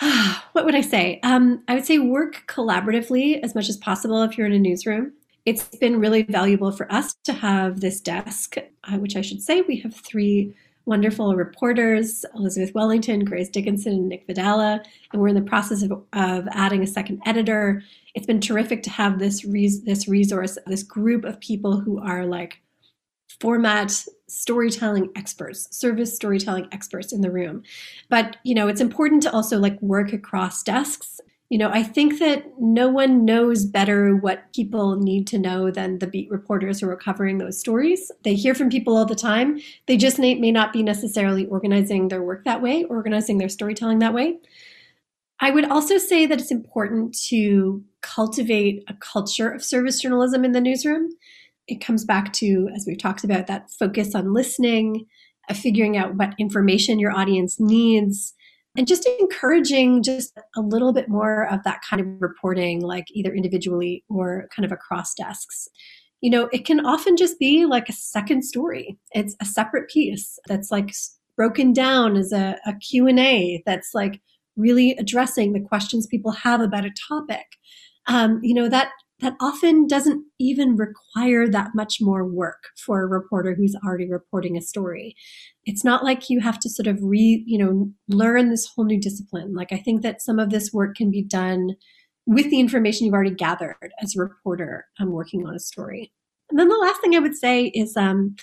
what 0.52 0.64
would 0.64 0.74
I 0.74 0.80
say? 0.80 1.20
Um, 1.22 1.62
I 1.68 1.74
would 1.74 1.84
say 1.84 1.98
work 1.98 2.44
collaboratively 2.46 3.40
as 3.42 3.54
much 3.54 3.68
as 3.68 3.76
possible 3.76 4.22
if 4.22 4.38
you're 4.38 4.46
in 4.46 4.52
a 4.52 4.58
newsroom 4.58 5.12
it's 5.46 5.64
been 5.76 6.00
really 6.00 6.24
valuable 6.24 6.72
for 6.72 6.90
us 6.92 7.14
to 7.24 7.32
have 7.32 7.80
this 7.80 8.00
desk, 8.00 8.56
uh, 8.58 8.98
which 8.98 9.16
I 9.16 9.22
should 9.22 9.40
say 9.40 9.62
we 9.62 9.78
have 9.80 9.94
three 9.94 10.54
wonderful 10.86 11.34
reporters 11.34 12.24
Elizabeth 12.34 12.74
Wellington, 12.74 13.24
Grace 13.24 13.48
Dickinson, 13.48 13.92
and 13.92 14.08
Nick 14.08 14.26
Vadala. 14.26 14.84
And 15.12 15.22
we're 15.22 15.28
in 15.28 15.34
the 15.34 15.40
process 15.40 15.82
of, 15.82 15.92
of 16.12 16.48
adding 16.50 16.82
a 16.82 16.86
second 16.86 17.22
editor. 17.26 17.82
It's 18.14 18.26
been 18.26 18.40
terrific 18.40 18.82
to 18.84 18.90
have 18.90 19.18
this, 19.18 19.44
res- 19.44 19.82
this 19.84 20.08
resource, 20.08 20.58
this 20.66 20.82
group 20.82 21.24
of 21.24 21.40
people 21.40 21.80
who 21.80 22.00
are 22.00 22.26
like 22.26 22.60
format 23.40 24.04
storytelling 24.28 25.10
experts 25.14 25.68
service 25.76 26.14
storytelling 26.14 26.66
experts 26.72 27.12
in 27.12 27.20
the 27.20 27.30
room 27.30 27.62
but 28.08 28.36
you 28.44 28.54
know 28.54 28.66
it's 28.66 28.80
important 28.80 29.22
to 29.22 29.30
also 29.32 29.58
like 29.58 29.80
work 29.82 30.12
across 30.12 30.62
desks 30.62 31.20
you 31.48 31.58
know, 31.58 31.70
I 31.70 31.84
think 31.84 32.18
that 32.18 32.44
no 32.58 32.88
one 32.88 33.24
knows 33.24 33.64
better 33.64 34.16
what 34.16 34.52
people 34.52 34.96
need 34.96 35.28
to 35.28 35.38
know 35.38 35.70
than 35.70 36.00
the 36.00 36.06
beat 36.08 36.28
reporters 36.28 36.80
who 36.80 36.88
are 36.88 36.96
covering 36.96 37.38
those 37.38 37.58
stories. 37.58 38.10
They 38.24 38.34
hear 38.34 38.54
from 38.54 38.68
people 38.68 38.96
all 38.96 39.06
the 39.06 39.14
time. 39.14 39.60
They 39.86 39.96
just 39.96 40.18
may, 40.18 40.34
may 40.34 40.50
not 40.50 40.72
be 40.72 40.82
necessarily 40.82 41.46
organizing 41.46 42.08
their 42.08 42.22
work 42.22 42.44
that 42.44 42.62
way, 42.62 42.82
organizing 42.84 43.38
their 43.38 43.48
storytelling 43.48 44.00
that 44.00 44.14
way. 44.14 44.38
I 45.38 45.50
would 45.50 45.70
also 45.70 45.98
say 45.98 46.26
that 46.26 46.40
it's 46.40 46.50
important 46.50 47.16
to 47.28 47.84
cultivate 48.00 48.82
a 48.88 48.94
culture 48.94 49.50
of 49.50 49.62
service 49.62 50.00
journalism 50.00 50.44
in 50.44 50.52
the 50.52 50.60
newsroom. 50.60 51.10
It 51.68 51.80
comes 51.80 52.04
back 52.04 52.32
to, 52.34 52.68
as 52.74 52.86
we've 52.86 52.98
talked 52.98 53.22
about, 53.22 53.46
that 53.46 53.70
focus 53.70 54.14
on 54.14 54.32
listening, 54.32 55.06
figuring 55.54 55.96
out 55.96 56.16
what 56.16 56.34
information 56.38 56.98
your 56.98 57.12
audience 57.12 57.60
needs, 57.60 58.34
and 58.76 58.86
just 58.86 59.08
encouraging 59.20 60.02
just 60.02 60.36
a 60.56 60.60
little 60.60 60.92
bit 60.92 61.08
more 61.08 61.46
of 61.52 61.62
that 61.64 61.80
kind 61.88 62.00
of 62.00 62.06
reporting, 62.20 62.80
like 62.80 63.06
either 63.10 63.34
individually 63.34 64.04
or 64.08 64.48
kind 64.54 64.64
of 64.64 64.72
across 64.72 65.14
desks. 65.14 65.68
You 66.20 66.30
know, 66.30 66.48
it 66.52 66.64
can 66.64 66.84
often 66.84 67.16
just 67.16 67.38
be 67.38 67.66
like 67.66 67.88
a 67.88 67.92
second 67.92 68.42
story. 68.42 68.98
It's 69.12 69.36
a 69.40 69.44
separate 69.44 69.88
piece 69.88 70.38
that's 70.46 70.70
like 70.70 70.92
broken 71.36 71.72
down 71.72 72.16
as 72.16 72.32
a, 72.32 72.58
a 72.66 72.74
Q&A 72.74 73.62
that's 73.66 73.90
like 73.94 74.20
really 74.56 74.92
addressing 74.92 75.52
the 75.52 75.60
questions 75.60 76.06
people 76.06 76.32
have 76.32 76.60
about 76.60 76.86
a 76.86 76.94
topic. 77.08 77.46
Um, 78.06 78.40
you 78.42 78.54
know, 78.54 78.68
that 78.68 78.90
that 79.20 79.34
often 79.40 79.86
doesn't 79.86 80.24
even 80.38 80.76
require 80.76 81.48
that 81.48 81.70
much 81.74 81.98
more 82.00 82.24
work 82.24 82.64
for 82.76 83.02
a 83.02 83.06
reporter 83.06 83.54
who's 83.54 83.74
already 83.84 84.08
reporting 84.10 84.56
a 84.56 84.62
story. 84.62 85.14
It's 85.64 85.84
not 85.84 86.04
like 86.04 86.28
you 86.28 86.40
have 86.40 86.58
to 86.60 86.68
sort 86.68 86.86
of 86.86 86.98
re, 87.00 87.42
you 87.46 87.58
know, 87.58 87.90
learn 88.08 88.50
this 88.50 88.66
whole 88.66 88.84
new 88.84 89.00
discipline. 89.00 89.54
Like 89.54 89.72
I 89.72 89.78
think 89.78 90.02
that 90.02 90.20
some 90.20 90.38
of 90.38 90.50
this 90.50 90.72
work 90.72 90.96
can 90.96 91.10
be 91.10 91.22
done 91.22 91.76
with 92.26 92.50
the 92.50 92.60
information 92.60 93.06
you've 93.06 93.14
already 93.14 93.34
gathered 93.34 93.92
as 94.02 94.14
a 94.14 94.20
reporter 94.20 94.86
um, 95.00 95.12
working 95.12 95.46
on 95.46 95.54
a 95.54 95.60
story. 95.60 96.12
And 96.50 96.58
then 96.58 96.68
the 96.68 96.76
last 96.76 97.00
thing 97.00 97.14
I 97.14 97.20
would 97.20 97.36
say 97.36 97.66
is 97.66 97.96
um, 97.96 98.36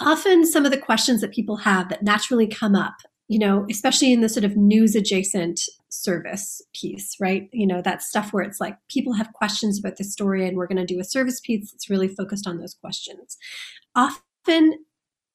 often 0.00 0.46
some 0.46 0.64
of 0.64 0.70
the 0.70 0.78
questions 0.78 1.20
that 1.20 1.32
people 1.32 1.58
have 1.58 1.88
that 1.90 2.02
naturally 2.02 2.46
come 2.46 2.74
up 2.74 2.94
you 3.28 3.38
know, 3.38 3.66
especially 3.70 4.12
in 4.12 4.20
the 4.20 4.28
sort 4.28 4.44
of 4.44 4.56
news 4.56 4.94
adjacent 4.94 5.60
service 5.88 6.62
piece, 6.74 7.16
right? 7.20 7.48
You 7.52 7.66
know, 7.66 7.82
that 7.82 8.02
stuff 8.02 8.32
where 8.32 8.44
it's 8.44 8.60
like 8.60 8.76
people 8.88 9.14
have 9.14 9.32
questions 9.32 9.78
about 9.78 9.96
the 9.96 10.04
story 10.04 10.46
and 10.46 10.56
we're 10.56 10.66
going 10.68 10.84
to 10.84 10.94
do 10.94 11.00
a 11.00 11.04
service 11.04 11.40
piece 11.40 11.72
that's 11.72 11.90
really 11.90 12.08
focused 12.08 12.46
on 12.46 12.58
those 12.58 12.74
questions. 12.74 13.36
Often 13.94 14.74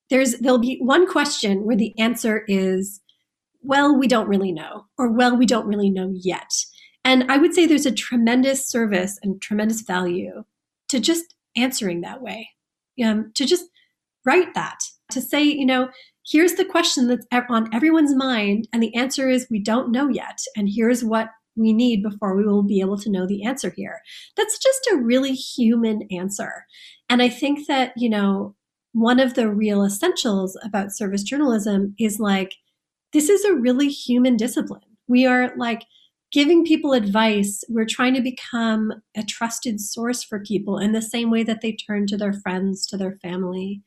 there's 0.10 0.38
there'll 0.40 0.60
be 0.60 0.78
one 0.82 1.10
question 1.10 1.66
where 1.66 1.76
the 1.76 1.98
answer 2.00 2.44
is 2.48 3.02
well, 3.64 3.96
we 3.96 4.08
don't 4.08 4.28
really 4.28 4.52
know 4.52 4.86
or 4.98 5.12
well, 5.12 5.36
we 5.38 5.46
don't 5.46 5.68
really 5.68 5.90
know 5.90 6.12
yet. 6.16 6.52
And 7.04 7.32
I 7.32 7.38
would 7.38 7.54
say 7.54 7.66
there's 7.66 7.86
a 7.86 7.92
tremendous 7.92 8.68
service 8.68 9.20
and 9.22 9.42
tremendous 9.42 9.82
value 9.82 10.44
to 10.90 11.00
just 11.00 11.36
answering 11.56 12.02
that 12.02 12.22
way. 12.22 12.50
Um, 13.04 13.32
to 13.36 13.46
just 13.46 13.66
write 14.26 14.54
that, 14.54 14.80
to 15.12 15.22
say, 15.22 15.42
you 15.42 15.66
know, 15.66 15.90
here's 16.26 16.54
the 16.54 16.66
question 16.66 17.08
that's 17.08 17.26
on 17.50 17.74
everyone's 17.74 18.16
mind, 18.16 18.68
and 18.74 18.82
the 18.82 18.96
answer 18.96 19.30
is 19.30 19.48
we 19.50 19.60
don't 19.60 19.92
know 19.92 20.10
yet. 20.10 20.40
And 20.56 20.70
here's 20.74 21.04
what 21.04 21.30
we 21.56 21.74
need 21.74 22.02
before 22.04 22.36
we 22.36 22.46
will 22.46 22.64
be 22.64 22.80
able 22.80 22.98
to 22.98 23.12
know 23.12 23.28
the 23.28 23.44
answer 23.44 23.74
here. 23.76 24.02
That's 24.38 24.58
just 24.58 24.88
a 24.92 24.98
really 24.98 25.34
human 25.34 26.08
answer. 26.12 26.66
And 27.10 27.22
I 27.22 27.30
think 27.30 27.68
that, 27.68 27.94
you 27.98 28.10
know, 28.10 28.56
one 28.94 29.20
of 29.20 29.34
the 29.34 29.50
real 29.50 29.84
essentials 29.84 30.58
about 30.64 30.92
service 30.92 31.24
journalism 31.24 31.96
is 32.00 32.20
like, 32.20 32.56
this 33.14 33.30
is 33.30 33.44
a 33.44 33.54
really 33.54 33.90
human 33.90 34.38
discipline. 34.38 34.82
We 35.08 35.26
are 35.26 35.54
like 35.58 35.84
giving 36.32 36.66
people 36.66 36.94
advice. 36.94 37.64
We're 37.68 37.86
trying 37.86 38.14
to 38.14 38.22
become 38.22 38.94
a 39.18 39.24
trusted 39.24 39.82
source 39.82 40.24
for 40.24 40.40
people 40.40 40.78
in 40.78 40.94
the 40.94 41.02
same 41.02 41.30
way 41.30 41.44
that 41.44 41.60
they 41.62 41.74
turn 41.74 42.08
to 42.08 42.18
their 42.18 42.34
friends, 42.34 42.86
to 42.88 42.98
their 42.98 43.18
family 43.22 43.82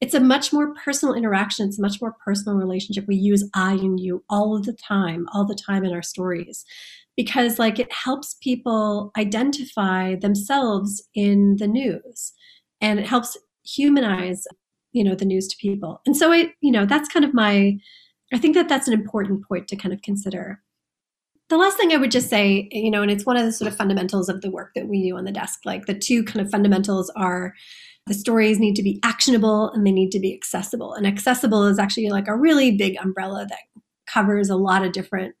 it's 0.00 0.14
a 0.14 0.20
much 0.20 0.52
more 0.52 0.74
personal 0.74 1.14
interaction. 1.14 1.66
It's 1.66 1.78
a 1.78 1.82
much 1.82 2.00
more 2.00 2.14
personal 2.24 2.56
relationship. 2.56 3.06
We 3.08 3.16
use 3.16 3.48
I 3.54 3.72
and 3.72 3.98
you 3.98 4.24
all 4.30 4.56
of 4.56 4.64
the 4.64 4.72
time, 4.72 5.26
all 5.32 5.44
the 5.44 5.58
time 5.66 5.84
in 5.84 5.92
our 5.92 6.02
stories, 6.02 6.64
because 7.16 7.58
like 7.58 7.78
it 7.78 7.92
helps 7.92 8.36
people 8.40 9.10
identify 9.18 10.14
themselves 10.14 11.02
in 11.14 11.56
the 11.58 11.66
news, 11.66 12.32
and 12.80 13.00
it 13.00 13.06
helps 13.06 13.36
humanize, 13.64 14.46
you 14.92 15.02
know, 15.02 15.14
the 15.14 15.24
news 15.24 15.48
to 15.48 15.56
people. 15.60 16.00
And 16.06 16.16
so 16.16 16.32
it, 16.32 16.52
you 16.60 16.70
know, 16.70 16.86
that's 16.86 17.08
kind 17.08 17.24
of 17.24 17.34
my. 17.34 17.78
I 18.32 18.38
think 18.38 18.54
that 18.54 18.68
that's 18.68 18.86
an 18.86 18.94
important 18.94 19.48
point 19.48 19.68
to 19.68 19.76
kind 19.76 19.92
of 19.94 20.02
consider. 20.02 20.60
The 21.48 21.56
last 21.56 21.78
thing 21.78 21.92
I 21.92 21.96
would 21.96 22.10
just 22.10 22.28
say, 22.28 22.68
you 22.70 22.90
know, 22.90 23.00
and 23.00 23.10
it's 23.10 23.24
one 23.24 23.38
of 23.38 23.44
the 23.46 23.52
sort 23.52 23.72
of 23.72 23.76
fundamentals 23.76 24.28
of 24.28 24.42
the 24.42 24.50
work 24.50 24.72
that 24.74 24.86
we 24.86 25.08
do 25.08 25.16
on 25.16 25.24
the 25.24 25.32
desk. 25.32 25.60
Like 25.64 25.86
the 25.86 25.94
two 25.94 26.22
kind 26.22 26.44
of 26.44 26.50
fundamentals 26.50 27.10
are 27.16 27.54
the 28.08 28.14
stories 28.14 28.58
need 28.58 28.74
to 28.76 28.82
be 28.82 28.98
actionable 29.02 29.70
and 29.70 29.86
they 29.86 29.92
need 29.92 30.10
to 30.12 30.20
be 30.20 30.34
accessible. 30.34 30.94
And 30.94 31.06
accessible 31.06 31.64
is 31.64 31.78
actually 31.78 32.08
like 32.08 32.28
a 32.28 32.36
really 32.36 32.76
big 32.76 32.96
umbrella 33.00 33.46
that 33.48 33.82
covers 34.06 34.50
a 34.50 34.56
lot 34.56 34.84
of 34.84 34.92
different 34.92 35.34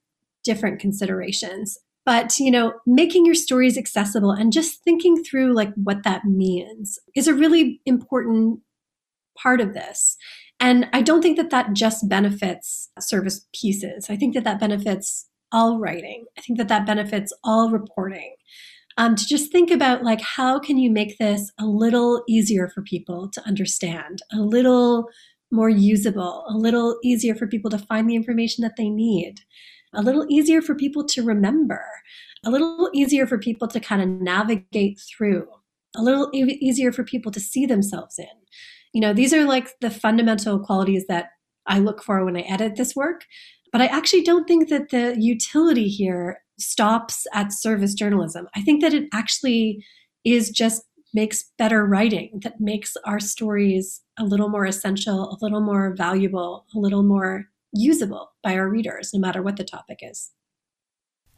different 0.44 0.80
considerations. 0.80 1.78
But, 2.06 2.38
you 2.38 2.50
know, 2.50 2.72
making 2.86 3.26
your 3.26 3.34
stories 3.34 3.76
accessible 3.76 4.30
and 4.30 4.50
just 4.50 4.82
thinking 4.82 5.22
through 5.22 5.52
like 5.52 5.74
what 5.74 6.04
that 6.04 6.24
means 6.24 6.98
is 7.14 7.28
a 7.28 7.34
really 7.34 7.82
important 7.84 8.60
part 9.36 9.60
of 9.60 9.74
this. 9.74 10.16
And 10.58 10.88
I 10.92 11.02
don't 11.02 11.20
think 11.20 11.36
that 11.36 11.50
that 11.50 11.74
just 11.74 12.08
benefits 12.08 12.88
service 12.98 13.46
pieces. 13.54 14.06
I 14.08 14.16
think 14.16 14.34
that 14.34 14.44
that 14.44 14.58
benefits 14.58 15.26
all 15.52 15.78
writing. 15.78 16.24
I 16.36 16.40
think 16.40 16.58
that 16.58 16.68
that 16.68 16.86
benefits 16.86 17.32
all 17.44 17.70
reporting. 17.70 18.34
Um, 18.98 19.14
to 19.14 19.24
just 19.24 19.52
think 19.52 19.70
about 19.70 20.02
like 20.02 20.20
how 20.20 20.58
can 20.58 20.76
you 20.76 20.90
make 20.90 21.18
this 21.18 21.52
a 21.58 21.64
little 21.64 22.24
easier 22.28 22.68
for 22.68 22.82
people 22.82 23.30
to 23.30 23.40
understand, 23.46 24.20
a 24.32 24.40
little 24.40 25.08
more 25.52 25.70
usable, 25.70 26.44
a 26.48 26.56
little 26.56 26.98
easier 27.02 27.34
for 27.34 27.46
people 27.46 27.70
to 27.70 27.78
find 27.78 28.10
the 28.10 28.16
information 28.16 28.62
that 28.62 28.76
they 28.76 28.90
need, 28.90 29.40
a 29.94 30.02
little 30.02 30.26
easier 30.28 30.60
for 30.60 30.74
people 30.74 31.04
to 31.04 31.22
remember, 31.22 31.84
a 32.44 32.50
little 32.50 32.90
easier 32.92 33.26
for 33.26 33.38
people 33.38 33.68
to 33.68 33.80
kind 33.80 34.02
of 34.02 34.08
navigate 34.08 35.00
through, 35.00 35.46
a 35.96 36.02
little 36.02 36.28
e- 36.34 36.58
easier 36.60 36.92
for 36.92 37.04
people 37.04 37.30
to 37.30 37.40
see 37.40 37.66
themselves 37.66 38.18
in. 38.18 38.26
You 38.92 39.00
know, 39.00 39.12
these 39.12 39.32
are 39.32 39.44
like 39.44 39.78
the 39.80 39.90
fundamental 39.90 40.58
qualities 40.58 41.06
that 41.08 41.30
I 41.68 41.78
look 41.78 42.02
for 42.02 42.24
when 42.24 42.36
I 42.36 42.40
edit 42.40 42.74
this 42.74 42.96
work. 42.96 43.24
But 43.70 43.80
I 43.80 43.86
actually 43.86 44.22
don't 44.22 44.48
think 44.48 44.70
that 44.70 44.90
the 44.90 45.14
utility 45.18 45.88
here 45.88 46.40
stops 46.58 47.26
at 47.32 47.52
service 47.52 47.94
journalism. 47.94 48.48
I 48.54 48.62
think 48.62 48.82
that 48.82 48.94
it 48.94 49.08
actually 49.12 49.84
is 50.24 50.50
just 50.50 50.82
makes 51.14 51.44
better 51.56 51.86
writing 51.86 52.40
that 52.42 52.60
makes 52.60 52.96
our 53.04 53.20
stories 53.20 54.02
a 54.18 54.24
little 54.24 54.48
more 54.48 54.66
essential, 54.66 55.30
a 55.30 55.38
little 55.40 55.60
more 55.60 55.94
valuable, 55.96 56.66
a 56.74 56.78
little 56.78 57.02
more 57.02 57.46
usable 57.72 58.32
by 58.42 58.54
our 58.54 58.68
readers, 58.68 59.10
no 59.14 59.20
matter 59.20 59.42
what 59.42 59.56
the 59.56 59.64
topic 59.64 60.00
is. 60.02 60.30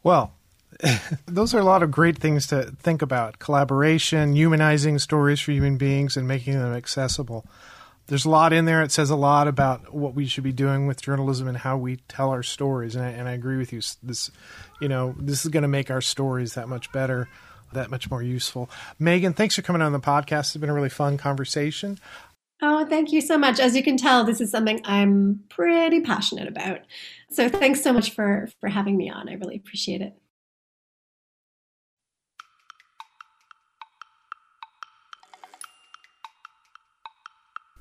Well, 0.03 0.33
those 1.25 1.53
are 1.53 1.59
a 1.59 1.63
lot 1.63 1.83
of 1.83 1.91
great 1.91 2.17
things 2.17 2.47
to 2.47 2.63
think 2.63 3.01
about 3.01 3.39
collaboration, 3.39 4.35
humanizing 4.35 4.99
stories 4.99 5.39
for 5.39 5.51
human 5.51 5.77
beings, 5.77 6.17
and 6.17 6.27
making 6.27 6.59
them 6.59 6.73
accessible. 6.73 7.45
There's 8.11 8.25
a 8.25 8.29
lot 8.29 8.51
in 8.51 8.65
there. 8.65 8.81
It 8.81 8.91
says 8.91 9.09
a 9.09 9.15
lot 9.15 9.47
about 9.47 9.93
what 9.93 10.13
we 10.15 10.25
should 10.25 10.43
be 10.43 10.51
doing 10.51 10.85
with 10.85 11.01
journalism 11.01 11.47
and 11.47 11.57
how 11.57 11.77
we 11.77 11.95
tell 12.09 12.31
our 12.31 12.43
stories. 12.43 12.93
And 12.93 13.05
I, 13.05 13.07
and 13.11 13.29
I 13.29 13.31
agree 13.31 13.55
with 13.55 13.71
you. 13.71 13.79
This, 14.03 14.29
you 14.81 14.89
know, 14.89 15.15
this 15.17 15.45
is 15.45 15.49
going 15.49 15.61
to 15.61 15.69
make 15.69 15.89
our 15.89 16.01
stories 16.01 16.55
that 16.55 16.67
much 16.67 16.91
better, 16.91 17.29
that 17.71 17.89
much 17.89 18.11
more 18.11 18.21
useful. 18.21 18.69
Megan, 18.99 19.31
thanks 19.31 19.55
for 19.55 19.61
coming 19.61 19.81
on 19.81 19.93
the 19.93 19.99
podcast. 20.01 20.39
It's 20.39 20.57
been 20.57 20.69
a 20.69 20.73
really 20.73 20.89
fun 20.89 21.17
conversation. 21.17 21.99
Oh, 22.61 22.85
thank 22.85 23.13
you 23.13 23.21
so 23.21 23.37
much. 23.37 23.61
As 23.61 23.77
you 23.77 23.81
can 23.81 23.95
tell, 23.95 24.25
this 24.25 24.41
is 24.41 24.51
something 24.51 24.81
I'm 24.83 25.45
pretty 25.47 26.01
passionate 26.01 26.49
about. 26.49 26.79
So 27.29 27.47
thanks 27.47 27.81
so 27.81 27.93
much 27.93 28.13
for 28.13 28.49
for 28.59 28.67
having 28.67 28.97
me 28.97 29.09
on. 29.09 29.29
I 29.29 29.35
really 29.35 29.55
appreciate 29.55 30.01
it. 30.01 30.17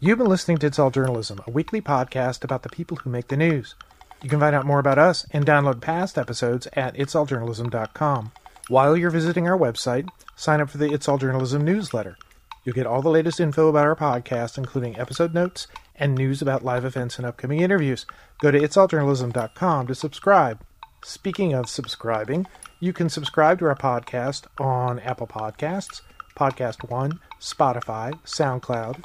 You've 0.03 0.17
been 0.17 0.29
listening 0.29 0.57
to 0.59 0.67
It's 0.67 0.79
All 0.79 0.91
Journalism, 0.91 1.43
a 1.47 1.51
weekly 1.51 1.83
podcast 1.83 2.43
about 2.43 2.63
the 2.63 2.71
people 2.71 2.97
who 2.97 3.11
make 3.11 3.29
the 3.29 3.37
news. 3.37 3.75
You 4.23 4.31
can 4.31 4.41
find 4.41 4.57
out 4.57 4.65
more 4.65 4.79
about 4.79 4.99
us 4.99 5.27
and 5.31 5.45
download 5.45 5.83
past 5.83 6.17
episodes 6.17 6.67
at 6.73 6.97
itsalljournalism.com. 6.97 8.33
While 8.69 8.97
you're 8.97 9.11
visiting 9.11 9.47
our 9.47 9.59
website, 9.59 10.09
sign 10.37 10.63
up 10.63 10.71
for 10.71 10.79
the 10.79 10.91
It's 10.91 11.07
All 11.07 11.19
Journalism 11.19 11.67
newsletter. 11.67 12.17
You'll 12.65 12.77
get 12.77 12.87
all 12.87 13.03
the 13.03 13.11
latest 13.11 13.41
info 13.41 13.69
about 13.69 13.87
our 13.87 13.95
podcast, 13.95 14.57
including 14.57 14.99
episode 14.99 15.35
notes 15.35 15.67
and 15.95 16.15
news 16.15 16.41
about 16.41 16.65
live 16.65 16.87
events 16.87 17.19
and 17.19 17.27
upcoming 17.27 17.61
interviews. 17.61 18.07
Go 18.41 18.51
to 18.51 18.59
itsalljournalism.com 18.59 19.87
to 19.87 19.95
subscribe. 19.95 20.63
Speaking 21.05 21.53
of 21.53 21.69
subscribing, 21.69 22.47
you 22.79 22.95
can 22.95 23.11
subscribe 23.11 23.59
to 23.59 23.67
our 23.67 23.77
podcast 23.77 24.47
on 24.59 24.99
Apple 25.01 25.27
Podcasts, 25.27 26.01
Podcast 26.35 26.89
One, 26.89 27.21
Spotify, 27.39 28.19
SoundCloud, 28.23 29.05